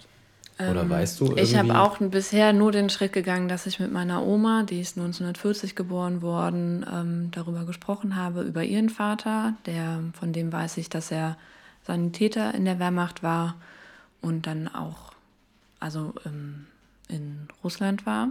Oder 0.59 0.81
ähm, 0.81 0.89
weißt 0.89 1.19
du 1.19 1.25
irgendwie? 1.25 1.43
Ich 1.43 1.55
habe 1.55 1.79
auch 1.79 1.97
bisher 1.99 2.51
nur 2.51 2.71
den 2.71 2.89
Schritt 2.89 3.13
gegangen, 3.13 3.47
dass 3.47 3.65
ich 3.65 3.79
mit 3.79 3.91
meiner 3.91 4.23
Oma, 4.23 4.63
die 4.63 4.81
ist 4.81 4.97
1940 4.97 5.75
geboren 5.75 6.21
worden, 6.21 6.85
ähm, 6.91 7.31
darüber 7.31 7.65
gesprochen 7.65 8.15
habe, 8.15 8.41
über 8.41 8.63
ihren 8.63 8.89
Vater, 8.89 9.55
der, 9.65 10.03
von 10.19 10.33
dem 10.33 10.51
weiß 10.51 10.77
ich, 10.77 10.89
dass 10.89 11.11
er 11.11 11.37
Sanitäter 11.87 12.53
in 12.53 12.65
der 12.65 12.77
Wehrmacht 12.77 13.23
war 13.23 13.55
und 14.21 14.47
dann 14.47 14.67
auch 14.67 15.13
also 15.79 16.13
ähm, 16.25 16.67
in 17.07 17.47
Russland 17.63 18.05
war. 18.05 18.29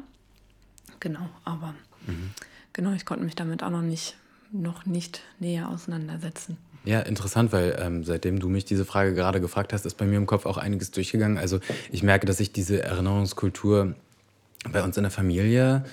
Genau, 1.00 1.28
aber 1.44 1.74
mhm. 2.06 2.30
genau, 2.72 2.92
ich 2.92 3.06
konnte 3.06 3.24
mich 3.24 3.34
damit 3.34 3.62
auch 3.62 3.70
noch 3.70 3.82
nicht, 3.82 4.16
noch 4.52 4.86
nicht 4.86 5.22
näher 5.38 5.68
auseinandersetzen. 5.68 6.58
Ja, 6.88 7.00
interessant, 7.00 7.52
weil 7.52 7.76
ähm, 7.78 8.02
seitdem 8.02 8.38
du 8.40 8.48
mich 8.48 8.64
diese 8.64 8.86
Frage 8.86 9.12
gerade 9.12 9.42
gefragt 9.42 9.74
hast, 9.74 9.84
ist 9.84 9.98
bei 9.98 10.06
mir 10.06 10.16
im 10.16 10.24
Kopf 10.24 10.46
auch 10.46 10.56
einiges 10.56 10.90
durchgegangen. 10.90 11.36
Also 11.36 11.60
ich 11.92 12.02
merke, 12.02 12.24
dass 12.24 12.38
sich 12.38 12.50
diese 12.50 12.82
Erinnerungskultur 12.82 13.94
bei 14.72 14.82
uns 14.82 14.96
in 14.96 15.02
der 15.02 15.10
Familie 15.10 15.84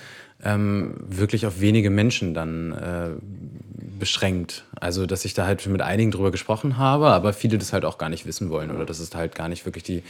ähm, 0.42 0.94
wirklich 1.06 1.44
auf 1.44 1.60
wenige 1.60 1.90
Menschen 1.90 2.32
dann 2.32 2.72
äh, 2.72 3.10
beschränkt. 3.98 4.64
Also 4.78 5.06
dass 5.06 5.24
ich 5.24 5.34
da 5.34 5.46
halt 5.46 5.66
mit 5.66 5.82
einigen 5.82 6.10
drüber 6.10 6.30
gesprochen 6.30 6.76
habe, 6.76 7.08
aber 7.08 7.32
viele 7.32 7.58
das 7.58 7.72
halt 7.72 7.84
auch 7.84 7.98
gar 7.98 8.08
nicht 8.08 8.26
wissen 8.26 8.50
wollen 8.50 8.70
oder 8.70 8.84
dass 8.86 8.98
es 8.98 9.14
halt 9.14 9.34
gar 9.34 9.48
nicht 9.48 9.64
wirklich 9.64 9.84
die 9.84 10.02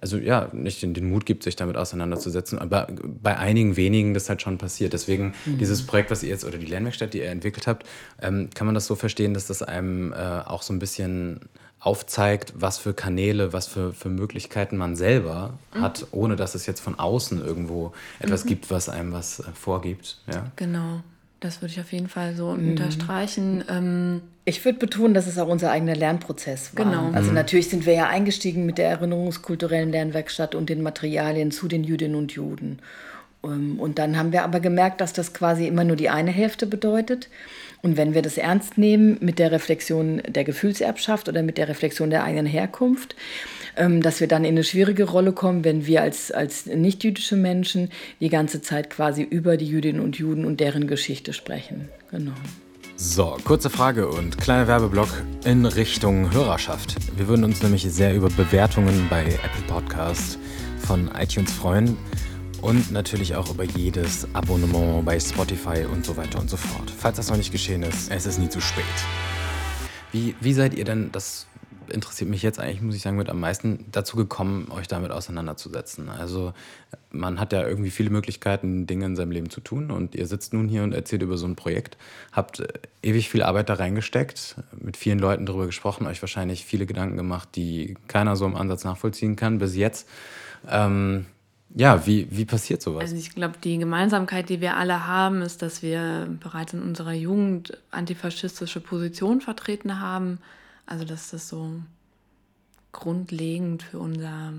also 0.00 0.16
ja, 0.16 0.48
nicht 0.52 0.82
den, 0.82 0.94
den, 0.94 1.08
Mut 1.10 1.26
gibt, 1.26 1.42
sich 1.42 1.56
damit 1.56 1.76
auseinanderzusetzen. 1.76 2.58
Aber 2.58 2.88
bei 3.04 3.36
einigen 3.36 3.76
wenigen 3.76 4.14
das 4.14 4.28
halt 4.28 4.42
schon 4.42 4.58
passiert. 4.58 4.92
Deswegen 4.92 5.34
mhm. 5.44 5.58
dieses 5.58 5.86
Projekt, 5.86 6.10
was 6.10 6.22
ihr 6.22 6.28
jetzt, 6.28 6.44
oder 6.44 6.58
die 6.58 6.66
Lernwerkstatt, 6.66 7.14
die 7.14 7.18
ihr 7.18 7.30
entwickelt 7.30 7.66
habt, 7.66 7.86
ähm, 8.20 8.48
kann 8.54 8.66
man 8.66 8.74
das 8.74 8.86
so 8.86 8.94
verstehen, 8.94 9.34
dass 9.34 9.46
das 9.46 9.62
einem 9.62 10.12
äh, 10.12 10.16
auch 10.16 10.62
so 10.62 10.72
ein 10.72 10.78
bisschen 10.78 11.40
aufzeigt, 11.80 12.54
was 12.56 12.78
für 12.78 12.92
Kanäle, 12.92 13.52
was 13.52 13.68
für, 13.68 13.92
für 13.92 14.08
Möglichkeiten 14.08 14.76
man 14.76 14.96
selber 14.96 15.58
mhm. 15.74 15.80
hat, 15.80 16.06
ohne 16.10 16.36
dass 16.36 16.54
es 16.54 16.66
jetzt 16.66 16.80
von 16.80 16.98
außen 16.98 17.44
irgendwo 17.44 17.92
etwas 18.18 18.44
mhm. 18.44 18.48
gibt, 18.48 18.70
was 18.70 18.88
einem 18.88 19.12
was 19.12 19.40
äh, 19.40 19.44
vorgibt. 19.54 20.20
Ja? 20.32 20.50
Genau. 20.56 21.02
Das 21.40 21.62
würde 21.62 21.72
ich 21.72 21.80
auf 21.80 21.92
jeden 21.92 22.08
Fall 22.08 22.34
so 22.34 22.52
mhm. 22.52 22.70
unterstreichen. 22.70 23.64
Ähm, 23.68 24.22
ich 24.44 24.64
würde 24.64 24.78
betonen, 24.78 25.14
dass 25.14 25.26
es 25.26 25.38
auch 25.38 25.48
unser 25.48 25.70
eigener 25.70 25.94
Lernprozess 25.94 26.72
war. 26.74 26.84
Genau. 26.84 27.10
Also 27.12 27.28
mhm. 27.28 27.34
natürlich 27.34 27.68
sind 27.68 27.86
wir 27.86 27.94
ja 27.94 28.08
eingestiegen 28.08 28.66
mit 28.66 28.78
der 28.78 28.88
erinnerungskulturellen 28.88 29.90
Lernwerkstatt 29.90 30.54
und 30.54 30.68
den 30.68 30.82
Materialien 30.82 31.50
zu 31.50 31.68
den 31.68 31.84
Jüdinnen 31.84 32.16
und 32.16 32.32
Juden. 32.32 32.80
Ähm, 33.44 33.78
und 33.78 33.98
dann 33.98 34.18
haben 34.18 34.32
wir 34.32 34.42
aber 34.42 34.60
gemerkt, 34.60 35.00
dass 35.00 35.12
das 35.12 35.32
quasi 35.32 35.66
immer 35.66 35.84
nur 35.84 35.96
die 35.96 36.10
eine 36.10 36.30
Hälfte 36.30 36.66
bedeutet. 36.66 37.28
Und 37.82 37.96
wenn 37.96 38.14
wir 38.14 38.22
das 38.22 38.36
ernst 38.36 38.76
nehmen 38.76 39.18
mit 39.20 39.38
der 39.38 39.52
Reflexion 39.52 40.20
der 40.26 40.42
Gefühlserbschaft 40.42 41.28
oder 41.28 41.44
mit 41.44 41.58
der 41.58 41.68
Reflexion 41.68 42.10
der 42.10 42.24
eigenen 42.24 42.46
Herkunft, 42.46 43.14
dass 44.00 44.20
wir 44.20 44.28
dann 44.28 44.44
in 44.44 44.54
eine 44.54 44.64
schwierige 44.64 45.04
Rolle 45.04 45.32
kommen, 45.32 45.64
wenn 45.64 45.86
wir 45.86 46.02
als, 46.02 46.30
als 46.32 46.66
nicht-jüdische 46.66 47.36
Menschen 47.36 47.90
die 48.20 48.28
ganze 48.28 48.60
Zeit 48.60 48.90
quasi 48.90 49.22
über 49.22 49.56
die 49.56 49.66
Jüdinnen 49.66 50.00
und 50.00 50.18
Juden 50.18 50.44
und 50.44 50.60
deren 50.60 50.86
Geschichte 50.86 51.32
sprechen. 51.32 51.88
Genau. 52.10 52.32
So, 52.96 53.36
kurze 53.44 53.70
Frage 53.70 54.08
und 54.08 54.38
kleiner 54.38 54.66
Werbeblock 54.66 55.22
in 55.44 55.64
Richtung 55.64 56.32
Hörerschaft. 56.32 56.96
Wir 57.16 57.28
würden 57.28 57.44
uns 57.44 57.62
nämlich 57.62 57.82
sehr 57.84 58.12
über 58.12 58.28
Bewertungen 58.28 59.06
bei 59.08 59.22
Apple 59.22 59.62
Podcasts 59.68 60.36
von 60.78 61.08
iTunes 61.16 61.52
freuen 61.52 61.96
und 62.60 62.90
natürlich 62.90 63.36
auch 63.36 63.50
über 63.50 63.62
jedes 63.62 64.26
Abonnement 64.32 65.04
bei 65.04 65.20
Spotify 65.20 65.84
und 65.84 66.04
so 66.04 66.16
weiter 66.16 66.40
und 66.40 66.50
so 66.50 66.56
fort. 66.56 66.90
Falls 66.90 67.18
das 67.18 67.30
noch 67.30 67.36
nicht 67.36 67.52
geschehen 67.52 67.84
ist, 67.84 68.10
es 68.10 68.26
ist 68.26 68.40
nie 68.40 68.48
zu 68.48 68.60
spät. 68.60 68.84
Wie, 70.10 70.34
wie 70.40 70.52
seid 70.52 70.74
ihr 70.74 70.84
denn, 70.84 71.12
das 71.12 71.46
interessiert 71.90 72.30
mich 72.30 72.42
jetzt 72.42 72.58
eigentlich, 72.58 72.82
muss 72.82 72.94
ich 72.94 73.02
sagen, 73.02 73.16
mit 73.16 73.28
am 73.28 73.40
meisten 73.40 73.86
dazu 73.92 74.16
gekommen, 74.16 74.68
euch 74.70 74.88
damit 74.88 75.10
auseinanderzusetzen? 75.10 76.08
Also 76.08 76.52
man 77.10 77.40
hat 77.40 77.52
ja 77.52 77.66
irgendwie 77.66 77.90
viele 77.90 78.10
Möglichkeiten, 78.10 78.86
Dinge 78.86 79.06
in 79.06 79.16
seinem 79.16 79.30
Leben 79.30 79.50
zu 79.50 79.60
tun 79.60 79.90
und 79.90 80.14
ihr 80.14 80.26
sitzt 80.26 80.52
nun 80.52 80.68
hier 80.68 80.82
und 80.82 80.92
erzählt 80.92 81.22
über 81.22 81.36
so 81.36 81.46
ein 81.46 81.56
Projekt, 81.56 81.96
habt 82.32 82.62
ewig 83.02 83.28
viel 83.28 83.42
Arbeit 83.42 83.68
da 83.68 83.74
reingesteckt, 83.74 84.56
mit 84.78 84.96
vielen 84.96 85.18
Leuten 85.18 85.46
darüber 85.46 85.66
gesprochen, 85.66 86.06
euch 86.06 86.22
wahrscheinlich 86.22 86.64
viele 86.64 86.86
Gedanken 86.86 87.16
gemacht, 87.16 87.48
die 87.54 87.96
keiner 88.08 88.36
so 88.36 88.46
im 88.46 88.56
Ansatz 88.56 88.84
nachvollziehen 88.84 89.36
kann 89.36 89.58
bis 89.58 89.74
jetzt. 89.76 90.08
Ähm, 90.68 91.26
ja, 91.74 92.06
wie, 92.06 92.26
wie 92.30 92.44
passiert 92.44 92.80
sowas? 92.80 93.02
Also 93.02 93.16
ich 93.16 93.34
glaube, 93.34 93.54
die 93.62 93.76
Gemeinsamkeit, 93.78 94.48
die 94.48 94.60
wir 94.60 94.76
alle 94.76 95.06
haben, 95.06 95.42
ist, 95.42 95.60
dass 95.60 95.82
wir 95.82 96.26
bereits 96.40 96.72
in 96.72 96.82
unserer 96.82 97.12
Jugend 97.12 97.76
antifaschistische 97.90 98.80
Positionen 98.80 99.40
vertreten 99.40 100.00
haben. 100.00 100.38
Also 100.88 101.04
dass 101.04 101.30
das 101.30 101.48
so 101.48 101.70
grundlegend 102.92 103.82
für, 103.82 103.98
unser, 103.98 104.54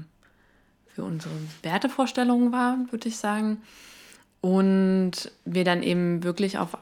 für 0.87 1.03
unsere 1.03 1.33
Wertevorstellungen 1.63 2.51
war, 2.51 2.77
würde 2.91 3.09
ich 3.09 3.17
sagen. 3.17 3.61
Und 4.39 5.31
wir 5.43 5.63
dann 5.63 5.81
eben 5.81 6.23
wirklich 6.23 6.59
auf, 6.59 6.77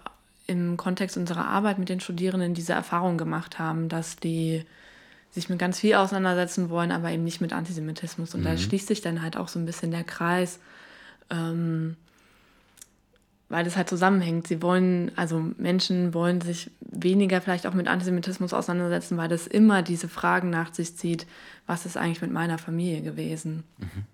im 0.48 0.76
Kontext 0.76 1.16
unserer 1.16 1.46
Arbeit 1.48 1.80
mit 1.80 1.88
den 1.88 2.02
Studierenden 2.02 2.54
diese 2.54 2.74
Erfahrung 2.74 3.18
gemacht 3.18 3.58
haben, 3.58 3.88
dass 3.88 4.18
die 4.18 4.66
sich 5.32 5.48
mit 5.48 5.60
ganz 5.60 5.80
viel 5.80 5.96
auseinandersetzen 5.96 6.70
wollen, 6.70 6.92
aber 6.92 7.12
eben 7.12 7.24
nicht 7.24 7.40
mit 7.40 7.54
Antisemitismus. 7.54 8.36
Und 8.36 8.42
mhm. 8.42 8.46
da 8.46 8.58
schließt 8.58 8.88
sich 8.88 9.02
dann 9.02 9.22
halt 9.22 9.38
auch 9.38 9.48
so 9.48 9.60
ein 9.60 9.66
bisschen 9.66 9.92
der 9.92 10.04
Kreis, 10.04 10.60
ähm, 11.30 11.96
weil 13.50 13.64
das 13.64 13.78
halt 13.78 13.90
zusammenhängt. 13.90 14.48
Sie 14.48 14.62
wollen, 14.62 15.12
also 15.16 15.40
Menschen 15.58 16.14
wollen 16.14 16.42
sich 16.42 16.70
weniger 16.82 17.42
vielleicht 17.42 17.66
auch 17.66 17.74
mit 17.74 17.88
Antisemitismus 17.88 18.54
auseinandersetzen, 18.54 19.18
weil 19.18 19.30
das 19.30 19.48
immer 19.48 19.82
diese 19.82 20.10
Fragen 20.10 20.50
nach 20.50 20.74
sich 20.74 20.96
zieht, 20.98 21.26
was 21.68 21.86
ist 21.86 21.98
eigentlich 21.98 22.22
mit 22.22 22.32
meiner 22.32 22.58
Familie 22.58 23.02
gewesen. 23.02 23.64
Mhm. 23.78 24.06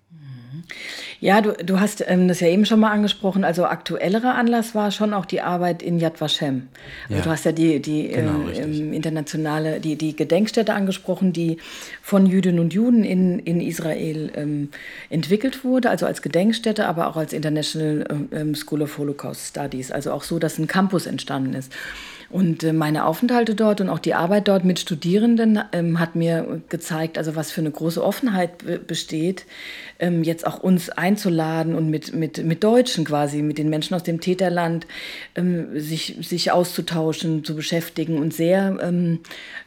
Ja, 1.20 1.40
du, 1.40 1.52
du 1.52 1.80
hast 1.80 2.04
ähm, 2.06 2.28
das 2.28 2.40
ja 2.40 2.48
eben 2.48 2.66
schon 2.66 2.80
mal 2.80 2.90
angesprochen. 2.90 3.44
Also 3.44 3.64
aktuellerer 3.64 4.34
Anlass 4.34 4.74
war 4.74 4.90
schon 4.90 5.14
auch 5.14 5.26
die 5.26 5.40
Arbeit 5.40 5.82
in 5.82 5.98
Yad 5.98 6.20
Vashem. 6.20 6.68
Also 7.04 7.16
ja. 7.16 7.22
du 7.22 7.30
hast 7.30 7.44
ja 7.44 7.52
die, 7.52 7.80
die 7.80 8.08
genau, 8.08 8.48
äh, 8.48 8.94
internationale, 8.94 9.80
die, 9.80 9.96
die 9.96 10.14
Gedenkstätte 10.14 10.74
angesprochen, 10.74 11.32
die 11.32 11.58
von 12.02 12.26
Jüdinnen 12.26 12.60
und 12.60 12.74
Juden 12.74 13.04
in, 13.04 13.38
in 13.38 13.60
Israel 13.60 14.32
ähm, 14.34 14.68
entwickelt 15.10 15.64
wurde, 15.64 15.90
also 15.90 16.06
als 16.06 16.22
Gedenkstätte, 16.22 16.86
aber 16.86 17.08
auch 17.08 17.16
als 17.16 17.32
International 17.32 18.04
ähm, 18.32 18.54
School 18.54 18.82
of 18.82 18.98
Holocaust 18.98 19.48
Studies. 19.48 19.90
Also 19.90 20.12
auch 20.12 20.22
so, 20.22 20.38
dass 20.38 20.58
ein 20.58 20.66
Campus 20.66 21.06
entstanden 21.06 21.54
ist. 21.54 21.72
Und 22.30 22.62
äh, 22.64 22.72
meine 22.72 23.04
Aufenthalte 23.04 23.54
dort 23.54 23.80
und 23.80 23.88
auch 23.88 23.98
die 23.98 24.14
Arbeit 24.14 24.48
dort 24.48 24.64
mit 24.64 24.78
Studierenden 24.78 25.60
ähm, 25.72 26.00
hat 26.00 26.16
mir 26.16 26.62
gezeigt, 26.68 27.18
also 27.18 27.36
was 27.36 27.50
für 27.50 27.60
eine 27.60 27.70
große 27.70 28.02
Offenheit 28.02 28.86
besteht, 28.86 29.46
ähm, 29.98 30.24
jetzt 30.24 30.46
auch 30.46 30.58
uns 30.58 30.90
einzuladen 30.90 31.74
und 31.74 31.88
mit, 31.88 32.14
mit, 32.14 32.44
mit 32.44 32.64
Deutschen 32.64 33.04
quasi, 33.04 33.42
mit 33.42 33.58
den 33.58 33.70
Menschen 33.70 33.94
aus 33.94 34.02
dem 34.02 34.20
Täterland, 34.20 34.86
ähm, 35.34 35.78
sich, 35.78 36.16
sich 36.20 36.52
auszutauschen, 36.52 37.44
zu 37.44 37.54
beschäftigen. 37.54 38.18
Und 38.18 38.34
sehr, 38.34 38.78
ähm, 38.82 39.20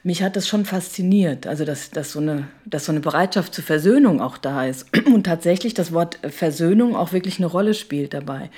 mich 0.03 0.23
hat 0.23 0.35
das 0.35 0.47
schon 0.47 0.65
fasziniert, 0.65 1.47
also 1.47 1.65
dass, 1.65 1.91
dass, 1.91 2.11
so 2.11 2.19
eine, 2.19 2.47
dass 2.65 2.85
so 2.85 2.91
eine 2.91 3.01
Bereitschaft 3.01 3.53
zur 3.53 3.63
Versöhnung 3.63 4.21
auch 4.21 4.37
da 4.37 4.65
ist. 4.65 4.87
Und 5.05 5.25
tatsächlich 5.25 5.73
das 5.73 5.93
Wort 5.93 6.19
Versöhnung 6.27 6.95
auch 6.95 7.13
wirklich 7.13 7.37
eine 7.37 7.47
Rolle 7.47 7.73
spielt 7.73 8.13
dabei. 8.13 8.49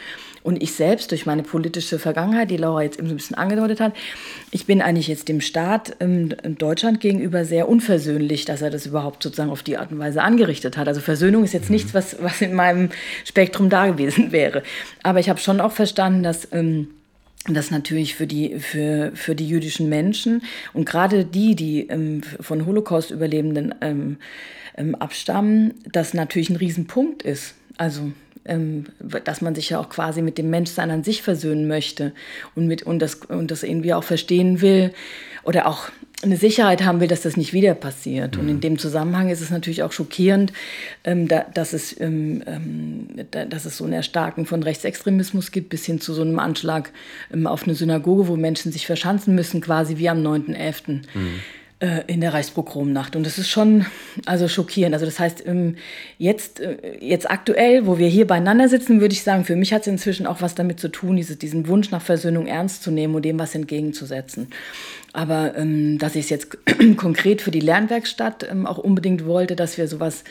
Und 0.41 0.63
ich 0.63 0.73
selbst 0.73 1.11
durch 1.11 1.25
meine 1.25 1.43
politische 1.43 1.99
Vergangenheit, 1.99 2.49
die 2.49 2.57
Laura 2.57 2.81
jetzt 2.81 2.97
eben 2.97 3.07
so 3.07 3.13
ein 3.13 3.17
bisschen 3.17 3.37
angedeutet 3.37 3.79
hat, 3.79 3.93
ich 4.51 4.65
bin 4.65 4.81
eigentlich 4.81 5.07
jetzt 5.07 5.27
dem 5.27 5.41
Staat 5.41 5.95
ähm, 5.99 6.29
Deutschland 6.57 6.99
gegenüber 6.99 7.45
sehr 7.45 7.69
unversöhnlich, 7.69 8.45
dass 8.45 8.61
er 8.61 8.69
das 8.69 8.85
überhaupt 8.85 9.21
sozusagen 9.21 9.51
auf 9.51 9.63
die 9.63 9.77
Art 9.77 9.91
und 9.91 9.99
Weise 9.99 10.23
angerichtet 10.23 10.77
hat. 10.77 10.87
Also 10.87 11.01
Versöhnung 11.01 11.43
ist 11.43 11.53
jetzt 11.53 11.69
mhm. 11.69 11.75
nichts, 11.75 11.93
was, 11.93 12.17
was 12.21 12.41
in 12.41 12.53
meinem 12.53 12.89
Spektrum 13.25 13.69
da 13.69 13.87
gewesen 13.87 14.31
wäre. 14.31 14.63
Aber 15.03 15.19
ich 15.19 15.29
habe 15.29 15.39
schon 15.39 15.61
auch 15.61 15.71
verstanden, 15.71 16.23
dass... 16.23 16.47
Ähm, 16.51 16.89
das 17.47 17.71
natürlich 17.71 18.15
für 18.15 18.27
die, 18.27 18.59
für, 18.59 19.11
für 19.15 19.33
die 19.33 19.47
jüdischen 19.47 19.87
Menschen 19.87 20.43
und 20.73 20.85
gerade 20.85 21.23
die, 21.23 21.55
die 21.55 21.87
ähm, 21.87 22.21
von 22.21 22.65
Holocaust-Überlebenden 22.65 23.73
ähm, 23.79 24.17
ähm, 24.75 24.93
abstammen, 24.95 25.73
das 25.91 26.13
natürlich 26.13 26.49
ein 26.49 26.57
Riesenpunkt 26.57 27.23
ist. 27.23 27.55
Also 27.77 28.11
dass 29.23 29.41
man 29.41 29.55
sich 29.55 29.69
ja 29.69 29.79
auch 29.79 29.89
quasi 29.89 30.21
mit 30.21 30.37
dem 30.37 30.49
Menschsein 30.49 30.91
an 30.91 31.03
sich 31.03 31.21
versöhnen 31.21 31.67
möchte 31.67 32.13
und, 32.55 32.67
mit, 32.67 32.83
und, 32.83 32.99
das, 32.99 33.15
und 33.15 33.51
das 33.51 33.63
irgendwie 33.63 33.93
auch 33.93 34.03
verstehen 34.03 34.61
will 34.61 34.93
oder 35.43 35.67
auch 35.67 35.89
eine 36.21 36.35
Sicherheit 36.35 36.83
haben 36.83 36.99
will, 36.99 37.07
dass 37.07 37.21
das 37.21 37.37
nicht 37.37 37.53
wieder 37.53 37.73
passiert. 37.73 38.35
Mhm. 38.35 38.41
Und 38.41 38.49
in 38.49 38.55
mhm. 38.57 38.61
dem 38.61 38.77
Zusammenhang 38.77 39.29
ist 39.29 39.41
es 39.41 39.51
natürlich 39.51 39.83
auch 39.83 39.93
schockierend, 39.93 40.51
ähm, 41.05 41.27
da, 41.27 41.45
dass, 41.53 41.71
es, 41.73 41.99
ähm, 41.99 42.43
ähm, 42.45 43.07
da, 43.31 43.45
dass 43.45 43.65
es 43.65 43.77
so 43.77 43.85
ein 43.85 43.93
Erstarken 43.93 44.45
von 44.45 44.61
Rechtsextremismus 44.61 45.51
gibt, 45.51 45.69
bis 45.69 45.85
hin 45.85 46.01
zu 46.01 46.13
so 46.13 46.21
einem 46.21 46.39
Anschlag 46.39 46.91
ähm, 47.33 47.47
auf 47.47 47.63
eine 47.63 47.75
Synagoge, 47.75 48.27
wo 48.27 48.35
Menschen 48.35 48.71
sich 48.71 48.85
verschanzen 48.85 49.33
müssen, 49.33 49.61
quasi 49.61 49.97
wie 49.97 50.09
am 50.09 50.19
9.11. 50.19 50.91
Mhm 51.13 51.39
äh, 51.81 52.01
in 52.07 52.19
der 52.19 52.33
Reichspogromnacht. 52.33 53.15
Und 53.15 53.25
das 53.25 53.37
ist 53.37 53.49
schon 53.49 53.85
also 54.25 54.49
schockierend. 54.49 54.93
Also 54.93 55.05
das 55.05 55.17
heißt, 55.17 55.45
ähm, 55.47 55.77
jetzt, 56.17 56.59
äh, 56.59 56.97
jetzt 56.99 57.31
aktuell, 57.31 57.87
wo 57.87 57.97
wir 57.97 58.09
hier 58.09 58.27
beieinander 58.27 58.67
sitzen, 58.67 58.99
würde 58.99 59.13
ich 59.13 59.23
sagen, 59.23 59.45
für 59.45 59.55
mich 59.55 59.71
hat 59.71 59.83
es 59.83 59.87
inzwischen 59.87 60.27
auch 60.27 60.41
was 60.41 60.55
damit 60.55 60.81
zu 60.81 60.89
tun, 60.89 61.15
diese, 61.15 61.37
diesen 61.37 61.69
Wunsch 61.69 61.89
nach 61.89 62.01
Versöhnung 62.01 62.47
ernst 62.47 62.83
zu 62.83 62.91
nehmen 62.91 63.15
und 63.15 63.23
dem 63.23 63.39
was 63.39 63.55
entgegenzusetzen. 63.55 64.47
Aber 65.13 65.57
ähm, 65.57 65.97
dass 65.99 66.15
ich 66.15 66.25
es 66.25 66.29
jetzt 66.29 66.57
konkret 66.97 67.41
für 67.41 67.51
die 67.51 67.61
Lernwerkstatt 67.61 68.45
ähm, 68.51 68.67
auch 68.67 68.77
unbedingt 68.77 69.25
wollte, 69.25 69.55
dass 69.55 69.77
wir 69.77 69.87
sowas 69.87 70.25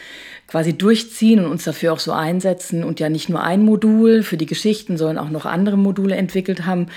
quasi 0.49 0.77
durchziehen 0.77 1.41
und 1.41 1.51
uns 1.51 1.65
dafür 1.65 1.95
auch 1.95 1.99
so 1.99 2.13
einsetzen 2.13 2.85
und 2.85 3.01
ja 3.01 3.09
nicht 3.09 3.31
nur 3.31 3.43
ein 3.43 3.65
Modul 3.65 4.23
für 4.23 4.37
die 4.37 4.45
Geschichten, 4.45 4.99
sondern 4.99 5.17
auch 5.17 5.31
noch 5.31 5.47
andere 5.47 5.79
Module 5.79 6.15
entwickelt 6.15 6.67
haben, 6.67 6.89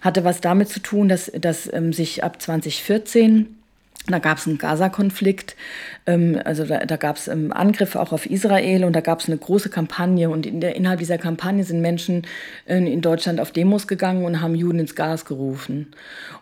hatte 0.00 0.24
was 0.24 0.40
damit 0.40 0.70
zu 0.70 0.80
tun, 0.80 1.08
dass, 1.08 1.30
dass 1.38 1.70
sich 1.90 2.24
ab 2.24 2.40
2014 2.40 3.57
da 4.12 4.18
gab 4.18 4.38
es 4.38 4.46
einen 4.46 4.58
Gaza-Konflikt, 4.58 5.56
also 6.44 6.64
da, 6.64 6.78
da 6.86 6.96
gab 6.96 7.16
es 7.16 7.28
ähm, 7.28 7.52
Angriffe 7.52 8.00
auch 8.00 8.12
auf 8.12 8.26
Israel 8.26 8.84
und 8.84 8.94
da 8.94 9.00
gab 9.00 9.20
es 9.20 9.28
eine 9.28 9.36
große 9.36 9.68
Kampagne 9.68 10.30
und 10.30 10.46
in 10.46 10.60
der, 10.60 10.74
innerhalb 10.76 11.00
dieser 11.00 11.18
Kampagne 11.18 11.64
sind 11.64 11.80
Menschen 11.80 12.26
äh, 12.66 12.78
in 12.78 13.00
Deutschland 13.00 13.40
auf 13.40 13.50
Demos 13.50 13.86
gegangen 13.86 14.24
und 14.24 14.40
haben 14.40 14.54
Juden 14.54 14.78
ins 14.78 14.94
Gas 14.94 15.24
gerufen. 15.24 15.88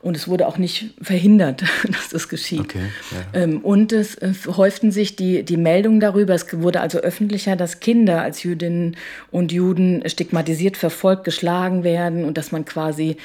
Und 0.02 0.16
es 0.16 0.28
wurde 0.28 0.46
auch 0.46 0.58
nicht 0.58 0.94
verhindert, 1.02 1.62
dass 1.88 2.10
das 2.10 2.28
geschieht. 2.28 2.60
Okay, 2.60 2.78
ja. 3.10 3.40
ähm, 3.40 3.60
und 3.60 3.92
es 3.92 4.14
äh, 4.16 4.32
häuften 4.46 4.92
sich 4.92 5.16
die, 5.16 5.42
die 5.42 5.56
Meldungen 5.56 6.00
darüber, 6.00 6.34
es 6.34 6.46
wurde 6.60 6.80
also 6.80 6.98
öffentlicher, 6.98 7.56
dass 7.56 7.80
Kinder 7.80 8.22
als 8.22 8.42
Jüdinnen 8.42 8.96
und 9.30 9.52
Juden 9.52 10.02
stigmatisiert, 10.06 10.76
verfolgt, 10.76 11.24
geschlagen 11.24 11.82
werden 11.82 12.24
und 12.24 12.38
dass 12.38 12.52
man 12.52 12.64
quasi 12.64 13.16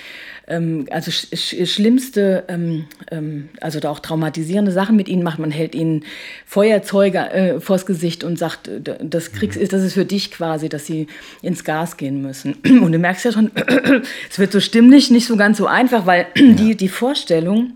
ähm, 0.47 0.87
also 0.91 1.11
sch 1.11 1.55
schlimmste, 1.65 2.43
ähm, 2.47 2.85
ähm, 3.09 3.49
also 3.61 3.79
da 3.79 3.89
auch 3.89 3.99
traumatisierende 3.99 4.71
Sachen 4.71 4.95
mit 4.95 5.07
ihnen 5.07 5.23
macht. 5.23 5.39
Man 5.39 5.51
hält 5.51 5.75
ihnen 5.75 6.03
Feuerzeuge 6.45 7.19
äh, 7.31 7.59
vors 7.59 7.85
Gesicht 7.85 8.23
und 8.23 8.37
sagt, 8.37 8.69
das 9.01 9.31
Kriegs 9.31 9.55
mhm. 9.55 9.61
ist, 9.61 9.73
das 9.73 9.83
ist 9.83 9.93
für 9.93 10.05
dich 10.05 10.31
quasi, 10.31 10.69
dass 10.69 10.85
sie 10.85 11.07
ins 11.41 11.63
Gas 11.63 11.97
gehen 11.97 12.21
müssen. 12.21 12.53
Und 12.63 12.91
du 12.91 12.99
merkst 12.99 13.25
ja 13.25 13.31
schon, 13.31 13.51
es 14.29 14.39
wird 14.39 14.51
so 14.51 14.59
stimmlich 14.59 15.11
nicht 15.11 15.27
so 15.27 15.37
ganz 15.37 15.57
so 15.57 15.67
einfach, 15.67 16.05
weil 16.05 16.27
die, 16.35 16.75
die 16.75 16.89
Vorstellung, 16.89 17.73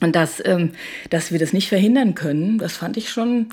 dass, 0.00 0.42
ähm, 0.44 0.70
dass 1.10 1.32
wir 1.32 1.38
das 1.38 1.52
nicht 1.52 1.68
verhindern 1.68 2.14
können, 2.14 2.58
das 2.58 2.76
fand 2.76 2.96
ich 2.96 3.10
schon 3.10 3.48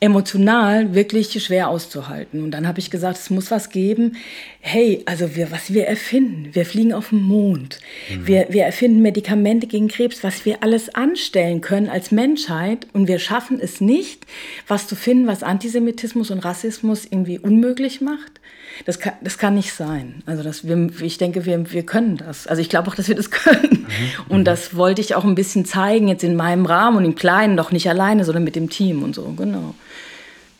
emotional 0.00 0.94
wirklich 0.94 1.42
schwer 1.44 1.68
auszuhalten. 1.68 2.42
Und 2.42 2.52
dann 2.52 2.66
habe 2.66 2.80
ich 2.80 2.90
gesagt, 2.90 3.18
es 3.18 3.28
muss 3.28 3.50
was 3.50 3.68
geben. 3.68 4.16
Hey, 4.60 5.02
also 5.04 5.36
wir, 5.36 5.50
was 5.50 5.72
wir 5.74 5.86
erfinden, 5.86 6.54
wir 6.54 6.64
fliegen 6.64 6.94
auf 6.94 7.10
den 7.10 7.22
Mond, 7.22 7.80
mhm. 8.08 8.26
wir, 8.26 8.46
wir 8.48 8.64
erfinden 8.64 9.02
Medikamente 9.02 9.66
gegen 9.66 9.88
Krebs, 9.88 10.24
was 10.24 10.46
wir 10.46 10.62
alles 10.62 10.94
anstellen 10.94 11.60
können 11.60 11.90
als 11.90 12.10
Menschheit 12.10 12.86
und 12.94 13.08
wir 13.08 13.18
schaffen 13.18 13.60
es 13.60 13.82
nicht, 13.82 14.24
was 14.66 14.86
zu 14.86 14.96
finden, 14.96 15.26
was 15.26 15.42
Antisemitismus 15.42 16.30
und 16.30 16.40
Rassismus 16.40 17.04
irgendwie 17.04 17.38
unmöglich 17.38 18.00
macht. 18.00 18.40
Das 18.86 18.98
kann, 18.98 19.14
das 19.20 19.36
kann 19.36 19.54
nicht 19.54 19.74
sein. 19.74 20.22
Also 20.24 20.42
das, 20.42 20.66
wir, 20.66 20.90
ich 21.02 21.18
denke, 21.18 21.44
wir, 21.44 21.72
wir 21.72 21.82
können 21.84 22.16
das. 22.16 22.46
Also 22.46 22.62
ich 22.62 22.70
glaube 22.70 22.88
auch, 22.88 22.94
dass 22.94 23.08
wir 23.08 23.14
das 23.14 23.30
können. 23.30 23.86
Mhm. 23.86 24.32
Und 24.34 24.44
das 24.44 24.74
wollte 24.74 25.00
ich 25.02 25.14
auch 25.14 25.24
ein 25.24 25.34
bisschen 25.34 25.64
zeigen, 25.64 26.08
jetzt 26.08 26.24
in 26.24 26.36
meinem 26.36 26.64
Rahmen 26.64 26.96
und 26.96 27.04
im 27.04 27.14
Kleinen, 27.14 27.56
doch 27.56 27.72
nicht 27.72 27.88
alleine, 27.88 28.24
sondern 28.24 28.44
mit 28.44 28.56
dem 28.56 28.70
Team 28.70 29.02
und 29.02 29.14
so, 29.14 29.34
genau. 29.36 29.74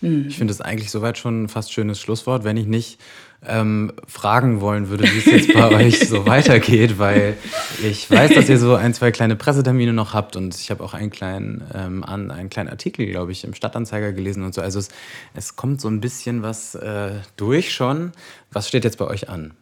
Mhm. 0.00 0.26
Ich 0.28 0.36
finde 0.36 0.52
das 0.52 0.60
eigentlich 0.60 0.90
soweit 0.90 1.18
schon 1.18 1.44
ein 1.44 1.48
fast 1.48 1.72
schönes 1.72 2.00
Schlusswort, 2.00 2.44
wenn 2.44 2.56
ich 2.56 2.66
nicht 2.66 2.98
ähm, 3.46 3.92
fragen 4.06 4.60
wollen 4.60 4.88
würde, 4.88 5.04
wie 5.04 5.18
es 5.18 5.24
jetzt 5.24 5.54
bei 5.54 5.68
euch 5.86 6.08
so 6.08 6.26
weitergeht, 6.26 6.98
weil 6.98 7.36
ich 7.82 8.10
weiß, 8.10 8.34
dass 8.34 8.48
ihr 8.48 8.58
so 8.58 8.74
ein, 8.74 8.92
zwei 8.92 9.10
kleine 9.12 9.36
Pressetermine 9.36 9.92
noch 9.92 10.12
habt 10.12 10.36
und 10.36 10.54
ich 10.54 10.70
habe 10.70 10.84
auch 10.84 10.92
einen 10.94 11.10
kleinen, 11.10 11.64
ähm, 11.74 12.04
an, 12.04 12.30
einen 12.30 12.50
kleinen 12.50 12.68
Artikel, 12.68 13.06
glaube 13.06 13.32
ich, 13.32 13.44
im 13.44 13.54
Stadtanzeiger 13.54 14.12
gelesen 14.12 14.44
und 14.44 14.54
so. 14.54 14.60
Also 14.60 14.78
es, 14.78 14.88
es 15.34 15.56
kommt 15.56 15.80
so 15.80 15.88
ein 15.88 16.00
bisschen 16.00 16.42
was 16.42 16.74
äh, 16.74 17.12
durch 17.36 17.72
schon. 17.72 18.12
Was 18.52 18.68
steht 18.68 18.84
jetzt 18.84 18.98
bei 18.98 19.06
euch 19.06 19.28
an? 19.28 19.52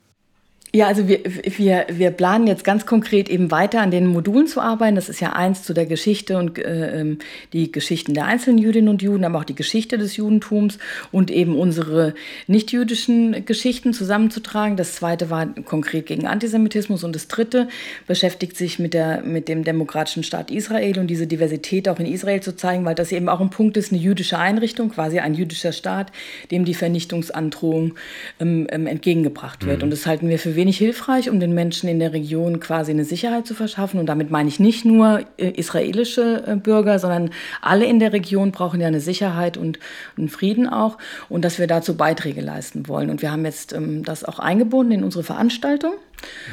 Ja, 0.75 0.87
also 0.87 1.09
wir, 1.09 1.21
wir, 1.25 1.87
wir 1.91 2.11
planen 2.11 2.47
jetzt 2.47 2.63
ganz 2.63 2.85
konkret 2.85 3.31
eben 3.31 3.51
weiter 3.51 3.81
an 3.81 3.91
den 3.91 4.07
Modulen 4.07 4.47
zu 4.47 4.61
arbeiten. 4.61 4.97
Das 4.97 5.09
ist 5.09 5.19
ja 5.19 5.33
eins 5.33 5.63
zu 5.63 5.73
der 5.73 5.87
Geschichte 5.87 6.37
und 6.37 6.59
äh, 6.59 7.01
ähm, 7.01 7.19
die 7.55 7.73
Geschichten 7.73 8.13
der 8.13 8.27
einzelnen 8.27 8.59
Jüdinnen 8.59 8.91
und 8.91 9.01
Juden, 9.01 9.25
aber 9.25 9.39
auch 9.39 9.45
die 9.45 9.55
Geschichte 9.55 9.97
des 9.97 10.17
Judentums 10.17 10.79
und 11.11 11.31
eben 11.31 11.57
unsere 11.57 12.13
nicht-jüdischen 12.49 13.47
Geschichten 13.47 13.95
zusammenzutragen. 13.95 14.77
Das 14.77 14.97
zweite 14.97 15.31
war 15.31 15.47
konkret 15.47 16.05
gegen 16.05 16.27
Antisemitismus 16.27 17.03
und 17.03 17.15
das 17.17 17.29
dritte 17.29 17.69
beschäftigt 18.07 18.55
sich 18.55 18.79
mit, 18.79 18.93
der, 18.93 19.23
mit 19.23 19.49
dem 19.49 19.65
demokratischen 19.65 20.23
Staat 20.23 20.51
Israel 20.51 20.99
und 20.99 21.07
diese 21.07 21.27
Diversität 21.27 21.89
auch 21.89 21.99
in 21.99 22.05
Israel 22.05 22.43
zu 22.43 22.55
zeigen, 22.55 22.85
weil 22.85 22.95
das 22.95 23.11
eben 23.11 23.31
auch 23.31 23.41
ein 23.41 23.49
Punkt 23.49 23.79
ist, 23.79 23.91
eine 23.91 24.03
jüdische 24.03 24.39
Einrichtung, 24.39 24.91
quasi 24.91 25.19
ein 25.19 25.33
jüdischer 25.33 25.73
Staat, 25.73 26.13
dem 26.51 26.67
die 26.67 26.75
Vernichtungsandrohung 26.75 27.95
ähm, 28.39 28.67
ähm 28.71 28.87
entgegengebracht 28.87 29.65
wird. 29.65 29.79
Mhm. 29.79 29.85
Und 29.85 29.91
das 29.93 30.05
halten 30.05 30.29
wir 30.29 30.39
für 30.39 30.58
wenig 30.59 30.77
hilfreich, 30.77 31.31
um 31.31 31.41
den 31.41 31.55
Menschen 31.55 31.89
in 31.89 31.99
der 31.99 32.13
Region 32.13 32.61
quasi 32.61 32.91
eine 32.91 33.05
Sicherheit 33.05 33.47
zu 33.47 33.55
verschaffen. 33.55 33.99
Und 33.99 34.07
damit 34.07 34.31
meine 34.31 34.49
ich 34.51 34.61
nicht 34.61 34.85
nur 34.85 35.21
äh, 35.39 35.49
israelische 35.53 36.45
äh, 36.47 36.57
Bürger, 36.57 36.99
sondern 36.99 37.31
alle 37.63 37.87
in 37.87 37.99
der 37.99 38.13
Region 38.13 38.53
brauchen 38.53 38.81
ja 38.81 38.89
eine 38.89 39.01
Sicherheit 39.01 39.57
und 39.57 39.79
einen 40.19 40.29
Frieden 40.29 40.69
auch. 40.69 40.99
Und 41.31 41.47
dass 41.47 41.59
wir 41.59 41.67
dazu 41.67 41.97
Beiträge 41.97 42.43
leisten 42.43 42.89
wollen. 42.89 43.09
Und 43.09 43.23
wir 43.23 43.33
haben 43.33 43.47
jetzt 43.47 43.73
ähm, 43.73 44.05
das 44.05 44.25
auch 44.25 44.39
eingebunden 44.39 44.93
in 44.93 45.05
unsere 45.05 45.25
Veranstaltung. 45.25 45.95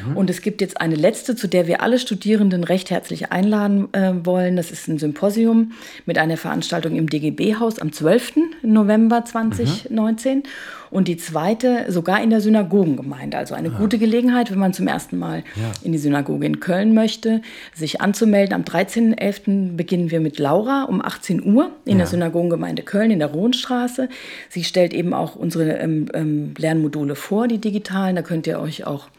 Mhm. 0.08 0.18
Und 0.18 0.30
es 0.30 0.41
gibt 0.41 0.62
jetzt 0.62 0.80
eine 0.80 0.95
letzte, 0.95 1.36
zu 1.36 1.47
der 1.47 1.68
wir 1.68 1.82
alle 1.82 1.99
Studierenden 1.99 2.64
recht 2.64 2.91
herzlich 2.91 3.32
einladen 3.32 3.93
äh, 3.93 4.14
wollen. 4.24 4.56
Das 4.56 4.72
ist 4.72 4.88
ein 4.88 4.99
Symposium 4.99 5.72
mit 6.06 6.18
einer 6.18 6.38
Veranstaltung 6.38 6.95
im 6.95 7.10
DGB-Haus 7.10 7.80
am 7.80 7.91
12. 7.91 8.34
November 8.62 9.26
2019. 9.26 10.38
Mhm. 10.38 10.43
Und 10.96 11.10
die 11.10 11.18
zweite 11.18 11.91
sogar 11.91 12.24
in 12.24 12.30
der 12.30 12.39
Synagogengemeinde. 12.39 13.38
Also 13.38 13.54
eine 13.54 13.68
Aha. 13.68 13.78
gute 13.78 13.98
Gelegenheit, 13.98 14.50
wenn 14.50 14.60
man 14.60 14.72
zum 14.72 14.88
ersten 14.88 15.18
Mal 15.18 15.43
ja. 15.58 15.74
in 15.84 15.91
die 15.91 15.98
Synagoge 15.98 16.46
in 16.46 16.62
Köln 16.62 16.93
möchte, 16.93 17.41
sich 17.74 18.00
anzumelden. 18.00 18.56
Am 18.56 18.62
13.11. 18.62 19.76
beginnen 19.76 20.10
wir 20.10 20.22
mit 20.22 20.39
Laura 20.39 20.84
um 20.84 21.02
18 21.02 21.43
Uhr 21.46 21.72
in 21.84 21.93
ja. 21.93 21.98
der 21.98 22.08
Synagogengemeinde 22.08 22.82
Köln 22.84 23.12
in 23.12 23.20
der 23.20 23.28
Rohnstraße. 23.28 24.08
Sie 24.48 24.64
stellt 24.64 24.93
eben 24.93 25.14
auch 25.14 25.36
unsere 25.36 25.74
ähm, 25.80 26.08
ähm, 26.14 26.54
Lernmodule 26.58 27.16
vor, 27.16 27.50
die 27.50 27.58
digitalen. 27.58 28.16
Da 28.16 28.22
könnt 28.22 28.48
ihr 28.48 28.62
euch 28.62 28.88
auch 28.88 29.10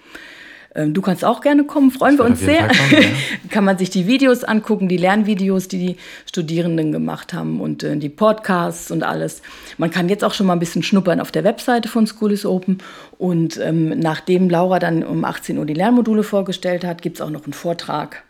du 0.85 1.01
kannst 1.01 1.25
auch 1.25 1.41
gerne 1.41 1.65
kommen, 1.65 1.91
freuen 1.91 2.19
wir 2.19 2.25
uns 2.25 2.41
sehr. 2.41 2.69
Kommen, 2.69 2.93
ja. 2.93 3.09
Kann 3.51 3.65
man 3.65 3.79
sich 3.79 3.91
die 3.91 4.07
Videos 4.07 4.45
angucken, 4.45 4.89
die 4.89 4.99
Lernvideos, 4.99 5.69
die 5.69 5.79
die 5.79 5.97
Studierenden 6.27 6.93
gemacht 6.93 7.33
haben 7.33 7.61
und 7.61 7.83
äh, 7.83 7.97
die 7.97 8.09
Podcasts 8.09 8.91
und 8.91 9.03
alles. 9.03 9.43
Man 9.79 9.91
kann 9.91 10.09
jetzt 10.09 10.25
auch 10.25 10.35
schon 10.35 10.47
mal 10.47 10.53
ein 10.53 10.59
bisschen 10.59 10.83
schnuppern 10.83 11.21
auf 11.21 11.31
der 11.31 11.45
Webseite 11.45 11.89
von 11.89 12.07
School 12.07 12.33
is 12.33 12.45
Open. 12.45 12.79
Und 13.19 13.59
ähm, 13.59 13.99
nachdem 13.99 14.51
Laura 14.51 14.79
dann 14.79 15.03
um 15.03 15.25
18 15.25 15.57
Uhr 15.57 15.65
die 15.65 15.75
Lernmodule 15.75 16.23
vorgestellt 16.23 16.85
hat, 16.85 17.01
gibt 17.01 17.17
es 17.17 17.21
auch 17.23 17.31
noch 17.31 17.45
einen 17.45 17.55
Vortrag 17.55 18.26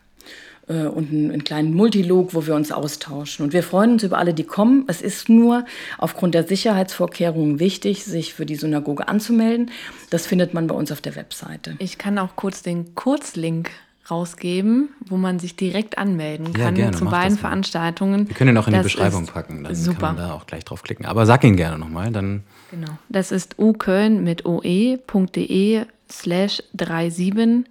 und 0.73 1.11
einen, 1.11 1.31
einen, 1.31 1.43
kleinen 1.43 1.73
Multilog, 1.73 2.33
wo 2.33 2.45
wir 2.45 2.53
uns 2.53 2.71
austauschen. 2.71 3.45
Und 3.45 3.53
wir 3.53 3.63
freuen 3.63 3.93
uns 3.93 4.03
über 4.03 4.17
alle, 4.17 4.33
die 4.33 4.43
kommen. 4.43 4.83
Es 4.87 5.01
ist 5.01 5.29
nur 5.29 5.65
aufgrund 5.97 6.35
der 6.35 6.43
Sicherheitsvorkehrungen 6.43 7.59
wichtig, 7.59 8.03
sich 8.03 8.33
für 8.33 8.45
die 8.45 8.55
Synagoge 8.55 9.07
anzumelden. 9.07 9.71
Das 10.09 10.27
findet 10.27 10.53
man 10.53 10.67
bei 10.67 10.75
uns 10.75 10.91
auf 10.91 10.99
der 10.99 11.15
Webseite. 11.15 11.75
Ich 11.79 11.97
kann 11.97 12.17
auch 12.17 12.35
kurz 12.35 12.63
den 12.63 12.95
Kurzlink 12.95 13.71
rausgeben, 14.09 14.89
wo 15.05 15.17
man 15.17 15.39
sich 15.39 15.55
direkt 15.55 15.97
anmelden 15.97 16.53
kann 16.53 16.75
ja, 16.75 16.83
gerne, 16.83 16.97
zu 16.97 17.05
beiden 17.05 17.37
Veranstaltungen. 17.37 18.27
Wir 18.27 18.35
können 18.35 18.55
ihn 18.55 18.57
auch 18.57 18.67
in 18.67 18.73
das 18.73 18.81
die 18.81 18.85
Beschreibung 18.85 19.25
packen, 19.25 19.63
dann 19.63 19.75
super. 19.75 19.99
kann 19.99 20.15
man 20.15 20.27
da 20.27 20.33
auch 20.33 20.47
gleich 20.47 20.63
drauf 20.63 20.83
klicken. 20.83 21.05
Aber 21.05 21.25
sag 21.25 21.43
ihn 21.43 21.57
gerne 21.57 21.77
nochmal, 21.77 22.11
dann. 22.11 22.43
Genau. 22.71 22.97
Das 23.09 23.31
ist 23.31 23.59
uköln 23.59 24.23
mit 24.23 24.45
oe.de 24.45 25.85
slash 26.09 26.63
37 26.73 27.65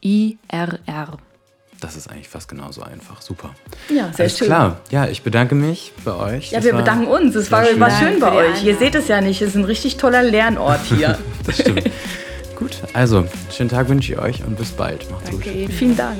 IRR. 0.00 1.18
Das 1.80 1.94
ist 1.96 2.10
eigentlich 2.10 2.28
fast 2.28 2.48
genauso 2.48 2.82
einfach. 2.82 3.20
Super. 3.20 3.54
Ja, 3.88 4.10
sehr 4.12 4.24
Alles 4.24 4.38
schön. 4.38 4.46
klar. 4.46 4.80
Ja, 4.90 5.06
ich 5.08 5.22
bedanke 5.22 5.54
mich 5.54 5.92
bei 6.04 6.14
euch. 6.14 6.50
Ja, 6.50 6.58
das 6.58 6.64
wir 6.66 6.74
bedanken 6.74 7.06
uns. 7.06 7.34
Es 7.34 7.52
war 7.52 7.64
schön, 7.64 7.78
war 7.78 7.90
schön 7.90 8.18
bei 8.18 8.32
euch. 8.32 8.64
Ihr 8.64 8.76
seht 8.76 8.94
es 8.94 9.08
ja 9.08 9.20
nicht. 9.20 9.42
Es 9.42 9.50
ist 9.50 9.56
ein 9.56 9.64
richtig 9.64 9.96
toller 9.98 10.22
Lernort 10.22 10.80
hier. 10.88 11.18
das 11.44 11.60
stimmt. 11.60 11.90
gut, 12.58 12.78
also 12.94 13.26
schönen 13.54 13.68
Tag 13.68 13.88
wünsche 13.88 14.12
ich 14.14 14.18
euch 14.18 14.42
und 14.44 14.56
bis 14.56 14.70
bald. 14.70 15.10
Macht's 15.10 15.30
Danke. 15.30 15.50
gut. 15.52 15.72
Vielen 15.72 15.96
Dank. 15.96 16.18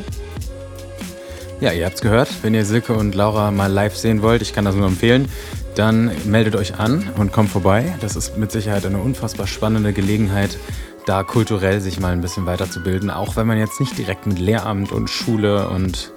Ja, 1.61 1.73
ihr 1.73 1.87
habt 1.87 1.95
es 1.97 2.03
gehört. 2.03 2.29
Wenn 2.43 2.53
ihr 2.53 2.67
Silke 2.67 2.93
und 2.93 3.15
Laura 3.15 3.51
mal 3.51 3.73
live 3.73 3.97
sehen 3.97 4.21
wollt, 4.21 4.43
ich 4.43 4.53
kann 4.53 4.67
das 4.67 4.75
nur 4.75 4.87
empfehlen, 4.87 5.29
dann 5.75 6.11
meldet 6.27 6.55
euch 6.55 6.79
an 6.79 7.11
und 7.17 7.33
kommt 7.33 7.49
vorbei. 7.51 7.95
Das 8.01 8.15
ist 8.15 8.37
mit 8.37 8.53
Sicherheit 8.53 8.85
eine 8.85 8.99
unfassbar 8.99 9.47
spannende 9.47 9.95
Gelegenheit, 9.95 10.59
da 11.07 11.23
kulturell 11.23 11.81
sich 11.81 12.01
mal 12.01 12.13
ein 12.13 12.21
bisschen 12.21 12.47
weiterzubilden, 12.47 13.11
auch 13.11 13.37
wenn 13.37 13.47
man 13.47 13.59
jetzt 13.59 13.81
nicht 13.81 13.97
direkt 13.97 14.27
mit 14.27 14.39
Lehramt 14.39 14.93
und 14.93 15.09
Schule 15.09 15.69
und 15.69 16.13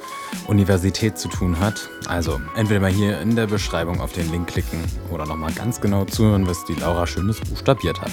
Universität 0.48 1.18
zu 1.18 1.30
tun 1.30 1.60
hat. 1.60 1.90
Also 2.08 2.42
entweder 2.56 2.80
mal 2.80 2.92
hier 2.92 3.22
in 3.22 3.36
der 3.36 3.48
Beschreibung 3.48 4.02
auf 4.02 4.12
den 4.12 4.30
Link 4.32 4.48
klicken 4.48 4.84
oder 5.12 5.26
nochmal 5.26 5.54
ganz 5.54 5.80
genau 5.80 6.06
zuhören, 6.06 6.48
was 6.48 6.66
die 6.66 6.74
Laura 6.74 7.06
Schönes 7.06 7.40
buchstabiert 7.40 8.02
hat. 8.02 8.12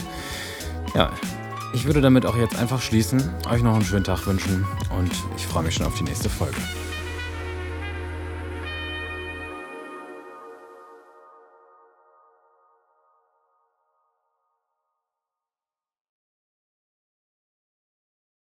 Ja, 0.94 1.10
ich 1.72 1.86
würde 1.86 2.02
damit 2.02 2.26
auch 2.26 2.36
jetzt 2.36 2.56
einfach 2.56 2.80
schließen, 2.80 3.22
euch 3.50 3.62
noch 3.62 3.74
einen 3.74 3.84
schönen 3.84 4.04
Tag 4.04 4.26
wünschen 4.26 4.66
und 4.96 5.10
ich 5.36 5.46
freue 5.46 5.64
mich 5.64 5.74
schon 5.74 5.86
auf 5.86 5.96
die 5.96 6.04
nächste 6.04 6.28
Folge. 6.28 6.56